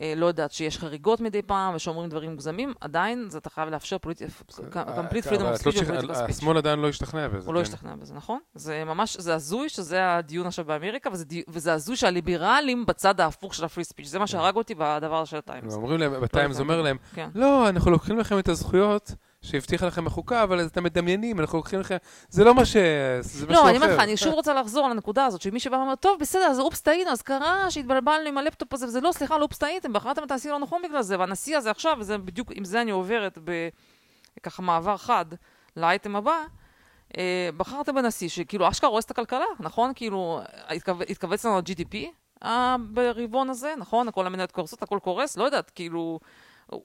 אה, 0.01 0.13
לא 0.17 0.27
יודעת, 0.27 0.53
שיש 0.53 0.79
חריגות 0.79 1.21
מדי 1.21 1.43
פעם 1.43 1.75
ושאומרים 1.75 2.09
דברים 2.11 2.31
מוגזמים, 2.31 2.75
עדיין 2.81 3.27
זה 3.31 3.39
אתה 3.39 3.51
חייב 3.51 3.69
לאפשר 3.69 3.97
complete 3.97 5.25
freedom 5.25 5.41
of 5.41 5.63
speech 5.63 5.83
ו-political 5.87 6.15
speech. 6.15 6.31
השמאל 6.31 6.57
עדיין 6.57 6.79
לא 6.79 6.89
השתכנע 6.89 7.29
בזה. 7.29 7.47
הוא 7.47 7.55
לא 7.55 7.61
השתכנע 7.61 7.97
בזה, 7.97 8.15
נכון? 8.15 8.39
זה 8.55 8.85
ממש, 8.85 9.17
זה 9.17 9.35
הזוי 9.35 9.69
שזה 9.69 10.15
הדיון 10.15 10.47
עכשיו 10.47 10.65
באמריקה, 10.65 11.11
וזה 11.49 11.73
הזוי 11.73 11.97
שהליברלים 11.97 12.87
בצד 12.87 13.21
ההפוך 13.21 13.55
של 13.55 13.65
ה 13.65 13.69
free 13.69 13.85
speech, 13.85 14.09
זה 14.09 14.19
מה 14.19 14.27
שהרג 14.27 14.57
אותי 14.57 14.75
בדבר 14.75 15.25
של 15.25 15.37
הטיימס. 15.37 15.75
אומרים 15.75 16.01
להם, 16.01 16.21
בטיימס 16.21 16.61
אומר 16.61 16.83
להם, 16.83 16.97
כן. 17.15 17.29
לא, 17.35 17.69
אנחנו 17.69 17.91
לוקחים 17.91 18.19
לכם 18.19 18.39
את 18.39 18.49
הזכויות. 18.49 19.15
שהבטיחה 19.43 19.87
לכם 19.87 20.07
החוקה, 20.07 20.43
אבל 20.43 20.67
אתם 20.67 20.85
מדמיינים, 20.85 21.41
אנחנו 21.41 21.59
לוקחים 21.59 21.81
לכם... 21.81 21.97
זה 22.29 22.45
לא 22.45 22.55
מה 22.55 22.65
ש... 22.65 22.77
זה 23.21 23.47
משהו 23.47 23.55
אחר. 23.55 23.63
לא, 23.63 23.69
אני 23.69 23.77
אומרת 23.77 23.91
לך, 23.91 24.01
אני 24.01 24.17
שוב 24.17 24.35
רוצה 24.35 24.55
לחזור 24.55 24.89
לנקודה 24.89 25.25
הזאת, 25.27 25.41
שמי 25.41 25.61
שבא 25.61 25.77
ואומר, 25.77 25.95
טוב, 25.95 26.21
בסדר, 26.21 26.45
אז 26.45 26.61
אופס 26.61 26.81
טעינו, 26.81 27.11
אז 27.11 27.23
קרה 27.23 27.71
שהתבלבלנו 27.71 28.29
עם 28.29 28.39
הלפטופ 28.39 28.73
הזה, 28.73 28.87
וזה 28.87 29.01
לא, 29.01 29.13
סליחה, 29.13 29.39
לא 29.39 29.43
אופס 29.43 29.59
טעיתם, 29.59 29.93
בחרתם 29.93 30.25
את 30.25 30.31
הנשיא 30.31 30.51
לא 30.51 30.59
נכון 30.59 30.83
בגלל 30.83 31.03
זה, 31.03 31.19
והנשיא 31.19 31.57
הזה 31.57 31.71
עכשיו, 31.71 31.97
וזה 32.01 32.19
בדיוק, 32.19 32.53
עם 32.55 32.65
זה 32.65 32.81
אני 32.81 32.91
עוברת 32.91 33.39
בככה 34.39 34.63
מעבר 34.63 34.97
חד 34.97 35.27
לאייטם 35.77 36.17
הבא, 36.17 36.39
אה, 37.19 37.49
בחרתם 37.57 37.95
בנשיא 37.95 38.29
שכאילו 38.29 38.69
אשכרה 38.69 38.91
הורס 38.91 39.05
את 39.05 39.11
הכלכלה, 39.11 39.45
נכון? 39.61 39.93
כאילו, 39.95 40.41
התכווץ 41.09 41.45
לנו 41.45 41.57
ה-GDP 41.59 41.97
אה, 42.45 42.77
ברבעון 42.91 43.51
הזה, 43.51 43.75
נכון? 43.79 44.11
כל 44.11 44.27
המניות 44.27 44.53
קורסות, 44.53 44.83
הכל 44.83 44.99
קורס, 45.03 45.37
לא 45.37 45.45
יודעת, 45.45 45.71
כאילו... 45.71 46.19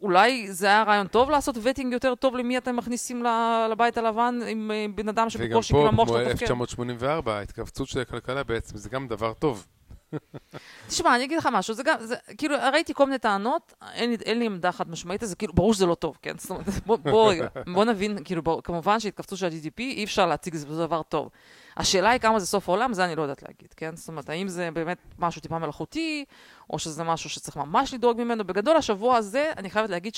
אולי 0.02 0.52
זה 0.52 0.66
היה 0.66 0.84
רעיון 0.84 1.08
טוב 1.08 1.30
לעשות 1.30 1.58
וטינג 1.62 1.94
יותר 1.94 2.16
טוב 2.16 2.36
למי 2.36 2.58
אתם 2.58 2.76
מכניסים 2.76 3.24
לבית 3.72 3.98
הלבן 3.98 4.40
עם 4.48 4.72
אה, 4.72 4.86
בן 4.96 5.10
אדם 5.10 5.30
שבקושי 5.30 5.74
כאילו 5.74 5.88
המוח 5.88 6.08
שלו 6.08 6.18
תפקד. 6.18 6.28
וגם 6.30 6.36
פה, 6.38 6.44
כמו 6.46 6.54
1984, 6.54 7.38
ההתכווצות 7.38 7.88
של 7.88 8.00
הכלכלה 8.02 8.44
בעצם, 8.44 8.78
זה 8.78 8.90
גם 8.90 9.08
דבר 9.08 9.34
טוב. 9.34 9.68
תשמע, 10.88 11.16
אני 11.16 11.24
אגיד 11.24 11.38
לך 11.38 11.50
משהו, 11.54 11.74
זה 11.74 11.84
גם, 11.84 11.98
זה, 12.00 12.16
כאילו, 12.38 12.56
ראיתי 12.74 12.94
כל 12.94 13.06
מיני 13.06 13.18
טענות, 13.18 13.74
אין 13.94 14.16
אין 14.26 14.40
לי 14.40 14.46
עמדה 14.46 14.72
חד 14.72 14.90
משמעית, 14.90 15.22
זה 15.24 15.36
כאילו, 15.36 15.54
ברור 15.54 15.74
שזה 15.74 15.86
לא 15.86 15.96
טוב, 15.96 16.18
כן? 16.22 16.38
זאת 16.38 16.50
אומרת, 16.50 16.66
בוא, 16.86 16.98
בוא, 16.98 17.34
בוא 17.74 17.86
נבין, 17.86 18.24
כאילו, 18.24 18.44
בוא, 18.44 18.62
כמובן 18.62 19.00
שהתכווצות 19.00 19.40
של 19.40 19.46
ה-GDP, 19.46 19.80
אי 19.80 20.04
אפשר 20.04 20.26
להציג 20.26 20.54
את 20.54 20.60
זה 20.60 20.68
דבר 20.68 21.02
טוב. 21.04 21.30
השאלה 21.78 22.10
היא 22.10 22.20
כמה 22.20 22.40
זה 22.40 22.46
סוף 22.46 22.70
העולם, 22.70 22.94
זה 22.94 23.06
אני 23.06 23.16
לא 23.16 23.22
יודעת 23.22 23.44
להגיד, 23.44 23.74
כן? 23.74 23.96
זאת 23.96 24.08
אומרת, 24.08 24.30
האם 24.30 24.48
זה 24.48 24.70
באמת 24.74 24.98
משהו 25.20 25.42
טיפה 25.42 25.60
מלאכותי, 25.60 26.26
או 26.70 26.80
שזה 26.80 27.04
משהו 27.04 27.30
שצריך 27.30 27.58
ממש 27.58 27.94
לדאוג 27.94 28.22
ממנו. 28.22 28.44
בגדול, 28.44 28.76
השבוע 28.76 29.16
הזה, 29.16 29.52
אני 29.58 29.70
חייבת 29.70 29.90
להגיד 29.90 30.14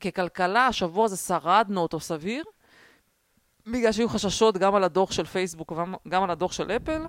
שככלכלה, 0.00 0.66
השבוע 0.66 1.04
הזה 1.04 1.16
שרדנו 1.16 1.80
אותו 1.80 2.00
סביר, 2.00 2.44
בגלל 3.66 3.92
שהיו 3.92 4.08
חששות 4.08 4.58
גם 4.58 4.74
על 4.74 4.84
הדוח 4.84 5.12
של 5.12 5.24
פייסבוק 5.24 5.72
וגם 6.06 6.22
על 6.22 6.30
הדוח 6.30 6.52
של 6.52 6.70
אפל. 6.70 7.02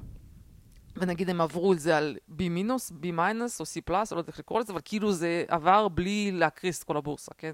ונגיד 0.95 1.29
הם 1.29 1.41
עברו 1.41 1.73
את 1.73 1.79
זה 1.79 1.97
על 1.97 2.17
B 2.29 2.43
מינוס, 2.49 2.91
B 2.91 3.11
מיינוס 3.13 3.59
או 3.59 3.65
C 3.65 3.81
פלאס, 3.85 4.11
לא 4.11 4.17
יודעת 4.17 4.29
איך 4.29 4.39
לקרוא 4.39 4.59
לזה, 4.59 4.73
אבל 4.73 4.81
כאילו 4.85 5.11
זה 5.11 5.43
עבר 5.47 5.87
בלי 5.87 6.31
להקריס 6.31 6.79
את 6.79 6.83
כל 6.83 6.97
הבורסה, 6.97 7.31
כן? 7.37 7.53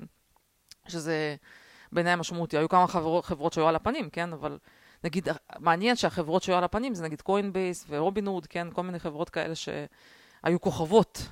שזה 0.87 1.35
בעיניי 1.91 2.15
משמעותי. 2.15 2.57
היו 2.57 2.69
כמה 2.69 2.87
חברות, 2.87 3.25
חברות 3.25 3.53
שהיו 3.53 3.67
על 3.67 3.75
הפנים, 3.75 4.09
כן? 4.09 4.33
אבל 4.33 4.57
נגיד, 5.05 5.29
מעניין 5.59 5.95
שהחברות 5.95 6.43
שהיו 6.43 6.57
על 6.57 6.63
הפנים 6.63 6.93
זה 6.93 7.03
נגיד 7.03 7.21
קוינבייס 7.21 7.85
ורובין 7.89 8.27
הוד, 8.27 8.47
כן? 8.47 8.67
כל 8.73 8.83
מיני 8.83 8.99
חברות 8.99 9.29
כאלה 9.29 9.53
שהיו 9.55 10.61
כוכבות 10.61 11.27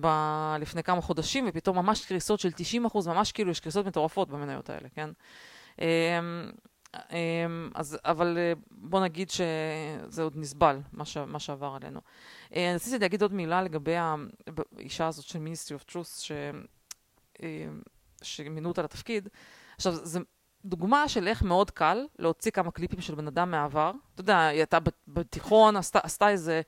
ב- 0.00 0.56
לפני 0.60 0.82
כמה 0.82 1.00
חודשים, 1.00 1.44
ופתאום 1.48 1.76
ממש 1.76 2.06
קריסות 2.06 2.40
של 2.40 2.52
90 2.52 2.84
אחוז, 2.86 3.08
ממש 3.08 3.32
כאילו 3.32 3.50
יש 3.50 3.60
קריסות 3.60 3.86
מטורפות 3.86 4.28
במניות 4.28 4.70
האלה, 4.70 4.88
כן? 4.88 5.10
אמ, 5.80 5.84
אמ, 6.94 7.70
אז, 7.74 7.98
אבל 8.04 8.38
אה, 8.38 8.52
בוא 8.70 9.00
נגיד 9.00 9.30
שזה 9.30 10.22
עוד 10.22 10.36
נסבל, 10.36 10.80
מה, 10.92 11.04
ש, 11.04 11.16
מה 11.16 11.38
שעבר 11.38 11.76
עלינו. 11.80 12.00
אה, 12.56 12.66
אני 12.66 12.74
רציתי 12.74 12.98
להגיד 12.98 13.22
עוד 13.22 13.32
מילה 13.32 13.62
לגבי 13.62 13.94
האישה 13.96 15.06
הזאת 15.06 15.24
של 15.24 15.38
Truth, 15.88 16.20
ש, 16.20 16.32
אה, 17.42 17.66
שמינו 18.22 18.68
אותה 18.68 18.82
לתפקיד. 18.82 19.28
עכשיו, 19.76 19.94
זה 19.94 20.20
דוגמה 20.64 21.08
של 21.08 21.28
איך 21.28 21.42
מאוד 21.42 21.70
קל 21.70 22.06
להוציא 22.18 22.50
כמה 22.50 22.70
קליפים 22.70 23.00
של 23.00 23.14
בן 23.14 23.26
אדם 23.26 23.50
מהעבר. 23.50 23.92
אתה 24.14 24.20
יודע, 24.20 24.38
היא 24.38 24.58
הייתה 24.58 24.78
בתיכון, 25.08 25.76
עשתה, 25.76 25.98
עשתה 26.02 26.28
איזה 26.28 26.60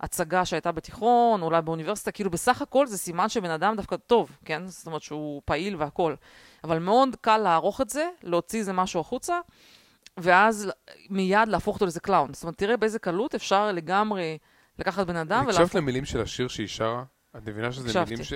הצגה 0.00 0.44
שהייתה 0.44 0.72
בתיכון, 0.72 1.42
אולי 1.42 1.62
באוניברסיטה, 1.62 2.12
כאילו 2.12 2.30
בסך 2.30 2.62
הכל 2.62 2.86
זה 2.86 2.98
סימן 2.98 3.28
שבן 3.28 3.50
אדם 3.50 3.76
דווקא 3.76 3.96
טוב, 3.96 4.38
כן? 4.44 4.66
זאת 4.66 4.86
אומרת 4.86 5.02
שהוא 5.02 5.42
פעיל 5.44 5.76
והכול. 5.76 6.16
אבל 6.64 6.78
מאוד 6.78 7.16
קל 7.20 7.38
לערוך 7.38 7.80
את 7.80 7.90
זה, 7.90 8.08
להוציא 8.22 8.58
איזה 8.58 8.72
משהו 8.72 9.00
החוצה, 9.00 9.40
ואז 10.16 10.70
מיד 11.10 11.48
להפוך 11.48 11.74
אותו 11.74 11.84
לאיזה 11.84 12.00
קלאון. 12.00 12.34
זאת 12.34 12.42
אומרת, 12.42 12.58
תראה 12.58 12.76
באיזה 12.76 12.98
קלות 12.98 13.34
אפשר 13.34 13.72
לגמרי 13.72 14.38
לקחת 14.78 15.06
בן 15.06 15.16
אדם 15.16 15.44
ולהפוך... 15.44 15.60
הקשבת 15.60 15.74
למילים 15.74 16.04
של 16.04 16.20
השיר 16.20 16.48
שהיא 16.48 16.68
שרה? 16.68 17.04
את 17.36 17.48
מבינה 17.48 17.72
שזה 17.72 18.00
מילים 18.00 18.24
ש... 18.24 18.32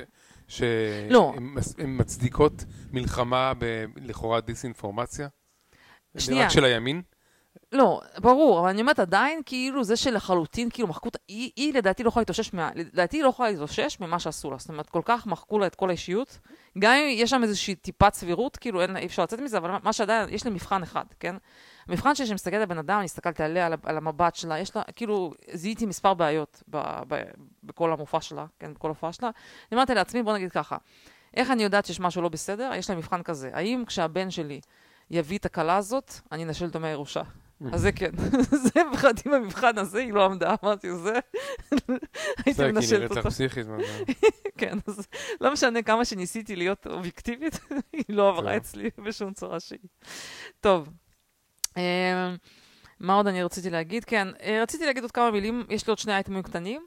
שהן 0.49 1.11
לא. 1.11 1.35
מצדיקות 1.87 2.65
מלחמה 2.93 3.53
בלכאורה 3.95 4.41
דיסאינפורמציה? 4.41 5.29
שנייה. 6.19 6.45
רק 6.45 6.51
של 6.51 6.65
הימין? 6.65 7.03
לא, 7.73 8.01
ברור, 8.19 8.61
אבל 8.61 8.69
אני 8.69 8.81
אומרת 8.81 8.99
עדיין, 8.99 9.41
כאילו 9.47 9.85
זה 9.85 9.97
שלחלוטין, 9.97 10.71
כאילו 10.71 10.89
מחקו 10.89 11.09
אותה, 11.09 11.19
היא, 11.29 11.51
היא 11.57 11.75
לדעתי 11.75 12.03
לא 12.03 12.09
יכולה 12.09 12.21
להתאושש, 12.21 12.53
מה, 12.53 12.71
לדעתי 12.75 13.17
היא 13.17 13.25
לא 13.25 13.29
יכולה 13.29 13.51
להתאושש 13.51 14.01
ממה 14.01 14.19
שעשו 14.19 14.51
לה. 14.51 14.59
זאת 14.59 14.69
אומרת, 14.69 14.91
כל 14.91 15.03
כך 15.05 15.27
מחקו 15.27 15.59
לה 15.59 15.67
את 15.67 15.75
כל 15.75 15.89
האישיות. 15.89 16.39
גם 16.79 16.93
אם 16.93 17.09
יש 17.11 17.31
שם 17.31 17.43
איזושהי 17.43 17.75
טיפת 17.75 18.15
סבירות, 18.15 18.57
כאילו 18.57 18.83
אין, 18.83 18.97
אי 18.97 19.07
אפשר 19.07 19.23
לצאת 19.23 19.41
מזה, 19.41 19.59
אבל 19.59 19.71
מה 19.83 19.93
שעדיין, 19.93 20.29
יש 20.29 20.45
לי 20.45 20.51
מבחן 20.51 20.83
אחד, 20.83 21.05
כן? 21.21 21.37
המבחן 21.89 22.15
שלי, 22.15 22.35
מסתכלת 22.35 22.61
על 22.61 22.67
בן 22.67 22.79
אדם, 22.79 22.97
אני 22.97 23.05
הסתכלתי 23.05 23.43
עליה, 23.43 23.67
על, 23.67 23.73
על 23.83 23.97
המבט 23.97 24.35
שלה, 24.35 24.59
יש 24.59 24.77
לה, 24.77 24.83
כאילו, 24.97 25.33
זיהיתי 25.53 25.87
מספר 25.87 26.15
בעיות 26.15 26.63
ב, 26.71 26.77
ב, 27.09 27.23
בכל 27.65 27.93
המופע 27.93 28.21
שלה, 28.21 28.47
כן, 28.59 28.75
בכל 28.75 28.89
הופעה 28.89 29.13
שלה. 29.13 29.31
אני 29.73 29.77
אמרתי 29.77 29.95
לעצמי, 29.95 30.23
בוא 30.23 30.35
נגיד 30.35 30.53
ככה, 30.53 30.77
איך 31.35 31.51
אני 31.51 31.63
יודעת 31.63 31.87
שיש 31.87 32.01
משהו 32.01 32.23
לא 32.23 32.29
בסדר? 32.29 32.71
יש 32.75 32.91
לה 32.91 32.97
מבחן 32.97 33.23
כזה, 33.23 33.51
האם 33.53 33.85
כשהבן 33.87 34.31
שלי 34.31 34.61
יביא 35.11 35.39
את 35.39 35.47
הכלה 35.47 35.77
הזאת, 35.77 36.13
אני 36.33 36.45
אנשל 36.45 36.65
אותו 36.65 36.81
מהירושה? 36.81 37.23
אז 37.73 37.81
זה 37.81 37.93
כן. 37.93 38.11
זה 38.65 38.81
מבחינתי 38.91 39.29
במבחן 39.29 39.79
הזה, 39.79 39.99
היא 39.99 40.13
לא 40.13 40.25
עמדה, 40.25 40.55
אמרתי, 40.65 40.95
זה, 40.97 41.13
הייתי 42.47 42.63
מנשלת 42.63 42.71
אותו. 42.71 42.81
זה 42.81 42.89
כי 42.89 42.97
נראית 42.99 43.11
לך 43.11 43.27
פסיכית. 43.27 43.67
כן, 44.59 44.79
אז 44.87 45.09
לא 45.41 45.53
משנה 45.53 45.83
כמה 45.83 46.05
שניסיתי 46.05 46.57
להיות 46.57 46.87
אובייקטיבית, 46.87 47.61
היא 47.93 48.05
לא 48.09 48.29
עברה 48.29 48.57
אצלי 48.57 48.91
בשום 49.05 49.33
צורה 49.33 49.61
שהיא. 49.61 49.79
טוב. 50.61 50.89
אמ, 51.77 52.37
מה 53.01 53.15
עוד 53.15 53.27
אני 53.27 53.43
רציתי 53.43 53.71
להגיד? 53.71 54.05
כן, 54.05 54.29
אה, 54.43 54.63
רציתי 54.63 54.87
להגיד 54.87 55.03
עוד 55.03 55.13
כמה 55.13 55.31
מילים, 55.31 55.67
יש 55.71 55.87
לי 55.87 55.91
עוד 55.91 55.99
שני 55.99 56.13
אייטמים 56.13 56.43
קטנים. 56.43 56.87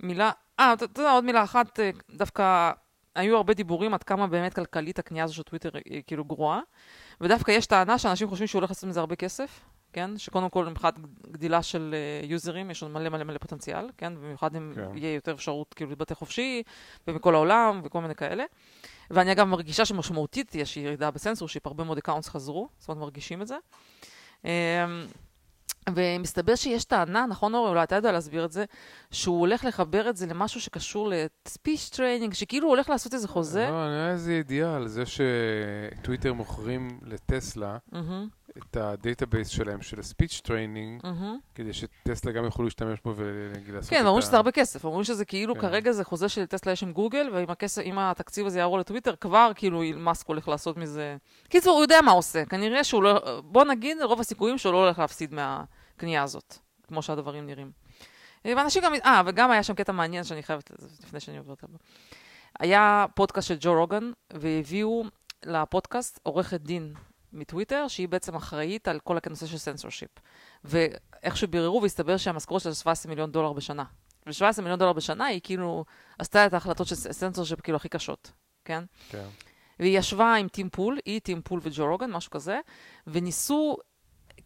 מילה, 0.00 0.30
אה, 0.60 0.72
אתה 0.72 1.00
יודע, 1.00 1.12
עוד 1.12 1.24
מילה 1.24 1.42
אחת, 1.42 1.80
אה, 1.80 1.90
דווקא 2.10 2.70
היו 3.14 3.36
הרבה 3.36 3.54
דיבורים 3.54 3.94
עד 3.94 4.02
כמה 4.02 4.26
באמת 4.26 4.54
כלכלית 4.54 4.98
הקנייה 4.98 5.24
הזו 5.24 5.34
של 5.34 5.42
טוויטר 5.42 5.70
היא 5.84 6.02
כאילו 6.06 6.24
גרועה, 6.24 6.60
ודווקא 7.20 7.50
יש 7.50 7.66
טענה 7.66 7.98
שאנשים 7.98 8.28
חושבים 8.28 8.46
שהוא 8.46 8.58
הולך 8.58 8.70
לעשות 8.70 8.88
מזה 8.88 9.00
הרבה 9.00 9.16
כסף, 9.16 9.60
כן? 9.92 10.18
שקודם 10.18 10.48
כל 10.48 10.66
מבחינת 10.66 10.94
גדילה 11.30 11.62
של 11.62 11.94
uh, 12.22 12.26
יוזרים, 12.26 12.70
יש 12.70 12.82
לנו 12.82 12.92
מלא 12.94 13.08
מלא 13.08 13.24
מלא 13.24 13.38
פוטנציאל, 13.38 13.90
כן? 13.98 14.14
במיוחד 14.16 14.56
אם 14.56 14.72
כן. 14.74 14.90
יהיה 14.94 15.14
יותר 15.14 15.32
אפשרות 15.32 15.74
כאילו 15.74 15.90
להתבטא 15.90 16.14
חופשי, 16.14 16.62
ומכל 17.08 17.34
העולם, 17.34 17.80
וכל 17.84 18.00
מיני 18.00 18.14
כאלה. 18.14 18.44
ואני 19.10 19.32
אגב 19.32 19.46
מרגישה 19.46 19.84
שמשמעותית 19.84 20.54
יש 20.54 20.76
ירידה 20.76 21.10
בסנסורשיפ, 21.10 21.66
הרבה 21.66 21.84
מאוד 21.84 21.98
accounts 21.98 22.28
חזרו, 22.28 22.68
זאת 22.78 22.88
אומרת 22.88 23.00
מרגישים 23.00 23.42
את 23.42 23.46
זה. 23.46 23.56
Um, 24.42 24.46
ומסתבר 25.94 26.54
שיש 26.54 26.84
טענה, 26.84 27.26
נכון 27.26 27.54
אורי, 27.54 27.70
אולי 27.70 27.82
אתה 27.82 27.96
יודע 27.96 28.12
להסביר 28.12 28.44
את 28.44 28.52
זה, 28.52 28.64
שהוא 29.10 29.40
הולך 29.40 29.64
לחבר 29.64 30.10
את 30.10 30.16
זה 30.16 30.26
למשהו 30.26 30.60
שקשור 30.60 31.12
ל 31.12 31.23
speech 31.23 31.90
training, 31.96 32.34
שכאילו 32.34 32.66
הוא 32.66 32.74
הולך 32.74 32.90
לעשות 32.90 33.14
איזה 33.14 33.28
חוזה. 33.28 33.68
לא, 33.70 33.88
נראה 33.88 34.10
איזה 34.10 34.32
ידיעה 34.34 34.76
על 34.76 34.88
זה 34.88 35.02
שטוויטר 35.06 36.32
מוכרים 36.32 37.00
לטסלה 37.02 37.78
mm-hmm. 37.92 37.96
את 38.58 38.76
ה 38.76 38.84
database 38.84 39.48
שלהם, 39.48 39.82
של 39.82 40.00
ה 40.00 40.06
speech 40.06 40.40
training, 40.44 41.02
mm-hmm. 41.02 41.54
כדי 41.54 41.72
שטסלה 41.72 42.32
גם 42.32 42.44
יוכלו 42.44 42.64
להשתמש 42.64 42.98
בו 43.04 43.14
ולעשות 43.16 43.92
את 43.92 43.92
ה... 43.92 43.96
כן, 43.96 44.06
אומרים 44.06 44.22
שזה 44.22 44.36
הרבה 44.36 44.50
כסף, 44.50 44.84
אומרים 44.84 45.04
שזה 45.04 45.24
כאילו 45.24 45.54
כן. 45.54 45.60
כרגע 45.60 45.92
זה 45.92 46.04
חוזה 46.04 46.28
של 46.28 46.46
טסלה 46.46 46.72
יש 46.72 46.82
עם 46.82 46.92
גוגל, 46.92 47.30
ואם 47.32 47.50
הכסף, 47.50 47.82
התקציב 47.96 48.46
הזה 48.46 48.58
יעבור 48.58 48.78
לטוויטר, 48.78 49.14
כבר 49.16 49.52
כאילו 49.54 49.82
מאסק 49.96 50.26
הולך 50.26 50.48
לעשות 50.48 50.76
מזה... 50.76 51.16
קיצור, 51.48 51.74
הוא 51.74 51.82
יודע 51.82 52.00
מה 52.04 52.12
עושה, 52.12 52.44
כנראה 52.44 52.84
שהוא 52.84 53.02
לא... 53.02 53.40
בוא 53.44 53.64
נגיד, 53.64 54.02
רוב 54.02 54.20
הסיכויים 54.20 54.58
שהוא 54.58 54.72
לא 54.72 54.84
הולך 54.84 54.98
להפסיד 54.98 55.34
מהקנייה 55.34 56.22
הזאת, 56.22 56.54
כמו 56.88 57.02
שהדברים 57.02 57.46
נראים. 57.46 57.70
ואנשים 58.44 58.82
גם... 58.82 58.92
אה, 59.04 59.22
וגם 59.26 59.50
היה 59.50 59.62
שם 59.62 59.74
קטע 59.74 59.92
מעניין 59.92 60.24
שאני 60.24 60.42
חייבת, 60.42 60.70
לפני 61.02 61.20
שאני 61.20 61.38
עוברת 61.38 61.64
עליו. 61.64 61.78
היה 62.60 63.06
פודקאסט 63.14 63.48
של 63.48 63.56
ג'ו 63.60 63.74
רוגן, 63.74 64.10
והביאו 64.32 65.04
לפודקאסט 65.44 66.20
עורכת 66.22 66.60
דין 66.60 66.94
מטוויטר, 67.32 67.88
שהיא 67.88 68.08
בעצם 68.08 68.34
אחראית 68.34 68.88
על 68.88 69.00
כל 69.00 69.18
הנושא 69.26 69.46
של 69.46 69.58
סנסורשיפ. 69.58 70.10
ואיכשהו 70.64 71.48
ביררו 71.48 71.82
והסתבר 71.82 72.16
שהמשכורת 72.16 72.62
שלה 72.62 72.74
17 72.74 73.10
מיליון 73.10 73.32
דולר 73.32 73.52
בשנה. 73.52 73.84
ו-17 74.26 74.62
מיליון 74.62 74.78
דולר 74.78 74.92
בשנה 74.92 75.24
היא 75.24 75.40
כאילו 75.42 75.84
עשתה 76.18 76.46
את 76.46 76.54
ההחלטות 76.54 76.86
של 76.86 76.94
סנסורשיפ 76.94 77.60
כאילו 77.60 77.76
הכי 77.76 77.88
קשות, 77.88 78.32
כן? 78.64 78.84
כן. 79.08 79.26
והיא 79.80 79.98
ישבה 79.98 80.34
עם 80.34 80.48
טים 80.48 80.70
פול, 80.70 80.98
היא, 81.04 81.20
טים 81.20 81.42
פול 81.42 81.60
וג'ו 81.62 81.86
רוגן, 81.86 82.10
משהו 82.10 82.30
כזה, 82.30 82.60
וניסו 83.06 83.76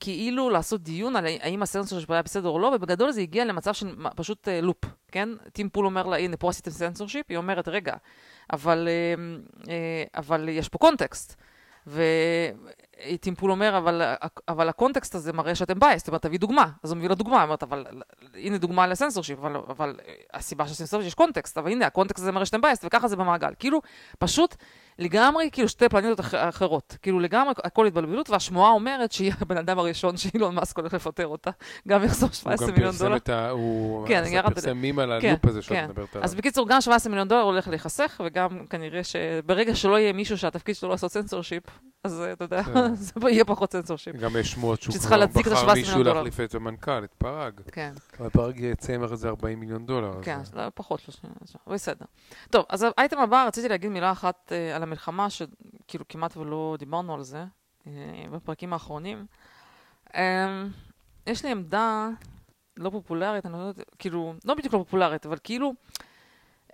כאילו 0.01 0.51
לעשות 0.51 0.82
דיון 0.82 1.16
על 1.16 1.26
האם 1.26 1.62
הסנסור 1.62 2.01
שלו 2.01 2.14
היה 2.14 2.22
בסדר 2.22 2.49
או 2.49 2.59
לא, 2.59 2.72
ובגדול 2.74 3.12
זה 3.12 3.20
הגיע 3.20 3.45
למצב 3.45 3.74
של 3.74 3.97
פשוט 4.16 4.49
uh, 4.49 4.51
loop, 4.64 4.84
כן? 5.12 5.28
טים 5.53 5.68
פול 5.68 5.87
אומר 5.87 6.07
לה, 6.07 6.16
הנה, 6.16 6.37
פה 6.37 6.51
עשיתם 6.51 6.70
סנסורשיפ, 6.70 7.26
היא 7.28 7.37
אומרת, 7.37 7.68
רגע, 7.68 7.95
אבל, 8.53 8.89
uh, 8.89 9.61
uh, 9.62 9.68
אבל 10.16 10.49
יש 10.49 10.68
פה 10.68 10.78
context. 10.78 11.36
ו... 11.87 12.03
וטים 13.12 13.34
פול 13.34 13.50
אומר, 13.50 13.78
אבל, 13.78 14.02
אבל 14.48 14.68
ה 14.68 14.74
context 14.74 15.14
הזה 15.14 15.32
מראה 15.32 15.55
שאתם 15.55 15.80
biased, 15.80 16.02
זאת 16.02 16.09
אומרת, 16.09 16.22
תביא 16.22 16.38
דוגמה. 16.38 16.66
אז 16.82 16.90
הוא 16.90 16.98
מביא 16.98 17.09
לה 17.09 17.14
דוגמה, 17.14 17.42
אומרת, 17.42 17.62
אבל 17.62 17.86
הנה 18.34 18.59
דוגמה 18.59 18.86
לסנסורשיפ, 18.86 19.38
אבל, 19.38 19.57
אבל 19.57 19.96
הסיבה 20.34 20.68
של 20.68 20.74
סנסורשיפ 20.74 21.09
יש 21.09 21.14
קונטקסט, 21.14 21.59
אבל 21.59 21.70
הנה, 21.70 21.86
ה 21.86 21.91
context 21.91 22.22
הזה 22.22 22.32
מראה 22.32 22.46
שאתם 22.46 22.61
biased, 22.61 22.80
וככה 22.84 23.09
זה 23.09 23.16
במעגל. 23.16 23.52
כאילו, 23.59 23.80
פשוט 24.18 24.55
לגמרי, 24.98 25.48
כאילו, 25.52 25.68
שתי 25.68 25.88
פלנטות 25.88 26.20
אחרות. 26.34 26.96
כאילו, 27.02 27.20
לגמרי, 27.20 27.55
הכל 27.64 27.86
התבלבלות, 27.86 28.30
והשמועה 28.30 28.70
אומרת 28.70 29.12
שהיא 29.12 29.32
הבן 29.40 29.57
אדם 29.57 29.78
הראשון 29.78 30.16
שאילון 30.16 30.55
מאסק 30.55 30.78
הולך 30.78 30.94
לפטר 30.94 31.26
אותה. 31.26 31.50
גם 31.88 32.05
יחסוך 32.05 32.28
17 32.32 32.72
מיליון 32.72 32.94
דולר. 32.98 33.11
הוא 33.11 33.14
גם 33.14 33.18
פרסם 33.18 33.24
את 33.24 33.28
ה... 33.28 33.50
הוא 33.50 34.07
כן, 34.07 34.24
פרסם 34.55 34.76
מים 34.76 34.98
על 34.98 35.18
כן, 35.20 35.28
ה 35.28 35.32
loop 35.32 35.46
הזה 35.46 35.62
שאת 35.62 35.72
כן. 35.72 35.84
מדברת 35.88 36.16
עליו. 36.16 36.24
אז 36.24 36.34
בקיצור, 36.34 36.68
גם 36.68 36.80
17 36.80 37.11
מיליון 37.11 37.28
דולר 37.28 37.42
הולך 37.42 37.68
להיחסך, 37.68 38.20
וגם 38.24 38.66
כנראה 38.70 39.05
שברגע 39.05 39.74
שלא 39.74 39.98
יהיה 39.98 40.12
מישהו 40.12 40.38
שהתפקיד 40.38 40.76
שלו 40.76 40.88
לעשות 40.88 41.12
סנסורשיפ, 41.12 41.62
אז 42.05 42.22
אתה 42.32 42.44
יודע, 42.44 42.62
זה 42.95 43.12
יהיה 43.28 43.45
פחות 43.45 43.72
סנסורשיפ. 43.72 44.16
גם 44.16 44.36
יש 44.40 44.53
שמועות 44.53 44.82
שהוא 44.82 44.95
כבר 44.95 45.26
בחר 45.26 45.53
ה- 45.53 45.57
17 45.57 45.74
מישהו. 45.74 46.03
להחליף 46.03 46.40
את 46.40 46.55
המנכ"ל, 46.55 47.05
את 47.05 47.12
פראג. 47.18 47.61
כן, 47.72 47.92
אבל 48.20 48.28
פראג 48.30 48.61
יצא 48.61 48.92
עם 48.92 49.03
איזה 49.03 49.28
40 49.28 49.61
מיליון 49.61 49.86
דולר. 49.86 50.18
אז- 50.18 50.24
כן, 50.24 50.38
אז 50.40 50.55
לא, 50.55 50.62
פחות, 50.74 51.01
לא- 51.24 51.74
בסדר. 51.74 52.05
טוב, 52.51 52.64
אז 52.68 52.86
האייטם 52.97 53.18
הבא, 53.18 53.45
רציתי 53.47 53.68
להגיד 53.68 53.90
מילה 53.90 54.12
אחת 54.12 54.53
אה, 54.53 54.76
על 54.76 54.82
המלחמה, 54.82 55.26
שכאילו 55.30 56.05
כמעט 56.09 56.36
ולא 56.36 56.76
דיברנו 56.78 57.14
על 57.14 57.22
זה 57.22 57.45
אה, 57.86 57.92
בפרקים 58.32 58.72
האחרונים. 58.72 59.26
אה, 60.14 60.64
יש 61.26 61.45
לי 61.45 61.51
עמדה 61.51 62.09
לא 62.76 62.90
פופולרית, 62.90 63.47
אני 63.47 63.53
לא 63.53 63.59
יודעת, 63.59 63.84
כאילו, 63.99 64.34
לא 64.45 64.55
בדיוק 64.55 64.74
לא 64.74 64.78
פופולרית, 64.78 65.26
אבל 65.26 65.36
כאילו, 65.45 65.72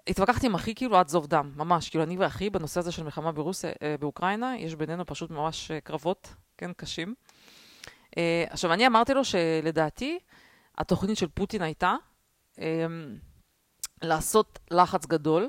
התווכחתי 0.07 0.47
עם 0.47 0.55
אחי 0.55 0.75
כאילו 0.75 0.97
עד 0.97 1.09
זוב 1.09 1.27
דם, 1.27 1.53
ממש, 1.57 1.91
כאילו 1.91 2.05
אני 2.05 2.17
ואחי 2.17 2.51
בנושא 2.51 2.81
הזה 2.81 2.93
של 2.93 3.03
מלחמה 3.03 3.33
ברוסיה, 3.33 3.71
אה, 3.83 3.95
באוקראינה, 4.01 4.59
יש 4.59 4.75
בינינו 4.75 5.07
פשוט 5.07 5.31
ממש 5.31 5.71
אה, 5.71 5.81
קרבות, 5.81 6.35
כן, 6.59 6.73
קשים. 6.73 7.15
אה, 8.19 8.45
עכשיו, 8.51 8.73
אני 8.73 8.87
אמרתי 8.87 9.15
לו 9.15 9.25
שלדעתי, 9.25 10.19
התוכנית 10.79 11.17
של 11.17 11.29
פוטין 11.29 11.63
הייתה 11.63 11.95
אה, 12.59 12.87
לעשות 14.03 14.59
לחץ 14.71 15.07
גדול. 15.07 15.49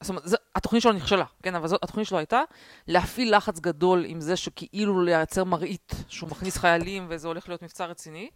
זאת 0.00 0.10
אומרת, 0.10 0.22
זה, 0.28 0.36
התוכנית 0.54 0.82
שלו 0.82 0.92
נכשלה, 0.92 1.24
כן, 1.42 1.54
אבל 1.54 1.68
זאת, 1.68 1.84
התוכנית 1.84 2.06
שלו 2.06 2.18
הייתה 2.18 2.42
להפעיל 2.88 3.36
לחץ 3.36 3.60
גדול 3.60 4.04
עם 4.06 4.20
זה 4.20 4.36
שכאילו 4.36 5.02
לייצר 5.02 5.44
מראית 5.44 5.94
שהוא 6.08 6.30
מכניס 6.30 6.56
חיילים 6.56 7.06
וזה 7.08 7.28
הולך 7.28 7.48
להיות 7.48 7.62
מבצע 7.62 7.86
רציני. 7.86 8.30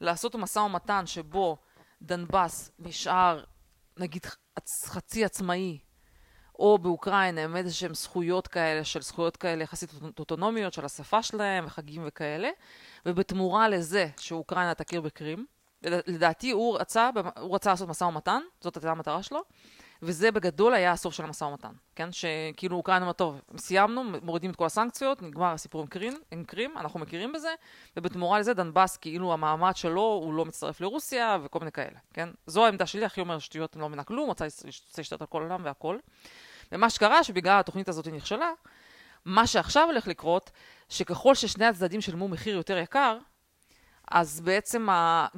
לעשות 0.00 0.34
משא 0.34 0.58
ומתן 0.58 1.06
שבו 1.06 1.56
דנבאס 2.02 2.70
נשאר, 2.78 3.44
נגיד, 3.98 4.26
חצ- 4.26 4.86
חצי 4.88 5.24
עצמאי, 5.24 5.78
או 6.58 6.78
באוקראינה 6.78 7.44
עם 7.44 7.56
איזה 7.56 7.74
שהן 7.74 7.94
זכויות 7.94 8.48
כאלה, 8.48 8.84
של 8.84 9.02
זכויות 9.02 9.36
כאלה 9.36 9.62
יחסית 9.64 9.90
אוטונומיות, 10.18 10.72
של 10.72 10.84
השפה 10.84 11.22
שלהם 11.22 11.66
וחגים 11.66 12.02
וכאלה, 12.06 12.48
ובתמורה 13.06 13.68
לזה 13.68 14.08
שאוקראינה 14.18 14.74
תכיר 14.74 15.00
בקרים. 15.00 15.46
לד- 15.82 16.02
לדעתי 16.06 16.50
הוא 16.50 16.78
רצה, 16.78 17.10
הוא 17.40 17.54
רצה 17.54 17.70
לעשות 17.70 17.88
משא 17.88 18.04
ומתן, 18.04 18.40
זאת 18.60 18.76
הייתה 18.76 18.90
המטרה 18.90 19.22
שלו, 19.22 19.42
וזה 20.02 20.30
בגדול 20.30 20.74
היה 20.74 20.92
הסוף 20.92 21.14
של 21.14 21.24
המשא 21.24 21.44
ומתן, 21.44 21.72
כן? 21.96 22.08
שכאילו 22.12 22.76
אוקראינה 22.76 23.04
אומרת, 23.04 23.16
טוב, 23.18 23.40
סיימנו, 23.56 24.04
מורידים 24.22 24.50
את 24.50 24.56
כל 24.56 24.66
הסנקציות, 24.66 25.22
נגמר 25.22 25.46
הסיפור 25.52 25.80
עם 25.80 25.86
קרים, 25.86 26.18
עם 26.30 26.44
קרים, 26.44 26.78
אנחנו 26.78 27.00
מכירים 27.00 27.32
בזה, 27.32 27.54
ובתמורה 27.96 28.38
לזה 28.38 28.54
דנבאס, 28.54 28.96
כאילו 28.96 29.32
המעמד 29.32 29.76
שלו, 29.76 30.20
הוא 30.22 30.34
לא 30.34 30.44
מצטרף 30.44 30.80
לרוסיה, 30.80 31.38
וכל 31.44 31.58
מיני 31.58 31.72
כאלה, 31.72 31.98
כן? 32.14 32.28
זו 32.46 32.64
העמדה 32.64 32.86
שלי, 32.86 33.06
אחי 33.06 33.20
אומר 33.20 33.38
שטויות, 33.38 33.76
אני 33.76 33.82
לא 33.82 33.88
מבינה 33.88 34.04
כלום, 34.04 34.28
רוצה 34.28 34.44
להש- 34.44 34.62
רוצה 34.64 35.02
להשתלט 35.02 35.20
על 35.20 35.26
כל 35.26 35.40
העולם 35.42 35.64
והכל. 35.64 35.98
ומה 36.72 36.90
שקרה, 36.90 37.24
שבגלל 37.24 37.60
התוכנית 37.60 37.88
הזאת 37.88 38.08
נכשלה, 38.08 38.50
מה 39.24 39.46
שעכשיו 39.46 39.84
הולך 39.86 40.06
לקרות, 40.08 40.50
שככל 40.88 41.34
ששני 41.34 41.64
הצדדים 41.66 42.00
שילמו 42.00 42.28
מחיר 42.28 42.56
יותר 42.56 42.78
יקר, 42.78 43.18
אז 44.10 44.40
בעצם 44.40 44.88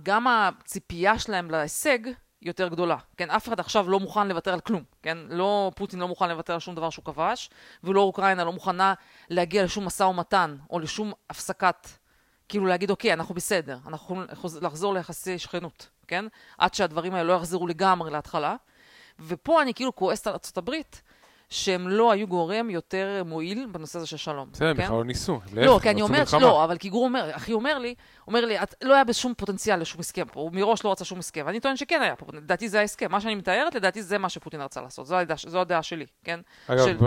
גם 0.03 0.27
הציפייה 0.27 1.19
שלהם 1.19 1.51
להישג 1.51 1.99
יותר 2.43 2.69
גדולה. 2.69 2.97
כן, 3.17 3.31
אף 3.31 3.49
אחד 3.49 3.61
עכשיו 3.61 3.91
לא 3.91 4.01
מוכן 4.01 4.29
לוותר 4.29 4.53
על 4.53 4.61
כלום, 4.61 4.83
כן? 5.03 5.19
לא, 5.29 5.71
פוטין 5.77 6.01
לא 6.01 6.09
מוכן 6.09 6.29
לוותר 6.29 6.53
על 6.55 6.61
שום 6.61 6.75
דבר 6.75 6.91
שהוא 6.91 7.05
כבש, 7.05 7.51
ולא 7.85 8.01
אוקראינה 8.01 8.45
לא 8.45 8.53
מוכנה 8.53 8.95
להגיע 9.31 9.65
לשום 9.65 9.85
משא 9.87 10.03
ומתן, 10.03 10.57
או 10.71 10.79
לשום 10.79 11.13
הפסקת, 11.31 11.89
כאילו 12.49 12.67
להגיד, 12.67 12.91
אוקיי, 12.91 13.13
אנחנו 13.13 13.35
בסדר, 13.35 13.79
אנחנו 13.87 14.05
יכולים 14.05 14.27
לחז- 14.31 14.63
לחזור 14.65 14.95
ליחסי 14.95 15.39
שכנות, 15.39 15.89
כן? 16.07 16.25
עד 16.59 16.75
שהדברים 16.75 17.15
האלה 17.15 17.25
לא 17.25 17.33
יחזרו 17.33 17.67
לגמרי 17.67 18.11
להתחלה. 18.11 18.57
ופה 19.21 19.63
אני 19.63 19.75
כאילו 19.75 19.95
כועסת 19.95 20.27
על 20.27 20.33
ארצות 20.33 20.59
הברית, 20.59 21.03
שהם 21.51 21.89
לא 21.89 22.13
היו 22.13 22.27
גורם 22.27 22.71
יותר 22.71 23.23
מועיל 23.27 23.67
בנושא 23.73 23.99
הזה 23.99 24.07
של 24.07 24.17
שלום. 24.17 24.49
בסדר, 24.53 24.75
כן? 24.75 24.83
בכלל 24.83 24.97
לא 24.97 25.05
ניסו. 25.05 25.41
לא, 25.53 25.79
כי 25.83 25.91
אני 25.91 26.03
אומרת. 26.03 26.33
לא, 26.33 26.65
אבל 26.65 26.79
כי 26.79 26.89
גור 26.89 27.05
אומר, 27.05 27.31
אחי 27.33 27.53
אומר 27.53 27.79
לי, 27.79 27.95
אומר 28.27 28.45
לי, 28.45 28.57
לא 28.83 28.95
היה 28.95 29.05
בשום 29.05 29.35
פוטנציאל 29.37 29.81
לשום 29.81 30.01
הסכם 30.01 30.25
פה, 30.33 30.41
הוא 30.41 30.53
מראש 30.53 30.85
לא 30.85 30.93
רצה 30.93 31.05
שום 31.05 31.19
הסכם. 31.19 31.43
ואני 31.47 31.61
טוען 31.61 31.77
שכן 31.77 32.03
היה 32.03 32.17
פה, 32.17 32.27
לדעתי 32.33 32.69
זה 32.69 32.81
ההסכם. 32.81 33.13
מה 33.13 33.21
שאני 33.21 33.35
מתארת, 33.35 33.75
לדעתי 33.75 34.03
זה 34.03 34.19
מה 34.19 34.29
שפוטין 34.29 34.61
רצה 34.61 34.81
לעשות. 34.81 35.07
זו 35.47 35.61
הדעה, 35.61 35.83
שלי, 35.83 36.07
כן? 36.25 36.41
אגב, 36.67 37.05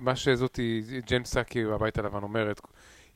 מה 0.00 0.16
שזאתי, 0.16 0.82
ג'ן 1.06 1.24
סאקי 1.24 1.64
בבית 1.64 1.98
הלבן 1.98 2.22
אומרת, 2.22 2.60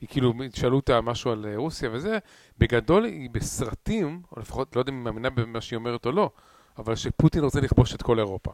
היא 0.01 0.09
כאילו, 0.09 0.33
שאלו 0.55 0.77
אותה 0.77 1.01
משהו 1.01 1.31
על 1.31 1.47
אה, 1.49 1.57
רוסיה 1.57 1.91
וזה, 1.93 2.19
בגדול 2.59 3.05
היא 3.05 3.31
בסרטים, 3.31 4.23
או 4.33 4.41
לפחות, 4.41 4.77
לא 4.77 4.81
יודע 4.81 4.93
אם 4.93 4.97
היא 4.97 5.05
מאמינה 5.05 5.31
במה 5.31 5.61
שהיא 5.61 5.77
אומרת 5.77 6.07
או 6.07 6.13
לא, 6.13 6.31
אבל 6.79 6.97
שפוטין 6.97 7.45
רוצה 7.45 7.61
לכבוש 7.61 7.95
את 7.95 8.03
כל 8.03 8.19
אירופה. 8.19 8.51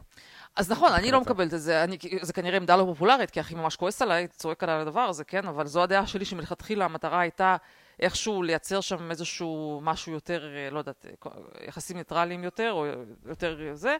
אז 0.55 0.71
נכון, 0.71 0.91
אני 0.91 1.11
לא. 1.11 1.21
מקבלת 1.21 1.53
את 1.53 1.61
זה, 1.61 1.83
אני, 1.83 1.97
זה 2.21 2.33
כנראה 2.33 2.57
עמדה 2.57 2.75
לא 2.75 2.83
פופולרית, 2.83 3.31
כי 3.31 3.39
אחי 3.39 3.55
ממש 3.55 3.75
כועס 3.75 4.01
עליי, 4.01 4.27
צועק 4.27 4.63
עליי 4.63 4.75
על 4.75 4.81
הדבר 4.81 4.99
הזה, 4.99 5.23
כן? 5.23 5.47
אבל 5.47 5.67
זו 5.67 5.83
הדעה 5.83 6.07
שלי 6.07 6.25
שמלכתחילה 6.25 6.85
המטרה 6.85 7.19
הייתה 7.19 7.55
איכשהו 7.99 8.43
לייצר 8.43 8.81
שם 8.81 9.11
איזשהו 9.11 9.79
משהו 9.83 10.11
יותר, 10.11 10.55
אה, 10.55 10.69
לא 10.69 10.79
יודעת, 10.79 11.05
אה, 11.25 11.31
יחסים 11.67 11.97
ניטרליים 11.97 12.43
יותר, 12.43 12.71
או 12.71 12.85
יותר 13.25 13.67
אה, 13.67 13.75
זה. 13.75 13.97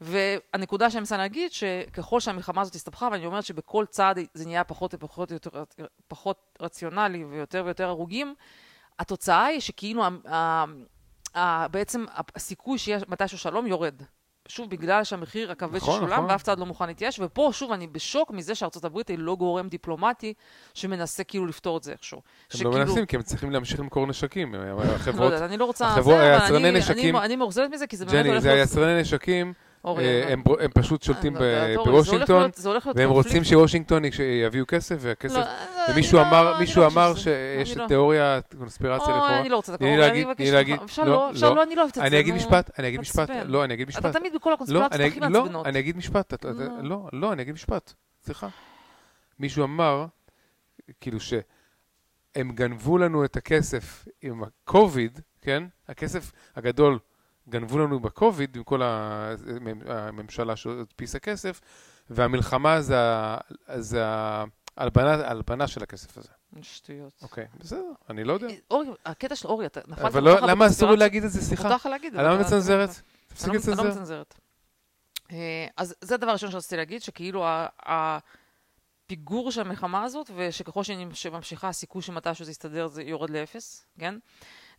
והנקודה 0.00 0.90
שאני 0.90 1.00
מנסה 1.00 1.16
להגיד, 1.16 1.52
שככל 1.52 2.20
שהמלחמה 2.20 2.60
הזאת 2.60 2.74
הסתבכה, 2.74 3.08
ואני 3.12 3.26
אומרת 3.26 3.44
שבכל 3.44 3.84
צעד 3.88 4.18
זה 4.34 4.46
נהיה 4.46 4.64
פחות 4.64 4.94
ופחות 4.94 5.30
יותר, 5.30 5.64
פחות 6.08 6.58
רציונלי 6.60 7.24
ויותר 7.24 7.62
ויותר 7.64 7.88
הרוגים, 7.88 8.34
התוצאה 8.98 9.44
היא 9.44 9.60
שכאילו 9.60 10.02
בעצם 11.70 12.04
הסיכוי 12.36 12.78
שיהיה 12.78 12.98
מתישהו 13.08 13.38
שלום 13.38 13.66
יורד. 13.66 13.94
שוב, 14.48 14.70
בגלל 14.70 15.04
שהמחיר 15.04 15.50
הכבד 15.52 15.76
נכון, 15.76 15.94
ששולם, 15.96 16.12
נכון. 16.12 16.30
ואף 16.30 16.42
צד 16.42 16.58
לא 16.58 16.66
מוכן 16.66 16.86
להתייאש, 16.86 17.20
ופה 17.22 17.50
שוב 17.52 17.72
אני 17.72 17.86
בשוק 17.86 18.30
מזה 18.30 18.54
שארצות 18.54 18.84
הברית 18.84 19.08
היא 19.08 19.18
לא 19.18 19.36
גורם 19.36 19.68
דיפלומטי 19.68 20.34
שמנסה 20.74 21.24
כאילו 21.24 21.46
לפתור 21.46 21.78
את 21.78 21.82
זה 21.82 21.92
איכשהו. 21.92 22.20
הם 22.54 22.60
לא 22.64 22.70
מנסים, 22.70 23.06
כי 23.06 23.16
הם 23.16 23.22
צריכים 23.22 23.50
להמשיך 23.50 23.80
למכור 23.80 24.06
נשקים. 24.06 24.54
לא 24.54 24.82
החברות, 24.82 25.32
יודעת, 25.32 25.50
אני 25.50 25.56
לא 25.56 25.64
רוצה... 25.64 25.86
החברות- 25.86 26.16
זה, 26.16 26.42
היצרני 26.42 26.68
אני- 26.68 26.78
נשקים- 26.78 27.16
אני- 27.16 27.24
אני 27.24 27.36
מאוכזבת 27.36 27.70
מזה, 27.70 27.86
כי 27.86 27.96
זה 27.96 28.04
באמת 28.04 28.16
ג'ני, 28.18 28.28
הולך 28.28 28.40
זה 28.42 28.48
להיות... 28.54 28.68
היצרני 28.68 29.00
נשקים, 29.00 29.46
אה, 29.46 29.52
אבל- 29.52 29.67
הם 29.84 30.44
ב- 30.44 30.60
הם 30.60 30.70
פשוט 30.74 31.02
שולטים 31.02 31.36
אה, 31.36 31.40
ב- 31.40 31.44
זה 31.44 31.76
הולך 31.76 31.88
בוושינגטון, 31.88 32.50
והם 32.94 33.10
רוצים. 33.10 33.44
שוושינגטון 33.44 34.02
יביאו 34.46 34.64
כסף, 34.68 34.96
והכסף... 35.00 35.34
לא, 35.36 35.42
אני 35.42 35.92
ומישהו 35.94 36.18
לא- 36.18 36.22
אמר, 36.28 36.50
אני 36.50 36.60
מישהו 36.60 36.82
לא 36.82 36.86
אמר 36.86 37.14
שיש 37.14 37.76
לא- 37.76 37.86
תיאוריה, 37.86 38.38
קונספירציה 38.58 39.06
לכאורה. 39.08 39.40
אני 39.40 39.48
לא 39.48 39.56
רוצה 39.56 39.74
את 39.74 39.80
הקורונה, 39.80 40.06
אני 40.08 40.24
מבקשת. 40.24 40.82
אפשר 40.84 41.04
לא, 41.04 41.10
לא, 41.10 41.30
אפשר 41.30 41.50
לא. 41.50 41.56
לא, 41.56 41.62
אני 41.62 41.74
לא 41.76 41.80
אוהבת 41.80 41.98
את 41.98 42.02
זה. 42.02 42.06
אני 42.08 42.20
אגיד. 42.20 42.34
משפט, 42.34 42.70
אני 42.78 42.88
אגיד 42.88 43.00
משפט. 43.00 43.30
לא, 43.44 43.64
אני 43.64 43.74
אגיד 43.74 43.88
משפט. 43.88 44.06
אתה 44.06 44.18
תמיד 44.18 44.34
בכל 44.34 44.50
לא, 44.50 44.54
הקונספירציות 44.54 44.92
הכי 44.92 45.06
אגיד- 45.06 45.22
לא, 45.22 45.28
מעצבנות. 45.42 45.66
אני 45.66 45.78
אגיד 45.78 45.96
משפט. 45.96 46.44
לא, 46.82 47.08
לא, 47.12 47.32
אני 47.32 47.42
אגיד 47.42 47.54
משפט, 47.54 47.92
סליחה. 48.24 48.48
מישהו 49.38 49.64
אמר, 49.64 50.06
כאילו 51.00 51.18
שהם 51.20 52.52
גנבו 52.52 52.98
לנו 52.98 53.24
את 53.24 53.36
הכסף 53.36 54.04
עם 54.22 54.42
הקוביד, 54.42 55.20
כן? 55.42 55.64
הכסף 55.88 56.32
הגדול 56.56 56.98
גנבו 57.48 57.78
לנו 57.78 58.00
בקוביד, 58.00 58.56
עם 58.56 58.62
כל 58.62 58.80
הממשלה 59.86 60.56
שהדפיסה 60.56 61.18
כסף, 61.18 61.60
והמלחמה 62.10 62.80
זה 62.80 62.96
זה 63.78 64.04
ההלבנה 64.76 65.66
של 65.66 65.82
הכסף 65.82 66.18
הזה. 66.18 66.28
שטויות. 66.62 67.12
אוקיי, 67.22 67.46
בסדר, 67.58 67.92
אני 68.10 68.24
לא 68.24 68.32
יודע. 68.32 68.46
אורי, 68.70 68.88
הקטע 69.06 69.36
של 69.36 69.48
אורי, 69.48 69.66
אתה 69.66 69.80
נפלת 69.88 70.04
אבל 70.04 70.22
לא, 70.22 70.40
למה 70.40 70.66
אסור 70.66 70.90
לי. 70.90 70.96
להגיד 70.96 71.24
את 71.24 71.30
זה? 71.30 71.40
סליחה. 71.42 71.62
מותר 71.62 71.74
לך 71.74 71.86
להגיד. 71.86 72.14
למה 72.14 72.26
אבל 72.32 72.40
אתה- 72.40 72.44
מצנזרת? 72.46 72.88
אני 72.88 72.98
תפסיק 73.28 73.48
לא- 73.48 73.52
אני 73.54 73.62
לא 73.66 73.72
לצנזר. 73.84 73.90
מצנזרת. 73.90 74.34
אה, 75.32 75.66
אז 75.76 75.94
זה 76.00 76.14
הדבר 76.14 76.30
הראשון 76.30 76.50
שרציתי 76.50 76.76
להגיד, 76.76 77.02
שכאילו 77.02 77.44
ה- 77.46 77.66
ה- 77.86 78.18
פיגור 79.06 79.50
של 79.50 79.60
המלחמה 79.60 80.04
הזאת, 80.04 80.30
ושככל 80.36 80.82
שממשיכה 81.12 81.68
הסיכוי 81.68 82.02
שמתישהו 82.02 82.44
זה 82.44 82.50
יסתדר 82.50 82.86
זה 82.86 83.02
יורד 83.02 83.30
לאפס, 83.30 83.86
כן? 83.98 84.14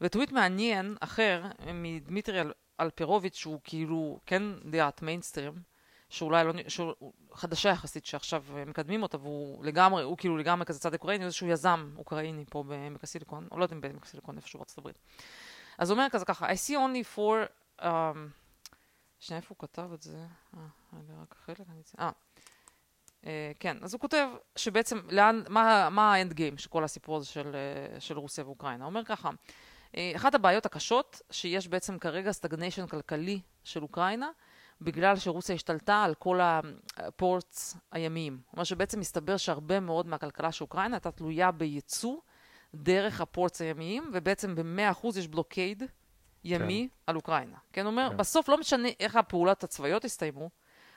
וטוויט 0.01 0.31
מעניין 0.31 0.95
אחר 0.99 1.43
מדמיטרי 1.73 2.41
אלפרוביץ' 2.79 3.35
שהוא 3.35 3.59
כאילו 3.63 4.19
כן 4.25 4.43
דעת 4.65 5.01
מיינסטרים, 5.01 5.53
שאולי 6.09 6.43
לא, 6.43 6.53
שהוא 6.67 7.13
חדשה 7.33 7.69
יחסית 7.69 8.05
שעכשיו 8.05 8.43
מקדמים 8.67 9.03
אותה 9.03 9.17
והוא 9.17 9.65
לגמרי, 9.65 10.03
הוא 10.03 10.17
כאילו 10.17 10.37
לגמרי 10.37 10.65
כזה 10.65 10.79
צד 10.79 10.93
אוקראיני, 10.93 11.25
איזשהו 11.25 11.47
יזם 11.47 11.91
אוקראיני 11.97 12.45
פה 12.49 12.63
בעמק 12.63 13.03
הסיליקון, 13.03 13.47
או 13.51 13.57
לא 13.57 13.63
יודעת 13.63 13.75
אם 13.75 13.81
בעמק 13.81 14.05
הסיליקון 14.05 14.37
איפשהו 14.37 14.59
בארצות 14.59 14.77
הברית. 14.77 14.99
אז 15.77 15.89
הוא 15.89 15.97
אומר 15.97 16.07
כזה 16.11 16.25
ככה, 16.25 16.47
I 16.47 16.55
see 16.55 16.73
only 16.73 17.17
for, 17.17 17.35
um, 17.81 17.85
שנייה 19.19 19.37
איפה 19.37 19.55
הוא 19.57 19.67
כתב 19.67 19.89
את 19.93 20.01
זה? 20.01 20.25
אה, 20.57 20.61
רגע 20.93 21.13
רק 21.21 21.35
חלק, 21.45 21.69
אני 21.69 21.81
אצא, 21.81 21.97
אה. 21.99 22.11
Uh, 23.21 23.25
כן, 23.59 23.77
אז 23.81 23.93
הוא 23.93 24.01
כותב 24.01 24.27
שבעצם 24.55 24.99
לאן, 25.09 25.43
מה, 25.49 26.13
האנד 26.13 26.33
גיים 26.33 26.57
של 26.57 26.69
כל 26.69 26.83
הסיפור 26.83 27.17
הזה 27.17 27.25
של, 27.25 27.55
uh, 27.97 27.99
של 27.99 28.17
רוסיה 28.17 28.45
ואוקראינה. 28.45 28.83
הוא 28.83 28.89
אומר 28.89 29.05
ככה, 29.05 29.29
אחת 30.15 30.35
הבעיות 30.35 30.65
הקשות 30.65 31.21
שיש 31.31 31.67
בעצם 31.67 31.97
כרגע 31.97 32.31
stagnation 32.31 32.87
כלכלי 32.87 33.41
של 33.63 33.83
אוקראינה, 33.83 34.29
בגלל 34.81 35.15
שרוסיה 35.15 35.55
השתלטה 35.55 36.03
על 36.03 36.15
כל 36.15 36.39
ה 36.97 37.11
ports 37.11 37.77
הימיים. 37.91 38.39
אומרת 38.53 38.65
שבעצם 38.65 38.99
מסתבר 38.99 39.37
שהרבה 39.37 39.79
מאוד 39.79 40.07
מהכלכלה 40.07 40.51
של 40.51 40.63
אוקראינה 40.63 40.95
הייתה 40.95 41.11
תלויה 41.11 41.51
בייצוא 41.51 42.15
דרך 42.75 43.21
ה 43.21 43.28
ports 43.28 43.61
הימיים, 43.61 44.11
ובעצם 44.13 44.55
ב-100% 44.55 45.07
יש 45.19 45.27
blockade 45.27 45.83
ימי 46.43 46.87
כן. 46.91 46.95
על 47.07 47.15
אוקראינה. 47.15 47.57
כן, 47.73 47.85
אומר, 47.85 48.07
כן. 48.11 48.17
בסוף 48.17 48.49
לא 48.49 48.57
משנה 48.57 48.87
איך 48.99 49.15
הפעולות 49.15 49.63
הצבאיות 49.63 50.05
הסתיימו, 50.05 50.49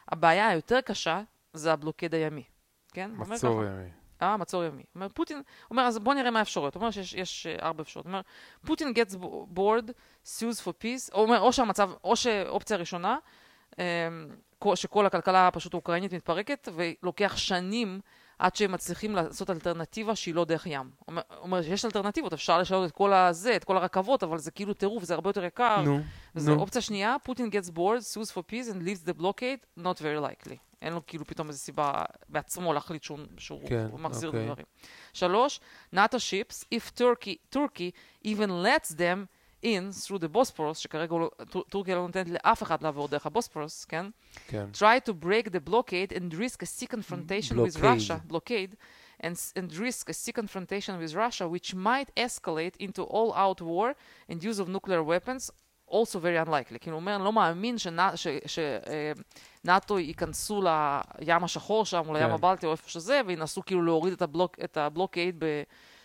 הבעיה 0.09 0.49
היותר 0.49 0.81
קשה 0.81 1.23
זה 1.53 1.73
ה 1.73 1.78
blockade 1.78 2.15
הימי. 2.15 2.45
כן? 2.93 3.11
מצור 3.17 3.65
ימי. 3.65 3.91
אה, 4.23 4.37
מצור 4.37 4.65
ימי. 4.65 4.83
אומר, 4.95 5.09
פוטין, 5.09 5.43
אומר, 5.71 5.83
אז 5.83 5.99
בוא 5.99 6.15
נראה 6.15 6.31
מה 6.31 6.39
האפשרויות. 6.39 6.75
אומר 6.75 6.91
שיש 6.91 7.47
uh, 7.47 7.63
ארבע 7.63 7.83
אפשרויות. 7.83 8.07
אומר, 8.07 8.21
פוטין 8.67 8.93
gets 8.97 9.15
bored, 9.55 9.91
sues 10.25 10.61
for 10.65 10.73
peace, 10.83 11.13
הוא 11.13 11.23
אומר, 11.23 11.41
או 11.41 11.53
שהמצב, 11.53 11.91
או 12.05 12.17
שאופציה 12.17 12.77
ראשונה, 12.77 13.19
um, 13.73 13.77
שכל 14.75 15.07
הכלכלה 15.07 15.51
פשוט 15.51 15.75
אוקראינית 15.75 16.15
מתפרקת, 16.15 16.69
ולוקח 16.75 17.37
שנים 17.37 18.01
עד 18.39 18.57
שהם 18.57 18.73
מצליחים 18.73 19.15
לעשות 19.15 19.51
אלטרנטיבה 19.51 20.17
שהיא 20.17 20.35
לא 20.35 20.45
דרך 20.45 20.67
ים. 20.67 20.91
הוא 21.05 21.15
אומר 21.43 21.63
שיש 21.63 21.85
אלטרנטיבות, 21.85 22.33
אפשר 22.33 22.59
לשנות 22.59 22.91
את 22.91 22.95
כל 22.95 23.13
הזה, 23.13 23.57
את 23.57 23.65
כל 23.65 23.77
הרכבות, 23.77 24.23
אבל 24.23 24.39
זה 24.39 24.51
כאילו 24.51 24.75
טירוף, 24.75 25.05
זה 25.05 25.15
הרבה 25.15 25.29
יותר 25.29 25.45
יקר. 25.45 25.83
נו, 25.83 26.01
נו. 26.35 26.55
אופציה 26.55 26.81
שנייה, 26.81 27.17
Putin 27.29 27.55
gets 27.55 27.71
bored, 27.71 28.03
sues 28.15 28.31
for 28.31 28.43
peace 28.53 28.75
and 28.75 28.83
leaves 28.83 29.09
the 29.09 29.23
blockade, 29.23 29.83
not 29.83 29.99
very 29.99 30.21
likely. 30.21 30.72
אין 30.83 30.93
לו 30.93 31.07
כאילו 31.07 31.25
פתאום 31.27 31.49
איזו 31.49 31.59
סיבה 31.59 32.05
בעצמו 32.29 32.73
להחליט 32.73 33.03
שהוא, 33.03 33.19
שהוא 33.39 33.69
כן, 33.69 33.87
מחזיר 33.93 34.29
אוקיי. 34.29 34.47
דברים. 34.47 34.67
שלוש, 35.13 35.61
NATO 35.95 36.17
ships, 36.17 36.65
if 36.75 36.99
Turkey, 37.01 37.55
Turkey 37.55 37.91
even 38.27 38.63
lets 38.63 38.89
them 38.91 39.27
in 39.63 39.93
through 39.93 40.19
the 40.19 40.29
Bosporus, 40.37 40.75
שכרגע 40.75 41.17
לא, 41.17 41.31
טורקיה 41.69 41.95
לא 41.95 42.03
נותנת 42.07 42.29
לאף 42.29 42.63
אחד 42.63 42.83
לעבור 42.83 43.09
דרך 43.09 43.27
הבוספורוס, 43.27 43.85
כן? 43.85 44.07
כן. 44.47 44.67
try 44.75 45.09
to 45.09 45.13
break 45.25 45.49
the 45.49 45.71
blockade 45.71 46.13
and 46.13 46.35
risk 46.35 46.63
a 46.63 46.67
sea 46.67 46.87
confrontation 46.87 47.57
blockade. 47.57 47.65
with 47.65 47.83
Russia, 47.83 48.21
blockade, 48.27 48.77
and, 49.23 49.37
and 49.57 49.77
risk 49.77 50.09
a 50.09 50.13
sea 50.13 50.33
confrontation 50.33 50.99
with 50.99 51.15
Russia, 51.15 51.47
which 51.49 51.75
might 51.75 52.11
escalate 52.17 52.77
into 52.81 53.03
all-out 53.05 53.61
war 53.61 53.95
and 54.29 54.43
use 54.43 54.59
of 54.59 54.69
nuclear 54.69 55.03
weapons, 55.03 55.51
also 55.93 56.17
very 56.17 56.47
unlikely. 56.47 56.79
כאילו, 56.81 56.97
הוא 56.97 57.01
אומר, 57.01 57.17
אני 57.17 57.25
לא 57.25 57.33
מאמין 57.33 57.77
שנאט"ו 58.47 59.99
ייכנסו 59.99 60.63
לים 60.63 61.45
השחור 61.45 61.87
שם, 61.87 62.03
או 62.09 62.15
לים 62.15 62.27
כן. 62.27 62.33
הבלטי, 62.33 62.67
או 62.67 62.73
איפה 62.73 62.91
שזה, 62.91 63.21
וינסו 63.27 63.63
כאילו 63.65 63.83
להוריד 63.83 64.13
את, 64.13 64.23
הבלוק, 64.23 64.57
את 64.65 64.77
הבלוקייד 64.77 65.45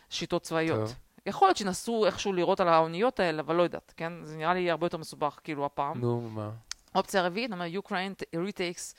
בשיטות 0.10 0.42
צבאיות. 0.44 0.80
טוב. 0.80 0.96
יכול 1.26 1.48
להיות 1.48 1.58
שינסו 1.58 2.06
איכשהו 2.06 2.34
לירות 2.34 2.60
על 2.60 2.68
האוניות 2.68 3.20
האלה, 3.20 3.42
אבל 3.42 3.56
לא 3.56 3.64
יודעת, 3.64 3.94
כן? 3.98 4.14
זה 4.24 4.38
נראה 4.38 4.54
לי 4.54 4.72
הרבה 4.72 4.86
יותר 4.86 4.98
מסובך, 4.98 5.40
כאילו, 5.44 5.66
הפעם. 5.66 6.02
נו, 6.02 6.22
מה? 6.22 6.50
אופציה 6.96 7.22
רביעית, 7.26 7.52
אומר, 7.52 7.66
Ukraine 7.86 8.24
retakes 8.36 8.94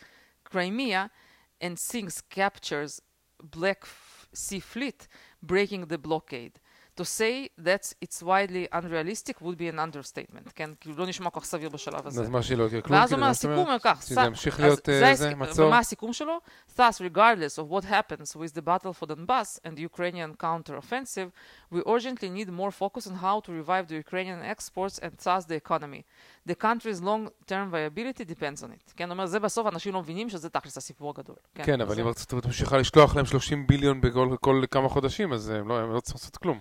Crimea 0.52 1.08
and 1.62 1.76
sinks 1.92 2.22
captures 2.34 3.00
Black 3.56 3.86
Sea 4.34 4.60
Fleet, 4.74 5.06
breaking 5.46 5.84
the 5.90 5.98
blockade. 6.08 6.58
To 6.98 7.04
say 7.04 7.48
that 7.68 7.84
it's 8.04 8.22
widely 8.22 8.64
unrealistic 8.72 9.36
would 9.40 9.56
be 9.56 9.68
an 9.68 9.78
understatement, 9.78 10.52
כן? 10.54 10.70
כאילו 10.80 10.96
לא 10.96 11.06
נשמע 11.06 11.30
כל 11.30 11.40
כך 11.40 11.46
סביר 11.46 11.68
בשלב 11.68 12.06
הזה. 12.06 12.20
אז 12.20 12.28
מה 12.28 12.42
שלא 12.42 12.64
יקרה 12.64 12.80
כלום? 12.80 12.98
ואז 12.98 13.12
הוא 13.12 13.16
אומר, 13.20 13.30
הסיכום 13.30 13.58
אומר 13.58 13.76
כך, 13.82 14.02
שזה 14.02 14.20
ימשיך 14.20 14.60
להיות 14.60 14.88
איזה 14.88 15.34
מצור? 15.34 15.66
ומה 15.66 15.78
הסיכום 15.78 16.12
שלו? 16.12 16.40
Thus, 16.76 17.00
regardless 17.00 17.58
of 17.58 17.70
what 17.70 17.84
happens 17.84 18.36
with 18.36 18.54
the 18.54 18.62
battle 18.62 18.92
for 18.92 19.06
Donbass 19.06 19.60
and 19.64 19.76
the 19.76 19.82
Ukrainian 19.90 20.34
counter-offensive, 20.46 21.28
we 21.72 21.78
urgently 21.86 22.28
need 22.38 22.50
more 22.50 22.72
focus 22.82 23.06
on 23.10 23.14
how 23.26 23.36
to 23.46 23.50
revive 23.60 23.84
the 23.88 23.98
Ukrainian 24.04 24.40
exports 24.54 24.98
and 25.04 25.12
thus 25.24 25.44
the 25.50 25.56
economy. 25.64 26.02
The 26.50 26.56
country's 26.66 27.00
long-term 27.08 27.66
viability 27.74 28.24
depends 28.34 28.60
on 28.64 28.70
it. 28.76 28.92
כן, 28.96 29.10
אומר, 29.10 29.26
זה 29.26 29.38
בסוף 29.40 29.66
אנשים 29.66 29.94
לא 29.94 30.00
מבינים 30.00 30.28
שזה 30.30 30.48
תכלס 30.48 30.76
הסיפור 30.76 31.10
הגדול. 31.10 31.36
כן, 31.54 31.62
כן 31.64 31.80
אבל 31.80 32.00
אם 32.00 32.06
ארצות 32.06 32.32
הברית 32.32 32.46
ממשיכה 32.46 32.76
לשלוח 32.76 33.16
להם 33.16 33.26
30 33.26 33.66
ביליון 33.66 34.00
בכל 34.00 34.64
כמה 34.70 34.88
חודשים, 34.88 35.32
אז 35.32 35.48
הם 35.48 35.68
לא, 35.68 35.94
לא 35.94 36.00
צריכים 36.00 36.18
לעשות 36.20 36.36
כלום. 36.36 36.58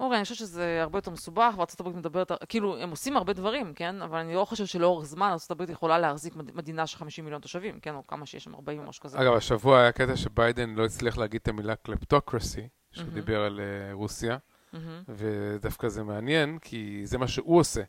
אורי, 0.00 0.16
אני 0.16 0.22
חושבת 0.22 0.38
שזה 0.38 0.78
הרבה 0.82 0.98
יותר 0.98 1.10
מסובך, 1.10 1.54
הברית 1.80 1.96
מדברת, 1.96 2.32
כאילו, 2.48 2.76
הם 2.78 2.90
עושים 2.90 3.16
הרבה 3.16 3.32
דברים, 3.32 3.74
כן? 3.74 4.02
אבל 4.02 4.18
אני 4.18 4.34
לא 4.34 4.44
חושבת 4.44 4.68
שלאורך 4.68 5.06
זמן 5.06 5.36
הברית 5.50 5.70
יכולה 5.70 5.98
להחזיק 5.98 6.34
מדינה 6.36 6.86
של 6.86 6.96
50 6.98 7.24
מיליון 7.24 7.40
תושבים, 7.40 7.80
כן? 7.80 7.94
או 7.94 8.06
כמה 8.06 8.26
שיש 8.26 8.44
שם, 8.44 8.54
40 8.54 8.80
או 8.80 8.88
משהו 8.88 9.02
כזה. 9.02 9.20
אגב, 9.20 9.32
השבוע 9.32 9.80
היה 9.80 9.92
קטע 9.92 10.16
שביידן 10.16 10.74
לא 10.74 10.84
הצליח 10.84 11.18
להגיד 11.18 11.40
את 11.42 11.48
המילה 11.48 11.76
kleptocracy, 11.76 12.68
שהוא 12.92 13.06
mm-hmm. 13.06 13.10
דיבר 13.14 13.40
על 13.40 13.60
uh, 13.60 13.94
רוסיה, 13.94 14.36
mm-hmm. 14.36 14.76
ודווקא 15.08 15.88
זה 15.88 16.02
מעניין, 16.02 16.58
כי 16.58 17.00
זה 17.04 17.18
מה 17.18 17.28
שהוא 17.28 17.58
עושה. 17.58 17.82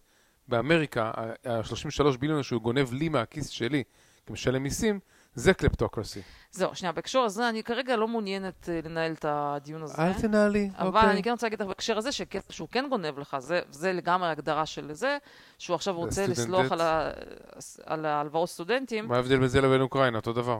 באמריקה, 0.48 1.12
ה-33 1.46 2.18
ביליון 2.20 2.44
שהוא 2.44 2.62
גונב 2.62 2.94
לי 2.94 3.10
מהכיס 3.10 3.50
שלי 3.50 3.84
כמשלם 4.26 4.64
מיסים, 4.64 5.00
זה 5.36 5.54
kleptocracy. 5.54 6.22
זהו, 6.52 6.76
שנייה, 6.76 6.92
בהקשר 6.92 7.20
הזה, 7.20 7.50
אני 7.50 7.64
כרגע 7.64 7.96
לא 7.96 8.08
מעוניינת 8.08 8.70
uh, 8.70 8.88
לנהל 8.88 9.12
את 9.12 9.26
הדיון 9.28 9.84
הזה. 9.84 9.94
אל 10.00 10.14
תנהלי, 10.14 10.70
אוקיי. 10.74 10.88
אבל 10.88 11.10
אני 11.10 11.24
כן 11.24 11.32
רוצה 11.32 11.46
להגיד 11.46 11.62
לך 11.62 11.68
בהקשר 11.68 11.98
הזה, 11.98 12.10
שהוא 12.50 12.68
כן 12.72 12.86
גונב 12.90 13.20
לך, 13.20 13.38
זה, 13.40 13.62
זה 13.72 13.94
לגמרי 13.94 14.30
הגדרה 14.30 14.66
של 14.66 14.94
זה, 14.94 15.18
שהוא 15.58 15.76
עכשיו 15.76 15.96
רוצה 15.96 16.28
לסלוח 16.28 16.72
על, 16.72 16.82
ה, 16.82 17.12
על 17.86 18.06
ההלוואות 18.06 18.50
סטודנטים. 18.50 19.08
מה 19.08 19.16
ההבדל 19.16 19.40
בין 19.40 19.48
זה 19.48 19.62
לבין 19.62 19.82
אוקראינה? 19.82 20.18
אותו 20.18 20.34
דבר. 20.34 20.60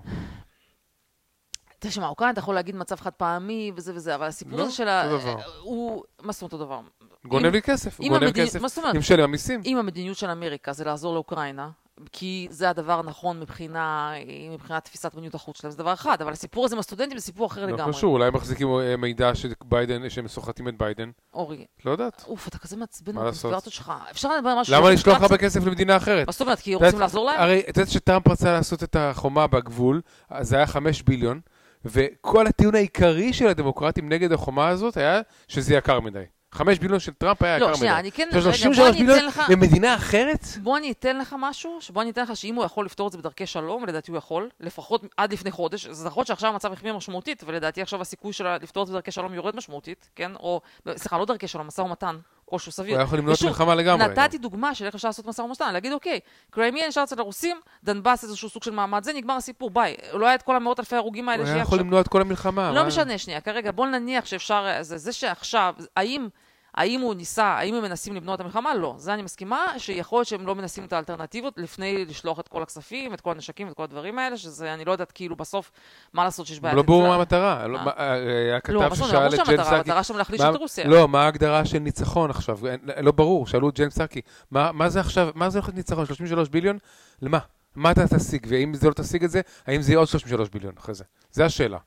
תשמע, 1.80 2.08
אוקראינה 2.08 2.32
אתה 2.32 2.40
יכול 2.40 2.56
להגיד 2.56 2.76
מצב 2.76 2.96
חד 2.96 3.14
פעמי 3.14 3.72
וזה 3.76 3.96
וזה, 3.96 4.16
אבל 4.16 4.28
הסיפור 4.28 4.60
לא, 4.60 4.64
הזה 4.64 4.72
של 4.72 4.88
ה... 4.88 5.12
הוא... 5.60 6.04
מה 6.22 6.32
זאת 6.32 6.42
אומרת 6.42 6.54
אותו 6.54 6.66
דבר? 6.66 6.82
גונב 7.26 7.46
לי 7.46 7.62
כסף, 7.62 8.00
הוא 8.00 8.08
גונב 8.10 8.32
כסף. 8.32 8.62
מה 8.62 8.68
זאת 8.68 8.78
אומרת? 8.78 8.94
עם 8.94 9.00
משלם 9.00 9.24
המיסים. 9.24 9.62
אם 9.66 9.78
המדיניות 9.78 10.18
של 10.18 10.30
אמריקה 10.30 10.74
זה 10.74 10.84
לעזור 10.84 11.14
לאוקראינה, 11.14 11.70
כי 12.12 12.48
זה 12.50 12.70
הדבר 12.70 13.00
הנכון 13.00 13.40
מבחינה, 13.40 14.14
מבחינת 14.54 14.86
תפיסת 14.86 15.14
מדיניות 15.14 15.36
החוץ 15.36 15.58
שלהם, 15.58 15.72
זה 15.72 15.78
דבר 15.78 15.94
אחד, 15.94 16.22
אבל 16.22 16.32
הסיפור 16.32 16.66
הזה 16.66 16.76
עם 16.76 16.80
הסטודנטים 16.80 17.18
זה 17.18 17.26
סיפור 17.26 17.48
אחר 17.48 17.62
לא 17.62 17.68
לגמרי. 17.68 17.92
לא 17.92 17.98
קשור, 17.98 18.14
אולי 18.14 18.28
הם 18.28 18.34
מחזיקים 18.34 18.68
אה, 18.68 18.98
מידע 18.98 19.36
שביידן, 19.36 20.10
שהם 20.10 20.28
סוחטים 20.28 20.68
את 20.68 20.78
ביידן. 20.78 21.12
אורי. 21.34 21.66
לא 21.86 21.92
יודעת. 21.92 22.26
אוף, 22.28 22.48
אתה 22.48 22.58
כזה 22.58 22.78
מעצבן 22.78 23.16
בקונספירציות 23.16 23.74
שלך. 23.74 23.94
אפשר 24.12 24.38
לדבר 24.38 24.50
על 24.50 24.60
משהו... 24.60 24.76
למה 24.76 24.90
לשלוח 24.90 25.22
הרבה 25.22 25.38
כסף 25.38 25.66
למדינה 25.66 25.98
אחרת? 25.98 26.28
מה 26.28 26.32
זאת 26.32 26.42
אומרת, 26.42 26.60
כי 26.60 26.76
רוצים 26.76 27.00
לעזור 27.00 27.26
להם? 27.26 27.40
הרי, 27.40 27.60
את 27.70 27.78
יודעת 27.78 27.90
שטראמפ 27.90 28.28
רצה 28.28 28.54
לעשות 28.54 28.84
את 28.84 28.96
החומה 29.00 29.48
בגבול, 29.48 30.02
אז 30.30 30.50
זה 30.50 30.56
היה 30.56 30.68
חמש 30.68 31.02
ביליון, 31.02 31.40
וכל 31.86 32.48
הטיעון 32.48 32.76
העיקרי 32.76 33.34
של 33.34 33.48
הדמוקרטים 33.48 34.10
נגד 34.10 34.32
החומה 34.32 34.68
הזאת 34.68 34.98
היה 34.98 35.22
שזה 35.48 35.76
יקר 35.76 36.00
מדי. 36.00 36.24
חמש 36.54 36.80
ביליון 36.80 37.00
של 37.00 37.14
טראמפ 37.14 37.42
היה 37.42 37.56
יקר 37.56 37.66
מדי. 37.66 37.72
לא, 37.72 37.78
שנייה, 37.78 38.00
אני 38.00 38.12
כן... 38.12 38.30
רגע, 38.34 38.52
בוא 38.76 38.88
אני 38.88 39.04
אתן 39.04 39.26
לך... 39.26 39.42
במדינה 39.50 39.96
אחרת? 39.96 40.46
בוא 40.64 40.78
אני 40.78 40.92
אתן 40.92 41.18
לך 41.18 41.36
משהו, 41.40 41.80
בוא 41.90 42.02
אני 42.02 42.10
אתן 42.10 42.24
לך 42.24 42.36
שאם 42.36 42.56
הוא 42.56 42.66
יכול 42.66 42.86
לפתור 42.86 43.08
את 43.08 43.12
זה 43.12 43.18
בדרכי 43.18 43.46
שלום, 43.46 43.84
ולדעתי 43.84 44.12
הוא 44.12 44.18
יכול, 44.18 44.50
לפחות 44.60 45.04
עד 45.18 45.34
לפני 45.34 45.52
חודש, 45.52 45.88
זה 45.88 46.06
נכון 46.06 46.26
שעכשיו 46.26 46.50
המצב 46.50 46.74
החמיר 46.74 46.96
משמעותית, 46.98 47.44
ולדעתי 47.48 47.82
עכשיו 47.82 48.02
הסיכוי 48.02 48.34
שלה 48.34 48.58
לפתור 48.58 48.84
את 48.84 48.88
זה 48.88 48.94
בדרכי 48.94 49.12
שלום 49.12 49.34
יורד 49.34 49.56
משמעותית, 49.56 50.10
כן? 50.16 50.32
או, 50.36 50.62
סליחה, 50.96 51.18
לא 51.18 51.26
דרכי 51.26 51.48
שלום, 51.48 51.68
משא 51.68 51.82
ומתן, 51.82 52.18
כלשהו 52.52 52.72
סביר. 52.72 52.96
הוא 52.96 53.04
יכול 53.04 53.20
למנוע 53.20 53.34
את 53.34 53.44
מלחמה 53.44 53.76
לגמרי. 53.76 54.08
נתתי 54.08 54.38
דוגמה 54.38 54.76
של 54.76 54.86
איך 54.86 54.96
אפשר 54.96 55.08
לעשות 55.08 55.26
משא 55.26 55.42
ומתן, 55.42 55.74
להגיד, 55.74 55.92
אוקיי, 55.92 56.20
קריימיה 56.50 56.88
נשאר 56.88 57.04
אצל 57.04 57.20
הרוסים, 57.20 57.58
דנבאס 57.84 58.24
איזשהו 58.24 58.50
סוג 58.50 58.64
של 58.64 58.72
מעמד, 58.72 59.04
זה 59.04 59.14
נגמר 59.14 59.34
הסיפור, 59.34 59.70
ביי. 59.70 59.96
לא 60.14 60.26
היה 60.26 60.36
את 60.36 60.42
כל 60.42 60.56
המאות 60.56 60.80
אלפי 60.80 60.96
הרוגים 60.96 61.30
האלה 61.30 61.44
הוא 61.44 61.52
היה 61.52 61.62
יכול 61.62 61.80
למנוע 61.80 62.02
את 62.02 62.08
כל 62.08 62.22
המלחמה. 62.22 62.72
לא 62.72 62.84
משנה, 62.86 63.18
שנייה, 63.18 63.42
כרגע, 63.42 63.72
בוא 63.72 63.88
נניח 63.88 64.26
שאפשר, 64.26 64.78
זה, 64.82 64.98
זה 64.98 65.14
שעכשיו, 65.14 65.74
האם 65.98 66.28
האם 66.76 67.02
הוא 67.02 67.14
ניסה, 67.14 67.46
האם 67.46 67.76
הם 67.76 67.84
מנסים 67.84 68.16
לבנות 68.16 68.36
את 68.36 68.42
המלחמה? 68.42 68.76
לא. 68.76 68.96
זה 68.98 69.14
אני 69.14 69.22
מסכימה, 69.22 69.66
שיכול 69.78 70.18
להיות 70.18 70.28
שהם 70.28 70.48
לא 70.48 70.56
מנסים 70.56 70.84
את 70.84 70.94
האלטרנטיבות 70.94 71.54
לפני 71.58 72.06
לשלוח 72.06 72.40
את 72.40 72.48
כל 72.48 72.64
הכספים, 72.64 73.14
את 73.14 73.22
כל 73.22 73.32
הנשקים 73.32 73.68
ואת 73.68 73.76
כל 73.76 73.84
הדברים 73.84 74.20
האלה, 74.20 74.38
שזה, 74.38 74.74
אני 74.74 74.86
לא 74.86 74.92
יודעת 74.92 75.12
כאילו 75.12 75.36
בסוף 75.36 75.72
מה 76.14 76.24
לעשות 76.24 76.48
שיש 76.48 76.60
בעיה. 76.60 76.76
לא 76.76 76.82
ברור 76.82 77.08
מה 77.08 77.16
המטרה. 77.16 77.68
לא, 77.68 77.80
אה, 77.80 78.14
היה 78.14 78.60
כתב 78.60 78.74
לא, 78.74 78.96
ששאל 78.96 79.28
את 79.28 79.48
ג'ן 79.48 79.64
סאקי... 79.64 79.76
המטרה 79.76 80.04
שם 80.04 80.18
להחליש 80.18 80.42
את 80.42 80.56
רוסיה. 80.56 80.88
לא, 80.88 81.08
מה 81.08 81.24
ההגדרה 81.24 81.66
של 81.66 81.80
ניצחון 81.80 82.30
עכשיו? 82.30 82.60
לא 83.02 83.12
ברור, 83.12 83.48
שאלו 83.48 83.70
את 83.70 83.80
ג'ן 83.80 83.90
סאקי, 83.90 84.22
מה 84.52 84.90
זה 84.90 85.00
עכשיו, 85.00 85.30
מה 85.36 85.50
זה 85.50 85.60
הולך 85.60 85.74
ניצחון? 85.74 86.06
33 86.06 86.50
ביליון? 86.50 86.78
למה? 87.22 87.40
מה 87.76 87.92
אתה 87.92 88.08
תשיג? 88.08 88.46
ואם 88.50 88.74
זה 88.74 88.88
לא 88.88 88.94
תשיג 88.94 89.24
את 89.24 89.32
זה, 89.32 89.42
האם 89.68 89.82
זה 89.82 89.92
יהיה 89.92 90.00
עוד 90.00 90.08
33 90.08 90.50
ביליון 90.50 90.74
אחרי 90.78 90.94
זה? 90.94 91.04
זו 91.32 91.44
השאלה. 91.44 91.78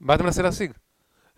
מה 0.00 0.14
אתה 0.14 0.22
מנסה 0.22 0.42
להשיג? 0.42 0.72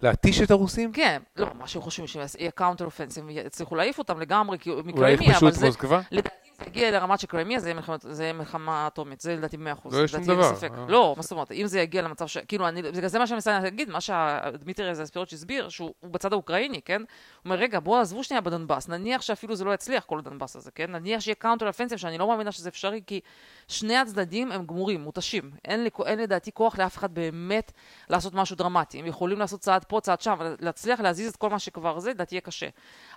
להתיש 0.02 0.40
את 0.42 0.50
הרוסים? 0.50 0.92
כן, 0.92 1.22
לא, 1.36 1.46
מה 1.58 1.66
שהם 1.68 1.82
חושבים, 1.82 2.06
שיהיה 2.06 2.50
counter 2.50 2.84
offense, 2.84 3.18
הם 3.18 3.30
יצליחו 3.30 3.74
להעיף 3.74 3.98
אותם 3.98 4.20
לגמרי 4.20 4.58
כי- 4.58 4.70
אולי 4.70 4.82
מקרימיה, 4.86 5.12
יכבשו 5.30 5.38
אבל 5.46 5.48
את 5.48 5.54
זה, 5.54 5.66
מוסקבה? 5.66 6.00
לדעתי 6.10 6.28
זה 6.41 6.41
יגיע 6.66 6.90
לרמת 6.90 7.20
של 7.20 7.26
קרימיה, 7.26 7.58
זה 8.00 8.22
יהיה 8.22 8.32
מלחמה 8.32 8.86
אטומית, 8.86 9.20
זה 9.20 9.36
לדעתי 9.36 9.56
100%. 9.56 9.58
לא 9.92 9.96
יהיה 9.96 10.08
שום 10.08 10.24
דבר. 10.24 10.52
אה. 10.62 10.86
לא, 10.88 11.14
מה 11.16 11.22
זאת 11.22 11.32
אומרת, 11.32 11.52
אם 11.52 11.66
זה 11.66 11.80
יגיע 11.80 12.02
למצב 12.02 12.26
ש... 12.26 12.38
כאילו, 12.38 12.68
אני, 12.68 12.82
זה 12.92 13.18
מה 13.18 13.26
שאני 13.26 13.34
מנסה 13.34 13.60
להגיד, 13.60 13.90
מה 13.90 14.00
שדמיטרי 14.00 14.94
זספירוץ' 14.94 15.32
הסביר, 15.32 15.68
שהוא 15.68 15.94
הוא 16.00 16.10
בצד 16.10 16.32
האוקראיני, 16.32 16.82
כן? 16.82 17.00
הוא 17.00 17.06
אומר, 17.44 17.56
רגע, 17.56 17.80
בואו 17.80 18.00
עזבו 18.00 18.24
שנייה 18.24 18.40
בדנבאס, 18.40 18.88
נניח 18.88 19.22
שאפילו 19.22 19.56
זה 19.56 19.64
לא 19.64 19.74
יצליח, 19.74 20.04
כל 20.04 20.18
הדנבאס 20.18 20.56
הזה, 20.56 20.70
כן? 20.70 20.92
נניח 20.92 21.20
שיהיה 21.20 21.34
counter 21.34 21.68
offensive, 21.68 21.98
שאני 21.98 22.18
לא 22.18 22.28
מאמינה 22.28 22.52
שזה 22.52 22.68
אפשרי, 22.68 23.00
כי 23.06 23.20
שני 23.68 23.96
הצדדים 23.96 24.52
הם 24.52 24.66
גמורים, 24.66 25.00
מותשים. 25.00 25.50
אין, 25.64 25.86
לדעתי 26.18 26.52
כוח 26.52 26.78
לאף 26.78 26.96
אחד 26.96 27.14
באמת 27.14 27.72
לעשות 28.10 28.34
משהו 28.34 28.56
דרמטי. 28.56 28.98
הם 28.98 29.06
יכולים 29.06 29.38
לעשות 29.38 29.60
צעד 29.60 29.84
פה, 29.84 30.00
צעד 30.00 30.20
שם, 30.20 30.36
להצליח 30.60 31.00
להזיז 31.00 31.30
את 31.30 31.36
כל 31.36 31.50
מה 31.50 31.58
שכבר 31.58 31.98
זה, 31.98 32.10
לדעתי 32.10 32.34
יהיה 32.34 32.40
קשה. 32.40 32.68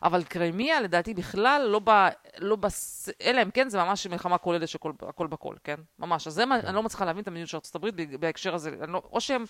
אבל 0.03 0.23
קרימיה, 0.23 0.81
לדעתי, 0.81 1.13
בכלל 1.13 1.67
לא 1.69 1.81
ב... 1.83 2.07
לא 2.37 2.55
בס... 2.55 3.09
אלא 3.35 3.41
אם 3.43 3.51
כן, 3.51 3.69
זה 3.69 3.77
ממש 3.83 4.07
מלחמה 4.07 4.37
כוללת 4.37 4.67
של 4.67 4.77
כל- 4.77 4.91
הכל 5.09 5.27
בכל, 5.27 5.55
כן? 5.63 5.75
ממש. 5.99 6.27
אז 6.27 6.33
זה 6.33 6.45
מה, 6.45 6.59
אני 6.59 6.75
לא 6.75 6.83
מצליחה 6.83 7.05
להבין 7.05 7.21
את 7.21 7.27
המדיניות 7.27 7.49
של 7.49 7.57
ארצות 7.57 7.75
הברית 7.75 7.95
בהקשר 8.19 8.55
הזה. 8.55 8.71
לא, 8.87 9.01
או 9.11 9.21
שהם 9.21 9.45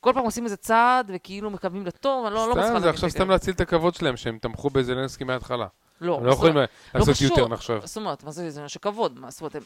כל 0.00 0.12
פעם 0.14 0.24
עושים 0.24 0.44
איזה 0.44 0.56
צעד, 0.56 1.10
וכאילו 1.14 1.50
מקווים 1.50 1.86
לטוב, 1.86 2.26
אני 2.26 2.34
לא, 2.34 2.48
לא 2.48 2.50
מצליחה 2.50 2.66
סתם, 2.66 2.74
להבין. 2.74 2.82
זה 2.82 2.88
את 2.90 2.94
עכשיו. 2.94 3.10
סתם 3.10 3.30
להציל 3.30 3.54
את 3.54 3.60
הכבוד 3.60 3.94
שלהם, 3.94 4.16
שהם 4.16 4.38
תמכו 4.38 4.70
בזלנסקי 4.70 5.24
מההתחלה. 5.24 5.66
לא, 6.00 6.16
הם 6.16 6.26
לא 6.26 6.32
יכולים 6.32 6.56
לעשות 6.94 7.14
קשור. 7.14 7.38
יותר 7.38 7.54
עכשיו. 7.54 7.80
זאת 7.84 7.96
אומרת, 7.96 8.24
מה 8.24 8.30
זה, 8.30 8.50
זה 8.50 8.60
עניין 8.60 8.68
של 8.68 8.78
כבוד. 8.78 9.20
זאת 9.28 9.40
אומרת, 9.40 9.56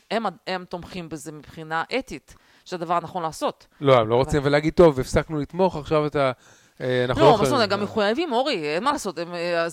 הם, 0.47 0.65
תומכים 0.65 1.09
בזה 1.09 1.33
מבחינה 1.33 1.85
אתית, 1.99 2.35
שזה 2.65 2.77
הדבר 2.77 2.95
הנכון 2.95 3.23
לעשות. 3.23 3.67
לא, 3.81 4.01
הם 4.01 4.09
לא 4.09 4.15
רוצים 4.15 4.41
ולהגיד, 4.45 4.75
טוב, 4.75 5.01
הפסקנו 5.01 5.39
לתמוך, 5.39 5.77
עכשיו 5.77 6.07
אתה... 6.07 6.33
אה, 6.81 7.05
אנחנו 7.05 7.23
לא, 7.23 7.29
מה 7.29 7.35
יכולים." 7.35 7.51
זאת 7.51 7.55
אומרת, 7.55 7.69
גם 7.69 7.83
מחויבים, 7.83 8.33
אורי, 8.33 8.75
אין 8.75 8.85
מה 8.85 8.93
לעשות, 8.93 9.19
הם, 9.19 9.35
אה, 9.35 9.69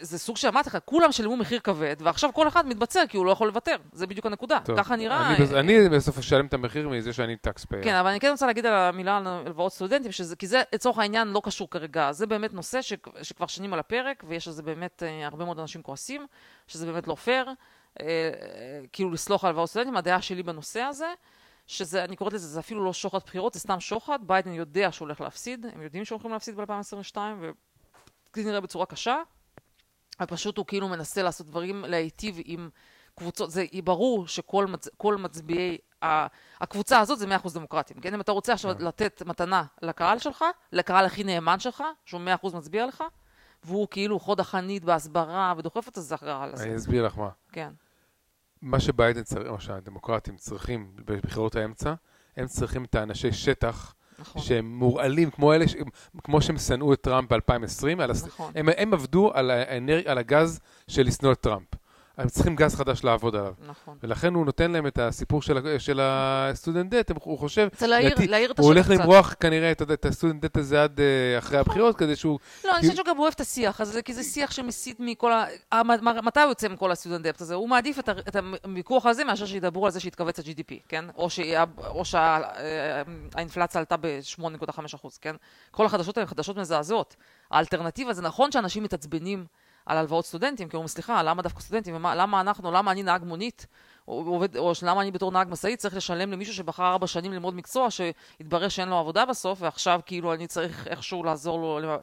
זה, 0.00 0.18
סוג 0.18 0.36
שאמרתי 0.36 0.68
לך, 0.68 0.78
כולם 0.84 1.12
שילמו 1.12 1.36
מחיר 1.36 1.60
כבד, 1.60 1.96
ועכשיו 2.00 2.30
כל 2.34 2.48
אחד 2.48 2.66
מתבצר 2.66 3.02
כי 3.08 3.16
הוא 3.16 3.26
לא 3.26 3.30
יכול 3.30 3.46
לוותר, 3.48 3.76
זה 3.92 4.06
בדיוק 4.06 4.26
הנקודה. 4.26 4.58
ככה 4.76 4.96
נראה. 4.96 5.28
אני 5.28 5.44
בס- 5.44 5.52
אה, 5.52 5.60
אני 5.60 5.88
בסוף 5.88 6.18
אשלם 6.18 6.46
את 6.46 6.54
המחיר 6.54 6.88
מזה 6.88 7.12
שאני 7.12 7.36
טקס 7.36 7.64
פייר. 7.64 7.84
כן, 7.84 7.94
אבל 7.94 8.10
אני 8.10 8.20
כן 8.20 8.30
רוצה 8.30 8.46
להגיד 8.46 8.66
על 8.66 8.74
המילה 8.74 9.16
על 9.16 9.26
הלוואות 9.26 9.72
סטודנטים, 9.72 10.10
כי 10.38 10.46
זה 10.46 10.62
לצורך 10.74 10.98
העניין 10.98 11.28
לא 11.28 11.40
קשור 11.44 11.70
כרגע. 11.70 12.12
זה 12.12 12.26
באמת 12.26 12.52
נושא 12.54 12.80
שכבר 13.22 13.46
שנים 13.46 13.72
על 13.72 13.78
הפרק, 13.78 14.24
ויש 14.28 14.48
על 14.48 14.54
זה 14.54 14.62
באמת 14.62 15.02
אה, 15.06 15.26
הרבה 15.26 15.44
מאוד 15.44 15.58
אנשים 15.58 15.82
כועסים, 15.82 16.26
שזה 16.68 16.86
באמת 16.86 17.06
לא 17.08 17.14
פייר, 17.14 17.46
אה, 17.46 17.52
אה, 18.06 18.30
כאילו 18.92 19.10
לסלוח 19.10 19.44
על 19.44 19.48
הלוואות 19.48 19.68
סטודנטים. 19.70 19.96
הדעה 19.96 20.22
שלי 20.22 20.42
בנושא 20.42 20.80
הזה, 20.80 21.06
שזה, 21.72 22.04
אני 22.04 22.16
קוראת 22.16 22.32
לזה, 22.32 22.46
זה 22.46 22.60
אפילו 22.60 22.84
לא 22.84 22.92
שוחד 22.92 23.18
בחירות, 23.26 23.54
זה 23.54 23.60
סתם 23.60 23.80
שוחד. 23.80 24.18
ביידן 24.26 24.52
יודע 24.52 24.92
שהוא 24.92 25.06
הולך 25.06 25.20
להפסיד, 25.20 25.66
הם 25.72 25.82
יודעים 25.82 26.04
שהם 26.04 26.14
הולכים 26.16 26.30
להפסיד 26.30 26.56
ב-2022, 26.56 27.16
וזה 28.36 28.48
נראה 28.48 28.60
בצורה 28.60 28.86
קשה. 28.86 29.16
ופשוט 30.22 30.58
הוא 30.58 30.66
כאילו 30.66 30.88
מנסה 30.88 31.22
לעשות 31.22 31.46
דברים, 31.46 31.84
להיטיב 31.88 32.36
עם 32.44 32.70
קבוצות, 33.14 33.50
זה 33.50 33.64
ברור 33.84 34.28
שכל 34.28 34.66
מצ, 34.66 34.88
מצביעי 35.18 35.78
ה- 36.02 36.26
הקבוצה 36.60 37.00
הזאת 37.00 37.18
זה 37.18 37.26
100% 37.26 37.54
דמוקרטים, 37.54 38.00
כן? 38.00 38.14
אם 38.14 38.20
אתה 38.20 38.32
רוצה 38.32 38.52
עכשיו 38.52 38.74
כן. 38.78 38.84
לתת 38.84 39.22
מתנה 39.26 39.64
לקהל 39.82 40.18
שלך, 40.18 40.44
לקהל 40.72 41.04
הכי 41.04 41.24
נאמן 41.24 41.60
שלך, 41.60 41.84
שהוא 42.04 42.20
100% 42.42 42.56
מצביע 42.56 42.86
לך, 42.86 43.04
והוא 43.64 43.88
כאילו 43.90 44.20
חוד 44.20 44.40
החנית 44.40 44.84
בהסברה 44.84 45.54
ודוחף 45.56 45.88
את 45.88 45.94
זה 45.94 46.14
הקהל 46.14 46.52
הזה, 46.52 46.64
אני 46.64 46.76
אסביר 46.76 47.06
לך 47.06 47.18
מה. 47.18 47.28
כן. 47.52 47.70
מה 48.62 48.80
שביידן 48.80 49.22
צריך, 49.22 49.48
או 49.48 49.60
שהדמוקרטים 49.60 50.36
צריכים 50.36 50.90
בבחירות 51.04 51.56
האמצע, 51.56 51.94
הם 52.36 52.46
צריכים 52.46 52.84
את 52.84 52.94
האנשי 52.94 53.32
שטח 53.32 53.94
נכון, 54.18 54.42
שהם 54.42 54.74
מורעלים, 54.78 55.30
כמו 55.30 55.52
אלה, 55.54 55.68
ש- 55.68 55.74
כמו 56.24 56.42
שהם 56.42 56.58
שנאו 56.58 56.92
את 56.92 57.00
טראמפ 57.00 57.32
ב-2020, 57.32 58.02
על 58.02 58.10
הס- 58.10 58.24
נכון. 58.26 58.52
הם, 58.56 58.68
הם 58.76 58.94
עבדו 58.94 59.30
על, 59.34 59.50
האנר... 59.50 60.00
על 60.06 60.18
הגז 60.18 60.60
של 60.88 61.02
לשנוא 61.06 61.32
את 61.32 61.40
טראמפ. 61.40 61.68
הם 62.18 62.28
צריכים 62.28 62.56
גז 62.56 62.74
חדש 62.76 63.04
לעבוד 63.04 63.36
עליו. 63.36 63.52
נכון. 63.68 63.98
ולכן 64.02 64.34
הוא 64.34 64.46
נותן 64.46 64.70
להם 64.70 64.86
את 64.86 64.98
הסיפור 64.98 65.42
של, 65.42 65.78
של 65.78 66.00
ה 66.02 66.13
student 66.13 66.94
debt, 66.94 67.10
הוא 67.22 67.38
חושב, 67.38 67.68
רוצה 67.72 67.86
להעיר, 67.86 68.14
להעיר 68.28 68.50
את 68.50 68.58
הוא 68.58 68.66
הולך 68.66 68.78
השטח 68.80 68.94
קצת. 68.94 69.02
למרוח 69.04 69.34
כנראה 69.40 69.72
את, 69.72 69.82
את 69.82 70.04
ה 70.06 70.11
student 70.11 70.42
debt 70.44 70.56
הזה 70.56 70.82
עד 70.82 71.00
אה, 71.00 71.38
אחרי 71.38 71.58
הבחירות, 71.58 71.96
כדי 71.96 72.16
שהוא... 72.16 72.38
לא, 72.64 72.70
אני 72.72 72.80
כי- 72.80 72.88
חושבת 72.90 73.04
שגם 73.06 73.16
הוא 73.16 73.22
אוהב 73.22 73.32
את 73.36 73.40
השיח 73.40 73.80
הזה, 73.80 74.02
כי 74.02 74.14
זה 74.14 74.22
שיח 74.22 74.50
שמסיט 74.50 74.96
מכל 75.00 75.32
ה... 75.32 75.44
ה- 75.72 75.82
מה- 75.82 75.96
מתי 76.22 76.40
הוא 76.40 76.48
יוצא 76.48 76.68
מכל 76.68 76.90
הסטודנט 76.92 77.26
דפט 77.26 77.40
הזה? 77.40 77.54
הוא 77.54 77.68
מעדיף 77.68 77.98
את 77.98 78.08
את 78.08 78.36
הוויכוח 78.64 79.06
הזה 79.06 79.24
מאשר 79.24 79.46
שידברו 79.46 79.86
על 79.86 79.92
זה 79.92 80.00
שהתכווץ 80.00 80.38
ה-GDP, 80.38 80.72
כן? 80.88 81.04
או 81.16 81.30
שה- 81.30 81.64
או 81.86 82.04
שהאינפלציה 82.04 83.78
עלתה 83.78 83.96
ב-8.5%, 84.00 85.08
כן? 85.20 85.34
כל 85.70 85.86
החדשות 85.86 86.16
האלה 86.16 86.24
הן 86.24 86.30
חדשות 86.30 86.56
מזעזעות. 86.56 87.16
האלטרנטיבה, 87.50 88.12
זה 88.12 88.22
נכון 88.22 88.52
שאנשים 88.52 88.82
מתעצבנים 88.82 89.44
על 89.86 89.98
הלוואות 89.98 90.26
סטודנטים, 90.26 90.68
כי 90.68 90.76
אומרים, 90.76 90.88
סליחה, 90.88 91.22
למה 91.22 91.42
דווקא 91.42 91.60
סטודנטים? 91.60 91.94
למה 91.94 92.40
אנחנו, 92.40 92.72
למה 92.72 92.90
אני 92.90 93.02
נהג 93.02 93.24
מונית? 93.24 93.66
או, 94.08 94.24
עובד, 94.26 94.56
או 94.56 94.72
למה 94.82 95.00
אני 95.00 95.10
בתור 95.10 95.32
נהג 95.32 95.48
משאית 95.50 95.78
צריך 95.78 95.96
לשלם 95.96 96.32
למישהו 96.32 96.54
שבחר 96.54 96.84
ארבע 96.84 97.06
שנים 97.06 97.32
ללמוד 97.32 97.54
מקצוע 97.54 97.90
שהתברר 97.90 98.68
שאין 98.68 98.88
לו 98.88 98.96
עבודה 98.96 99.26
בסוף, 99.26 99.58
ועכשיו 99.62 100.00
כאילו 100.06 100.34
אני 100.34 100.46
צריך 100.46 100.86
איכשהו 100.88 101.24
לעזור 101.24 101.80
לו 101.80 101.98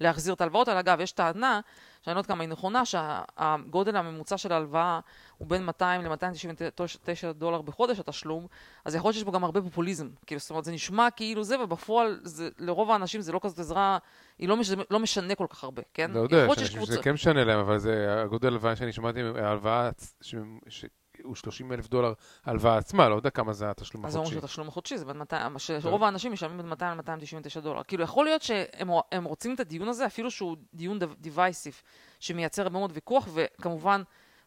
להחזיר 0.00 0.34
את 0.34 0.40
ההלוואות 0.40 0.68
האלה. 0.68 0.80
אגב, 0.80 1.00
יש 1.00 1.12
טענה, 1.12 1.60
שאני 2.02 2.14
לא 2.14 2.20
יודעת 2.20 2.26
כמה 2.26 2.42
היא 2.42 2.48
נכונה, 2.48 2.84
שהגודל 2.84 3.96
הממוצע 3.96 4.36
של 4.36 4.52
ההלוואה 4.52 5.00
הוא 5.38 5.48
בין 5.48 5.64
200 5.64 6.02
ל-299 6.02 7.32
דולר 7.34 7.62
בחודש 7.62 7.98
התשלום, 7.98 8.46
אז 8.84 8.94
יכול 8.94 9.08
להיות 9.08 9.14
שיש 9.14 9.24
בו 9.24 9.32
גם 9.32 9.44
הרבה 9.44 9.62
פופוליזם. 9.62 10.08
כאילו, 10.26 10.38
זאת 10.40 10.50
אומרת, 10.50 10.64
זה 10.64 10.72
נשמע 10.72 11.10
כאילו 11.10 11.44
זה, 11.44 11.60
ובפועל 11.60 12.20
זה, 12.22 12.48
לרוב 12.58 12.90
האנשים 12.90 13.20
זה 13.20 13.32
לא 13.32 13.40
כזאת 13.42 13.58
עזרה, 13.58 13.98
היא 14.42 14.48
לא, 14.48 14.56
מש, 14.56 14.70
לא 14.90 14.98
משנה 15.00 15.34
כל 15.34 15.46
כך 15.50 15.64
הרבה, 15.64 15.82
כן? 15.94 16.10
לא 16.10 16.20
יודע, 16.20 16.36
שאני 16.54 16.66
שיש 16.66 16.76
חושב 16.76 16.92
שזה 16.92 17.02
כן 17.02 17.12
משנה 17.12 17.44
להם, 17.44 17.58
אבל 17.58 17.78
זה 17.78 18.22
הגודל 18.22 18.48
הלוואה 18.48 18.76
שאני 18.76 18.92
שמעתי, 18.92 19.20
ההלוואה, 19.42 19.90
ש- 20.20 20.34
שהוא 20.68 21.34
30 21.34 21.72
אלף 21.72 21.88
דולר 21.88 22.12
הלוואה 22.44 22.76
עצמה, 22.76 23.08
לא 23.08 23.14
יודע 23.14 23.30
כמה 23.30 23.52
זה 23.52 23.70
התשלום 23.70 24.06
אז 24.06 24.16
אומרים 24.16 24.28
החודשי. 24.32 24.46
שהתשלום 24.46 24.68
החודשי 24.68 24.98
זה 24.98 25.04
בין 25.04 25.18
200, 25.18 25.58
שרוב 25.58 26.02
האנשים 26.04 26.32
משלמים 26.32 26.56
בין 26.56 26.68
200 26.68 26.98
ל-299 26.98 27.60
דולר. 27.60 27.82
כאילו, 27.82 28.04
יכול 28.04 28.24
להיות 28.24 28.42
שהם 28.42 28.88
הם 29.12 29.24
רוצים 29.24 29.54
את 29.54 29.60
הדיון 29.60 29.88
הזה, 29.88 30.06
אפילו 30.06 30.30
שהוא 30.30 30.56
דיון 30.74 30.98
דיווייסיב, 31.18 31.80
שמייצר 32.20 32.62
הרבה 32.62 32.78
מאוד 32.78 32.90
ויכוח, 32.94 33.28
וכמובן, 33.34 34.02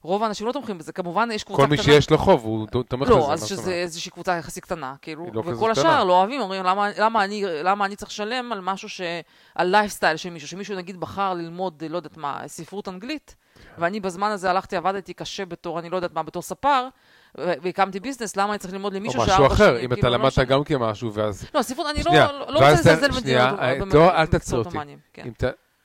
רוב 0.06 0.24
האנשים 0.24 0.48
לא 0.48 0.52
תומכים 0.52 0.78
בזה. 0.78 0.92
כמובן, 0.94 1.30
יש 1.32 1.44
קבוצה 1.44 1.62
כל 1.62 1.68
קטנה... 1.68 1.78
מי 1.78 1.84
שיש 1.84 2.10
לו 2.10 2.18
חוב, 2.18 2.44
הוא 2.44 2.68
תומך 2.88 3.08
בזה. 3.08 3.12
לא, 3.12 3.34
אז 3.34 3.48
שזה? 3.48 3.74
איזושהי 3.74 4.12
קבוצה 4.12 4.38
יחסית 4.38 4.64
קטנה, 4.64 4.96
כאילו, 5.02 5.26
לא 5.34 5.44
וכל. 5.46 5.72
השאר 5.72 6.04
לא 6.04 6.14
אוהבים, 6.20 6.42
אומרים, 6.42 6.64
למה, 6.64 6.88
למה, 6.98 7.24
אני, 7.24 7.44
למה 7.64 7.86
אני 7.86 7.96
צריך 7.96 8.12
לשלם 8.12 8.52
על 8.52 8.62
משהו 8.62 8.90
ש... 8.90 9.02
על 9.56 9.68
לייפסטייל 9.68 10.18
של 10.18 10.30
מישהו, 10.30 10.48
שמישהו 10.48 10.76
נגיד 10.76 11.00
בחר 11.00 11.34
ללמוד, 11.34 11.84
לא 11.90 11.98
יודעת 11.98 12.18
מה, 12.18 12.42
ספרות 12.48 12.88
אנגלית, 12.88 13.36
ואני 13.78 14.00
בזמן 14.00 14.32
הזה 14.32 14.50
הלכתי, 14.50 14.76
עבדתי 14.76 15.14
קשה 15.14 15.46
בתור, 15.46 15.80
אני 15.80 15.90
לא 15.90 15.96
יודעת 15.96 16.14
מה, 16.14 16.24
בתור 16.24 16.42
ספר, 16.42 16.88
והקמתי 17.36 18.00
business, 18.00 18.38
למה 18.38 18.50
אני 18.52 18.60
צריך 18.60 18.74
ללמוד 18.74 18.94
או 18.94 19.00
למישהו 19.00 19.22
משהו 19.22 19.36
שארבע 19.36 19.48
אחר, 19.54 19.56
שנים, 19.66 19.76
אם 19.76 19.80
כאילו, 19.80 20.00
אתה 20.00 20.10
לא 20.10 20.18
למדת. 20.18 20.40
גם 20.40 20.64
כמשהו, 20.64 21.14
ואז... 21.14 21.46
לא, 21.56 21.62
ספרות, 21.62 21.88
אני 21.96 22.04
לא, 22.04 22.12
לא, 22.14 22.40
לא 22.40 22.60
רוצה 22.60 22.72
לזלזל 22.72 23.12
שנייה, 23.12 23.52
במדינות, 23.52 23.60
אה, 23.60 24.08
לא, 24.08 24.12
אל 24.12 24.26
תעצור 24.26 24.34
במקצועות 24.34 24.66
אותי. 24.66 24.78
הומניים, 24.78 24.98
כן. 25.14 25.24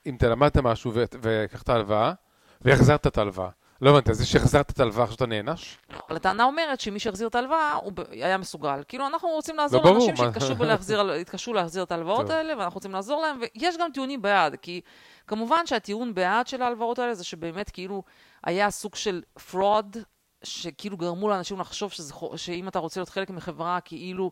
אם 0.06 0.14
אתה- 0.16 0.28
למדת 0.28 0.56
משהו 0.56 0.92
ולקחת 1.22 1.68
הלוואה, 1.68 2.12
והחזרת 2.60 3.06
את 3.06 3.18
ההלוואה. 3.18 3.48
לא 3.80 3.90
הבנתי, 3.90 4.14
זה 4.14 4.26
שהחזרת 4.26 4.70
את 4.70 4.80
ההלוואה, 4.80 5.04
עכשיו 5.04 5.16
אתה 5.16 5.26
נענש? 5.26 5.76
אבל 6.08 6.16
הטענה 6.16 6.44
אומרת 6.44 6.80
שמי 6.80 6.98
שהחזיר 6.98 7.28
את 7.28 7.34
ההלוואה, 7.34 7.74
הוא 7.74 7.92
היה 8.10 8.38
מסוגל. 8.38 8.82
כאילו, 8.88 9.06
אנחנו 9.06 9.28
רוצים 9.28 9.56
לעזור 9.56 9.80
לא 9.84 9.90
ברור, 9.90 10.06
לאנשים 10.06 10.16
שהתקשו 10.16 11.52
להחזיר, 11.54 11.82
את 11.82 11.92
ההלוואות. 11.92 12.30
האלה, 12.30 12.58
ואנחנו 12.58 12.74
רוצים 12.74 12.92
לעזור 12.92 13.22
להם, 13.22 13.40
ויש 13.40 13.76
גם 13.76 13.90
טיעונים 13.92 14.22
בעד, 14.22 14.56
כי 14.62 14.80
כמובן 15.26 15.66
שהטיעון 15.66 16.14
בעד 16.14 16.46
של 16.46 16.62
ההלוואות 16.62 16.98
האלה 16.98 17.14
זה 17.14 17.24
שבאמת 17.24 17.70
כאילו 17.70 18.02
היה 18.44 18.70
סוג 18.70 18.94
של 18.94 19.22
fraud, 19.52 19.98
שכאילו 20.42 20.96
גרמו 20.96 21.28
לאנשים 21.28 21.60
לחשוב 21.60 21.92
שזה, 21.92 22.14
שאם 22.36 22.68
אתה 22.68 22.78
רוצה 22.78 23.00
להיות 23.00 23.08
חלק 23.08 23.30
מחברה, 23.30 23.78
כאילו 23.80 24.30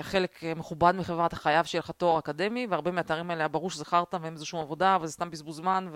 חלק 0.00 0.44
אה, 0.44 0.54
מכובד 0.54 0.92
מחברה, 0.96 1.26
אתה 1.26 1.36
חייב 1.36 1.66
שיהיה 1.66 1.80
לך 1.80 1.90
תואר 1.90 2.18
אקדמי, 2.18 2.66
והרבה 2.70 2.90
מהתארים 2.90 3.30
האלה 3.30 3.48
ברור 3.48 3.70
שזה 3.70 3.84
חרטא 3.84 4.18
ואין 4.20 4.34
בזה 4.34 4.44
שום 4.44 4.60
עבודה, 4.60 4.98
וזה 5.00 5.12
סתם 5.12 5.30
בזבוז 5.30 5.56
זמן 5.56 5.88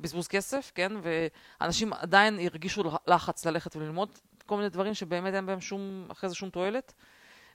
ובזבוז 0.00 0.28
כסף, 0.28 0.72
כן? 0.74 0.92
ואנשים 1.60 1.92
עדיין 1.92 2.38
הרגישו 2.38 2.82
לחץ 3.06 3.46
ללכת 3.46 3.76
וללמוד 3.76 4.08
כל 4.46 4.56
מיני 4.56 4.68
דברים 4.68 4.94
שבאמת 4.94 5.34
אין 5.34 5.46
בהם 5.46 5.60
שום, 5.60 6.06
אחרי 6.12 6.28
זה 6.28 6.34
שום 6.34 6.50
תועלת. 6.50 6.92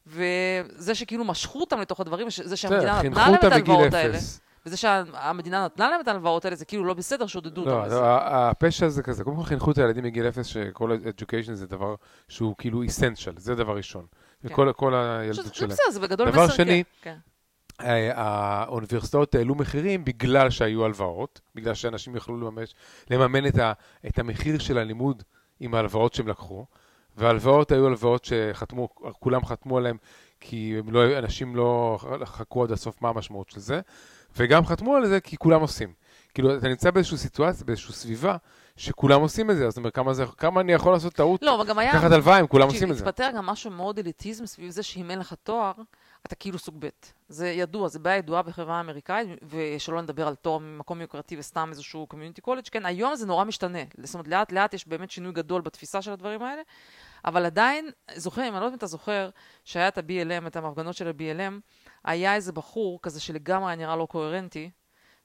וזה 0.08 0.96
שכאילו 0.96 1.24
משכו 1.24 1.60
אותם 1.60 1.80
לתוך 1.80 2.00
הדברים, 2.00 2.28
זה 2.30 2.58
שהמדינה 2.58 3.02
נתנה 3.02 3.30
להם 3.30 3.36
את 3.36 3.44
ההלוואות 3.44 3.94
האלה. 3.94 4.18
וזה 4.66 4.78
שהמדינה 4.78 5.66
נתנה 5.66 5.90
להם 5.90 6.02
את 6.02 6.08
ההלוואות 6.08 6.46
האלה, 6.46 6.56
זה 6.56 6.66
כאילו 6.66 6.86
לא 6.86 6.94
בסדר 6.94 7.28
שעודדו 7.28 7.62
אותם 7.62 7.72
לא, 7.72 7.86
לזה. 7.86 7.96
לא, 7.96 8.06
ה- 8.06 8.50
הפשע 8.50 8.90
זה 8.90 9.04
כזה, 9.04 9.24
קודם 9.24 9.38
כל 9.38 9.44
חינכו 9.44 9.72
את 9.72 9.78
הילדים 9.78 10.04
מגיל 10.04 10.28
אפס 10.28 10.46
שכל 10.46 10.98
education 11.06 11.54
זה 11.54 11.68
דבר 11.68 11.96
שהוא 12.28 12.56
כאילו 12.58 12.84
essential, 12.84 13.34
זה 13.38 13.56
דבר 13.56 13.78
ראשון. 13.78 14.06
כן. 14.42 14.48
וכל 14.48 14.72
כל 14.76 14.92
שזה- 14.92 15.20
הילדות 15.20 15.46
זה 15.46 15.54
שלהם. 15.54 15.70
בסדר, 15.70 15.92
זה 15.92 16.00
בגדול 16.00 16.32
דבר 16.32 16.44
מסר, 16.46 16.54
שני, 16.54 16.84
כן, 17.02 17.16
כן. 17.80 17.86
אה, 17.86 18.12
האוניברסיטאות 18.14 19.36
העלו 19.36 19.56
מחירים 19.56 20.06
בגלל 20.06 20.50
שהיו 20.50 20.86
הלוואות, 20.86 21.42
בגלל 21.56 21.74
שאנשים 21.74 22.16
יכלו 22.16 22.38
לממש, 22.38 22.76
לממן 23.10 23.48
את, 23.48 23.58
ה, 23.58 23.74
את 24.08 24.20
המחיר 24.20 24.60
של 24.60 24.78
הלימוד 24.78 25.24
עם 25.60 25.74
ההלוואות 25.76 26.14
שהם 26.14 26.28
לקחו, 26.28 26.66
וההלוואות 27.18 27.72
היו 27.72 27.86
הלוואות 27.88 28.26
שחתמו, 28.26 28.90
כולם 29.20 29.46
חתמו 29.46 29.78
עליהן 29.78 29.98
כי 30.40 30.76
לא, 30.88 31.18
אנשים 31.18 31.56
לא 31.56 31.98
חקרו 32.26 32.64
עד 32.64 32.72
הסוף 32.72 33.02
מה 33.02 33.10
המשמעות 33.10 33.50
של 33.50 33.60
זה, 33.60 33.82
וגם 34.38 34.66
חתמו 34.66 34.96
על 34.96 35.06
זה 35.08 35.20
כי 35.20 35.38
כולם 35.38 35.62
עושים. 35.62 35.94
כאילו, 36.34 36.58
אתה 36.58 36.68
נמצא 36.68 36.92
באיזושהי 36.92 37.18
סיטואציה, 37.18 37.66
באיזושהי 37.66 37.94
סביבה, 37.94 38.38
שכולם 38.78 39.22
עושים 39.22 39.52
את 39.52 39.58
זה, 39.58 39.66
אז 39.68 39.74
זאת 39.74 39.78
אומרת, 39.78 39.96
כמה, 39.96 40.14
זה, 40.14 40.26
כמה 40.38 40.62
אני 40.62 40.74
יכול 40.74 40.94
לעשות 40.94 41.14
טעות? 41.14 41.44
לא, 41.44 41.56
אבל 41.56 41.68
גם 41.70 41.80
היה... 41.80 41.94
לקחת 41.94 42.12
הלוואה 42.12 42.40
אם 42.40 42.48
כולם 42.48 42.68
עושים 42.68 42.92
את 42.92 42.98
זה. 42.98 43.04
התפתח 43.04 43.30
גם 43.36 43.46
משהו 43.46 43.72
מאוד 43.72 44.00
אליטיזם 44.00 44.46
סביב 44.46 44.72
זה 44.72 44.84
שאם 44.84 45.12
אין 45.12 45.20
לך 45.20 45.34
תואר, 45.44 45.72
אתה 46.26 46.36
כאילו 46.36 46.60
סוג 46.60 46.76
ב'. 46.80 46.90
זה 47.30 47.50
ידוע, 47.50 47.88
זה 47.88 48.00
בעיה 48.00 48.18
ידועה 48.18 48.42
בחברה 48.42 48.78
האמריקאית, 48.78 49.30
ושלא 49.50 50.02
נדבר 50.02 50.28
על 50.28 50.36
תואר 50.36 50.58
ממקום 50.58 51.02
יוקרתי 51.02 51.38
וסתם 51.40 51.70
איזשהו 51.70 52.08
קומיוניטי 52.08 52.42
קולג', 52.42 52.64
כן, 52.72 52.86
היום 52.86 53.16
זה 53.16 53.26
נורא 53.26 53.44
משתנה. 53.44 53.80
זאת 54.04 54.14
אומרת, 54.14 54.28
לאט 54.28 54.52
לאט 54.52 54.74
יש 54.74 54.88
באמת 54.88 55.12
שינוי 55.12 55.32
גדול 55.32 55.62
בתפיסה 55.62 56.02
של 56.02 56.12
הדברים 56.12 56.42
האלה, 56.42 56.62
אבל 57.26 57.46
עדיין, 57.46 57.90
זוכר, 58.16 58.42
אם 58.42 58.48
אני 58.48 58.54
לא 58.54 58.66
יודעת 58.66 58.72
אם 58.72 58.78
אתה 58.78 58.88
זוכר, 58.88 59.30
שהיה 59.66 59.88
את 59.88 59.98
ה-BLM, 59.98 60.48
את 60.48 60.56
המפגנות 60.56 60.96
של 60.96 61.08
ה-BLM, 61.08 61.54
היה 62.04 62.36
איזה 62.36 62.52
בחור 62.52 63.00
כזה 63.02 63.20
שלגמרי 63.20 63.76
נראה 63.76 63.96
לא 63.96 64.06
קוהרנטי, 64.06 64.70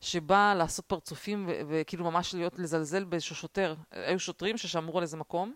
שבא 0.04 0.54
לעשות 0.54 0.84
פרצופים 0.84 1.48
וכאילו 1.68 2.04
ממש 2.04 2.34
להיות, 2.34 2.58
לזלזל 2.58 3.04
באיזשהו 3.04 3.36
שוטר. 3.36 3.74
היו 3.90 4.18
שוטרים 4.18 4.56
ששמרו 4.58 4.98
על 4.98 5.02
איזה 5.02 5.16
מקום, 5.16 5.54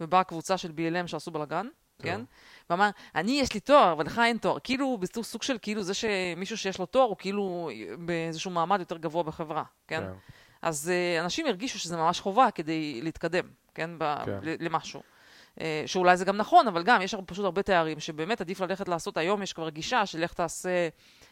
ובאה 0.00 0.24
קבוצה 0.24 0.58
של 0.58 0.70
BLM 0.70 1.06
שעשו 1.06 1.30
בלאגן, 1.30 1.66
כן? 2.02 2.20
ואמר, 2.70 2.90
אני 3.14 3.32
יש 3.32 3.54
לי 3.54 3.60
תואר, 3.60 3.92
אבל 3.92 4.06
לך 4.06 4.18
אין 4.24 4.38
תואר. 4.38 4.58
כאילו, 4.64 4.98
בסוג 4.98 5.24
סוג 5.24 5.42
של 5.42 5.56
כאילו 5.62 5.82
זה 5.82 5.94
שמישהו 5.94 6.58
שיש 6.58 6.78
לו 6.78 6.86
תואר 6.86 7.04
הוא 7.04 7.16
כאילו 7.18 7.70
באיזשהו 7.98 8.50
מעמד 8.50 8.80
יותר 8.80 8.96
גבוה 8.96 9.22
בחברה, 9.22 9.64
כן? 9.88 10.00
כן. 10.00 10.12
אז 10.62 10.92
uh, 10.92 11.24
אנשים 11.24 11.46
הרגישו 11.46 11.78
שזה 11.78 11.96
ממש 11.96 12.20
חובה 12.20 12.50
כדי 12.50 13.00
להתקדם, 13.02 13.44
כן? 13.74 13.90
ב- 13.98 14.24
כן. 14.24 14.38
למשהו. 14.60 15.02
Uh, 15.58 15.62
שאולי 15.86 16.16
זה 16.16 16.24
גם 16.24 16.36
נכון, 16.36 16.68
אבל 16.68 16.82
גם 16.82 17.02
יש 17.02 17.14
פשוט 17.26 17.44
הרבה 17.44 17.62
תארים 17.62 18.00
שבאמת 18.00 18.40
עדיף 18.40 18.60
ללכת 18.60 18.88
לעשות, 18.88 19.16
היום 19.16 19.42
יש 19.42 19.52
כבר 19.52 19.68
גישה 19.68 20.06
של 20.06 20.22
איך 20.22 20.32
תעשה 20.32 20.88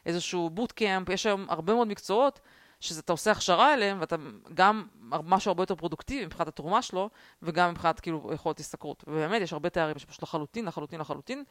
איזשהו 0.07 0.51
בוטקאמפ, 0.51 1.09
יש 1.09 1.27
היום 1.27 1.47
הרבה 1.49 1.75
מאוד 1.75 1.89
מקצועות 1.89 2.41
שאתה 2.81 3.13
עושה 3.13 3.31
הכשרה 3.31 3.75
אליהם, 3.75 4.01
ואתה 4.01 4.17
גם 4.55 4.87
משהו 5.03 5.51
הרבה 5.51 5.63
יותר 5.63 5.75
פרודוקטיבי 5.75 6.27
מבחינת 6.27 6.49
התרומה 6.49 6.83
שלו, 6.83 7.11
וגם 7.43 7.71
מבחינת 7.71 8.01
כאילו 8.01 8.31
יכולת 8.35 8.61
השתכרות. 8.61 9.05
ובאמת, 9.07 9.43
יש 9.43 9.53
הרבה 9.53 9.71
תארים 9.71 9.99
שפשוט 9.99 10.23
לחלוטין, 10.23 10.65
לחלוטין, 10.65 11.01
לחלוטין, 11.01 11.45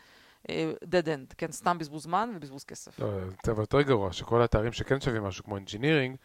uh, 0.43 0.49
dead 0.83 1.05
end, 1.05 1.35
כן, 1.37 1.51
סתם 1.51 1.77
בזבוז 1.77 2.03
זמן 2.03 2.33
ובזבוז 2.35 2.63
כסף. 2.63 2.99
לא, 2.99 3.07
אבל 3.47 3.59
יותר 3.59 3.81
גרוע, 3.81 4.13
שכל 4.13 4.41
התארים 4.41 4.71
שכן 4.71 5.01
שווים 5.01 5.23
משהו, 5.23 5.43
כמו 5.43 5.57
engineering, 5.57 6.17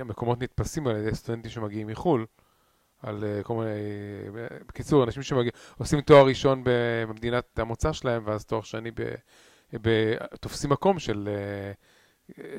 המקומות 0.00 0.42
נתפסים 0.42 0.86
על 0.86 0.96
ידי 0.96 1.14
סטודנטים 1.14 1.50
שמגיעים 1.50 1.86
מחו"ל, 1.86 2.26
על 3.02 3.24
uh, 3.24 3.44
כל 3.44 3.54
מיני... 3.54 3.70
Uh, 4.28 4.64
בקיצור, 4.68 5.04
אנשים 5.04 5.22
שעושים 5.22 6.00
תואר 6.00 6.26
ראשון 6.26 6.62
במדינת 6.64 7.58
המוצא 7.58 7.92
שלהם, 7.92 8.22
ואז 8.26 8.44
תואר 8.44 8.62
שני 8.62 8.90
ב... 8.90 9.14
ב... 9.82 10.14
תופסים 10.40 10.70
מקום 10.70 10.98
של... 10.98 11.28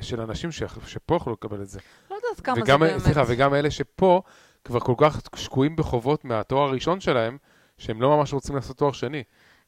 של 0.00 0.20
אנשים 0.20 0.52
ש... 0.52 0.62
שפה 0.86 1.16
יכולו 1.16 1.36
לקבל 1.42 1.62
את 1.62 1.68
זה. 1.68 1.80
לא 2.10 2.16
יודעת 2.16 2.40
כמה 2.40 2.56
וגם, 2.62 2.80
זה 2.80 2.88
באמת. 2.88 3.02
סליחה, 3.02 3.22
וגם 3.26 3.54
אלה 3.54 3.70
שפה 3.70 4.22
כבר 4.64 4.80
כל 4.80 4.94
כך 4.98 5.20
שקועים 5.36 5.76
בחובות 5.76 6.24
מהתואר 6.24 6.68
הראשון 6.68 7.00
שלהם, 7.00 7.38
שהם 7.78 8.02
לא 8.02 8.16
ממש 8.16 8.32
רוצים 8.32 8.54
לעשות 8.54 8.76
תואר 8.76 8.92
שני. 8.92 9.22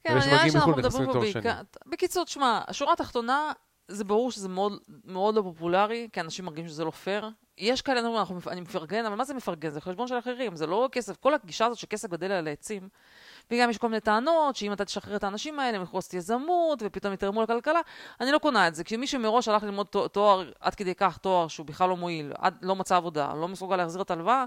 כן, 0.05 0.19
נראה 0.19 0.51
שאנחנו 0.51 0.73
מדברים 0.77 1.13
פה 1.13 1.21
בעיקר... 1.21 1.53
בקיצור, 1.87 2.25
תשמע, 2.25 2.61
השורה 2.69 2.93
התחתונה, 2.93 3.53
זה 3.89 4.05
ברור 4.05 4.31
שזה 4.31 4.49
מאוד, 4.49 4.73
מאוד 5.05 5.35
לא 5.35 5.43
פופולרי, 5.43 6.09
כי 6.13 6.21
אנשים 6.21 6.45
מרגישים 6.45 6.69
שזה 6.69 6.85
לא 6.85 6.91
פייר. 6.91 7.31
יש 7.59 7.83
כאלה, 7.83 8.01
אנחנו, 8.01 8.39
אני 8.47 8.61
מפרגן, 8.61 9.07
אבל 9.07 9.15
מה 9.15 9.25
זה 9.25 9.35
מפרגן? 9.35 9.71
זה 9.71 9.81
חשבון 9.81 10.09
של 10.09 10.19
אחרים, 10.19 10.57
זה 10.57 10.67
לא 10.67 10.89
כסף. 10.93 11.17
כל 11.17 11.35
הגישה 11.35 11.67
הזאת 11.67 11.79
שכסף 11.79 12.11
גדל 12.11 12.33
על 12.33 12.49
העצים, 12.49 12.89
וגם 13.51 13.71
יש 13.71 13.79
כל 13.79 13.89
מיני 13.89 14.01
טענות 14.01 14.57
שאם 14.57 14.73
אתה 14.73 14.85
תשחרר 14.85 15.17
את 15.17 15.25
האנשים 15.25 15.61
האלה, 15.61 15.77
הם 15.77 15.85
לעשות 15.95 16.15
יזמות, 16.15 16.83
ופתאום 16.85 17.13
יתרמו 17.13 17.43
לכלכלה. 17.43 17.81
אני 18.21 18.33
לא 18.33 18.39
קונה 18.39 18.69
את 18.69 18.75
זה. 18.75 18.85
כשמישהו 18.85 19.21
מראש 19.21 19.49
הלך 19.49 19.63
ללמוד 19.63 19.87
תואר, 20.13 20.51
עד 20.61 20.75
כדי 20.75 20.95
כך 20.95 21.19
תואר 21.19 21.49
שהוא 21.49 21.67
בכלל 21.67 21.89
לא 21.89 21.97
מועיל, 21.97 22.33
עד 22.39 22.55
לא 22.63 22.77
מצא 22.77 22.97
עבודה, 22.97 23.35
לא 23.35 23.49
מסוגל 23.49 23.77
להחזיר 23.77 24.03
את 24.03 24.11
ההלוואה, 24.11 24.45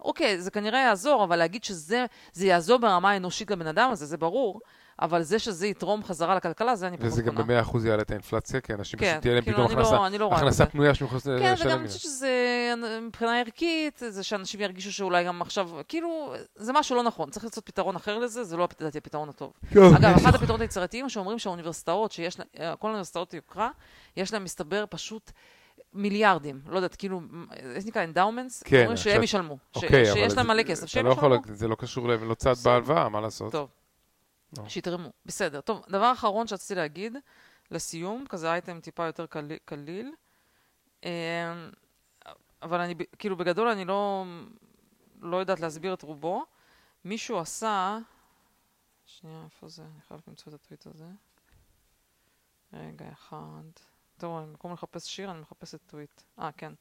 אוקיי, 0.00 0.40
זה 0.40 0.50
כנראה 0.50 0.80
יעזור, 0.80 1.24
אבל 1.24 1.36
להגיד 1.36 1.64
שזה 1.64 2.06
יעזור 2.36 2.78
ברמה 2.78 3.10
האנושית 3.10 3.50
לבן 3.50 3.66
אדם 3.66 3.90
הזה, 3.90 4.06
זה 4.06 4.16
ברור. 4.16 4.60
אבל 5.00 5.22
זה 5.22 5.38
שזה 5.38 5.66
יתרום 5.66 6.04
חזרה 6.04 6.34
לכלכלה, 6.34 6.76
זה 6.76 6.86
אני 6.88 6.96
פחות 6.96 7.08
קונה. 7.10 7.12
וזה 7.12 7.22
גם 7.22 7.34
במאה 7.34 7.60
אחוז 7.60 7.84
יעלה 7.84 8.02
את 8.02 8.10
האינפלציה, 8.10 8.60
כי 8.60 8.74
אנשים 8.74 8.98
כן, 8.98 9.10
פשוט 9.10 9.22
תהיה 9.22 9.34
להם 9.34 9.44
כאילו 9.44 9.56
פתאום 9.56 9.78
לא- 9.78 9.82
הכנסה, 9.82 10.18
לא 10.18 10.32
הכנסה 10.32 10.66
פנויה 10.66 10.94
שהם 10.94 11.06
יכולים 11.06 11.20
לשלם. 11.20 11.56
כן, 11.56 11.66
וגם 11.66 11.78
אני 11.78 11.88
חושבת 11.88 12.02
שזה 12.02 12.30
מבחינה 13.02 13.40
ערכית, 13.40 14.02
זה 14.08 14.22
שאנשים 14.22 14.60
ירגישו 14.60 14.92
שאולי 14.92 15.24
גם 15.24 15.42
עכשיו, 15.42 15.70
כאילו, 15.88 16.34
זה 16.56 16.72
משהו 16.72 16.96
לא 16.96 17.02
נכון, 17.02 17.30
צריך 17.30 17.44
למצוא 17.44 17.62
פתרון 17.66 17.96
אחר 17.96 18.18
לזה, 18.18 18.44
זה 18.44 18.56
לא 18.56 18.68
לדעתי 18.80 18.98
הפתרון 18.98 19.28
הטוב. 19.28 19.52
אגב, 19.72 20.16
אחד 20.16 20.34
הפתרונות 20.34 20.60
היצירתיים 20.60 21.08
שאומרים 21.08 21.38
שהאוניברסיטאות, 21.38 22.12
שיש 22.12 22.38
להם, 22.38 22.48
כל 22.78 22.88
האוניברסיטאות 22.88 23.34
יוקרה, 23.34 23.70
יש 24.16 24.32
להם 24.32 24.44
מסתבר 24.44 24.84
פשוט... 24.90 25.30
מיליארדים, 25.94 26.60
לא 26.68 26.76
יודעת, 26.76 26.96
כאילו, 26.96 27.20
זה 27.76 27.88
נקרא 27.88 28.04
endowments, 28.04 28.62
כן, 28.62 28.80
אומרים 28.80 28.96
שהם 28.96 29.22
ישלמו, 29.22 29.58
אוקיי, 29.76 30.06
שיש 30.06 30.36
להם 30.36 30.46
מלא 30.46 30.62
כסף, 30.62 30.86
שהם 30.86 31.06
לא 31.06 31.12
ישלמו. 31.12 31.36
זה 31.44 31.68
לא 31.68 31.74
קשור 31.74 32.08
להוצאת 32.08 32.56
בהלוואה, 32.58 33.08
מה 33.08 33.20
לעשות? 33.20 33.52
טוב, 33.52 33.68
לא. 34.58 34.68
שיתרמו. 34.68 35.12
בסדר. 35.26 35.60
טוב, 35.60 35.84
דבר 35.88 36.12
אחרון 36.12 36.46
שרציתי 36.46 36.74
להגיד, 36.74 37.16
לסיום, 37.70 38.24
כזה 38.28 38.52
אייטם 38.52 38.80
טיפה 38.80 39.06
יותר 39.06 39.26
קליל, 39.64 40.14
אמ, 41.02 41.08
אבל 42.62 42.80
אני, 42.80 42.94
כאילו 43.18 43.36
בגדול 43.36 43.68
אני 43.68 43.84
לא, 43.84 44.24
לא 45.20 45.36
יודעת 45.36 45.60
להסביר 45.60 45.94
את 45.94 46.02
רובו. 46.02 46.44
מישהו 47.04 47.38
עשה, 47.38 47.98
שנייה, 49.06 49.44
איפה 49.44 49.68
זה? 49.68 49.82
אני 49.82 50.00
חייב 50.08 50.20
למצוא 50.28 50.52
את 50.52 50.60
הטוויט 50.60 50.86
הזה. 50.86 51.08
רגע 52.72 53.12
אחד. 53.12 53.62
טוב, 54.18 54.40
במקום 54.40 54.72
לחפש 54.72 55.06
שיר, 55.06 55.30
אני 55.30 55.40
מחפשת 55.40 55.80
טוויט. 55.86 56.22
אה, 56.38 56.52
כן. 56.52 56.72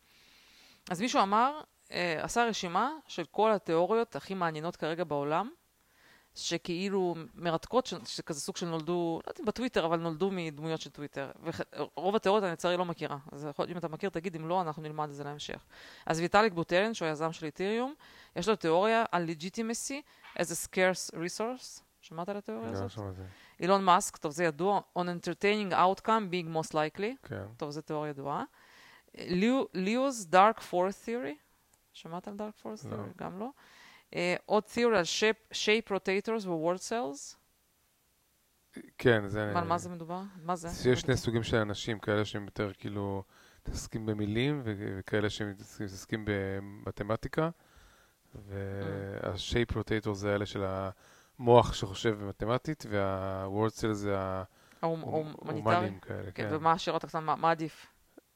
אז 0.89 1.01
מישהו 1.01 1.21
אמר, 1.21 1.61
אה, 1.91 2.23
עשה 2.23 2.45
רשימה 2.45 2.91
של 3.07 3.25
כל 3.25 3.51
התיאוריות 3.51 4.15
הכי 4.15 4.33
מעניינות 4.33 4.75
כרגע 4.75 5.03
בעולם, 5.03 5.49
שכאילו 6.35 7.15
מרתקות, 7.35 7.93
שכזה 8.05 8.41
סוג 8.41 8.57
של 8.57 8.65
נולדו, 8.65 9.21
לא 9.25 9.29
יודעת 9.29 9.39
אם 9.39 9.45
בטוויטר, 9.45 9.85
אבל 9.85 9.99
נולדו 9.99 10.29
מדמויות 10.31 10.81
של 10.81 10.89
טוויטר. 10.89 11.31
ורוב 11.43 12.15
התיאוריות 12.15 12.43
אני 12.43 12.51
לצערי 12.51 12.77
לא 12.77 12.85
מכירה. 12.85 13.17
אז 13.31 13.47
יכול, 13.49 13.65
אם 13.69 13.77
אתה 13.77 13.87
מכיר, 13.87 14.09
תגיד, 14.09 14.35
אם 14.35 14.47
לא, 14.47 14.61
אנחנו 14.61 14.81
נלמד 14.81 15.09
את 15.09 15.15
זה 15.15 15.23
להמשך. 15.23 15.65
אז 16.05 16.19
ויטאליק 16.19 16.53
בוטרין, 16.53 16.93
שהוא 16.93 17.07
היזם 17.07 17.31
של 17.31 17.45
איתריום, 17.45 17.93
יש 18.35 18.49
לו 18.49 18.55
תיאוריה 18.55 19.03
על 19.11 19.29
legitimacy 19.29 20.01
as 20.37 20.45
a 20.45 20.67
scarce 20.67 21.13
resource. 21.13 21.81
שמעת 22.01 22.29
על 22.29 22.37
התיאוריה 22.37 22.67
לא, 22.67 22.71
הזאת? 22.71 22.83
לא, 22.83 22.89
שמעתי. 22.89 23.21
אילון 23.59 23.83
מאסק, 23.83 24.17
טוב, 24.17 24.31
זה 24.31 24.43
ידוע, 24.43 24.81
on 24.99 25.01
entertaining 25.01 25.73
outcome 25.73 26.31
being 26.31 26.55
most 26.55 26.71
likely. 26.71 27.27
כן. 27.27 27.45
טוב, 27.57 27.69
זו 27.69 27.81
תיאוריה 27.81 28.09
ידועה. 28.09 28.43
ליאו's 29.73 30.25
dark 30.31 30.59
force 30.71 31.05
theory. 31.05 31.35
שמעת 31.93 32.27
על 32.27 32.33
dark 32.37 32.61
force 32.61 32.87
לא. 32.89 32.95
theory? 32.95 33.17
גם 33.17 33.39
לא. 33.39 33.49
אה, 34.15 34.35
עוד 34.45 34.63
תיאוריה 34.63 34.99
על 34.99 35.05
shape 35.51 35.89
rotators 35.89 36.47
ו-word 36.47 36.79
cells. 36.89 37.35
כן, 38.97 39.27
זה... 39.27 39.51
על 39.55 39.67
מה 39.67 39.77
זה 39.77 39.89
מדובר? 39.89 40.21
מה 40.43 40.55
זה? 40.55 40.69
שיש 40.69 40.99
שני 41.01 41.17
סוגים 41.17 41.43
של 41.43 41.57
אנשים, 41.57 41.99
כאלה 41.99 42.25
שהם 42.25 42.45
יותר 42.45 42.71
כאילו 42.73 43.23
מתעסקים 43.67 44.05
במילים, 44.05 44.61
וכאלה 44.65 45.29
שמתעסקים 45.29 46.25
במתמטיקה. 46.27 47.49
וה-shape 48.35 49.73
rotator 49.73 50.13
זה 50.13 50.35
אלה 50.35 50.45
של 50.45 50.63
המוח 51.39 51.73
שחושב 51.73 52.09
במתמטית, 52.19 52.85
וה-word 52.89 53.81
cell 53.81 53.93
זה 53.93 54.15
ההומניטרים 54.81 55.99
כאלה. 55.99 56.31
כן, 56.31 56.47
ומה 56.51 56.71
השאלות 56.71 57.03
הקטנות? 57.03 57.39
מה 57.39 57.51
עדיף? 57.51 57.90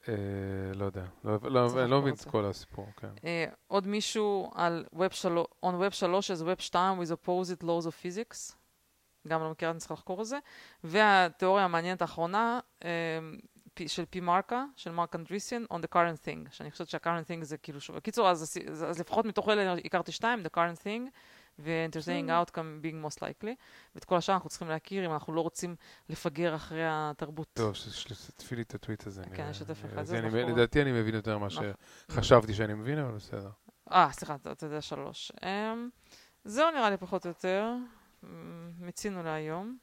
אה, 0.10 0.14
לא 0.76 0.86
יודע, 0.86 1.06
לא, 1.24 1.38
לא, 1.44 1.84
אני 1.84 1.92
לא 1.92 2.02
מבין 2.02 2.14
את 2.14 2.24
כל 2.24 2.46
הסיפור, 2.46 2.88
כן. 2.98 3.10
אה, 3.24 3.46
עוד 3.68 3.88
מישהו 3.88 4.52
על 4.56 4.86
Web 4.96 5.12
3, 5.12 5.48
on 5.66 5.74
Web 5.90 5.92
3 5.92 6.32
as 6.32 6.42
Web 6.42 6.62
2 6.62 7.00
with 7.00 7.12
opposite 7.12 7.64
laws 7.64 7.86
of 7.86 8.04
physics, 8.04 8.56
גם 9.28 9.42
לא 9.42 9.52
מכירה, 9.52 9.72
אני 9.72 9.80
צריכה 9.80 9.94
לחקור 9.94 10.22
את 10.22 10.26
זה, 10.26 10.40
והתיאוריה 10.84 11.66
המעניינת 11.66 12.02
האחרונה 12.02 12.60
של 13.88 14.06
פי 14.06 14.20
מרקה, 14.20 14.66
של 14.76 14.92
מרק 14.92 15.16
אנדריסיאן, 15.16 15.64
on 15.74 15.76
the 15.76 15.96
current 15.96 16.26
thing, 16.26 16.52
שאני 16.52 16.72
חושבת 16.72 16.90
שה-current 16.90 17.28
thing 17.28 17.44
זה 17.44 17.58
כאילו, 17.58 17.80
בקיצור, 17.96 18.30
אז, 18.30 18.58
אז 18.88 19.00
לפחות 19.00 19.26
מתוך 19.26 19.50
אלה 19.50 19.76
הכרתי 19.86 20.12
שתיים, 20.12 20.40
the 20.46 20.58
current 20.58 20.80
thing, 20.84 21.10
ו-entertaining 21.60 22.30
outcome 22.30 22.84
being 22.84 23.12
most 23.12 23.18
likely, 23.18 23.56
ואת 23.96 24.06
כל 24.06 24.16
השאר 24.16 24.36
אנחנו 24.36 24.50
צריכים 24.50 24.68
להכיר 24.68 25.06
אם 25.06 25.14
אנחנו 25.14 25.34
לא 25.34 25.42
רוצים 25.42 25.76
לפגר 26.10 26.56
אחרי 26.56 26.84
התרבות. 26.84 27.48
טוב, 27.54 27.74
שתפי 27.76 28.56
לי 28.56 28.62
את 28.62 28.76
הטוויט 28.76 29.08
הזה. 29.08 29.24
כן, 29.34 29.44
אני 29.44 29.52
אשתף 29.52 29.84
לך 29.84 30.00
את 30.00 30.08
זה. 30.08 30.22
לדעתי 30.22 30.82
אני 30.82 30.92
מבין 30.92 31.16
יותר 31.16 31.38
ממה 31.38 31.48
שחשבתי 31.50 32.54
שאני 32.54 32.74
מבין, 32.74 33.00
אבל 33.00 33.12
בסדר. 33.12 33.50
אה, 33.92 34.10
סליחה, 34.12 34.36
אתה 34.36 34.66
יודע 34.66 34.82
שלוש. 34.82 35.32
זהו 36.46 36.72
נראה 36.72 36.90
לי 36.90 36.98
פחות 36.98 37.26
או 37.26 37.30
יותר. 37.30 37.74
מיצינו 38.80 39.24
להיום. 39.24 39.78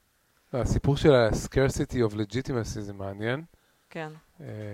הסיפור 0.52 0.96
של 0.96 1.14
ה-scarcity 1.14 2.10
of 2.10 2.14
legitimacy 2.14 2.80
זה 2.80 2.92
מעניין. 2.92 3.44
כן. 3.90 4.12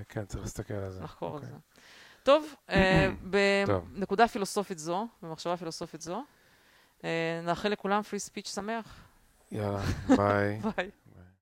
כן, 0.08 0.24
צריך 0.26 0.42
להסתכל 0.42 0.74
על 0.74 0.90
זה. 0.90 1.02
לחקור 1.02 1.36
על 1.36 1.44
זה. 1.44 1.52
טוב, 2.22 2.54
בנקודה 3.94 4.28
פילוסופית 4.28 4.78
זו, 4.78 5.06
במחשבה 5.22 5.56
פילוסופית 5.56 6.00
זו, 6.00 6.22
נאחל 7.44 7.68
לכולם 7.68 8.02
פרי 8.02 8.18
ספיץ' 8.18 8.54
שמח. 8.54 9.00
יאללה, 9.52 9.80
ביי. 10.16 10.60
ביי. 10.76 10.90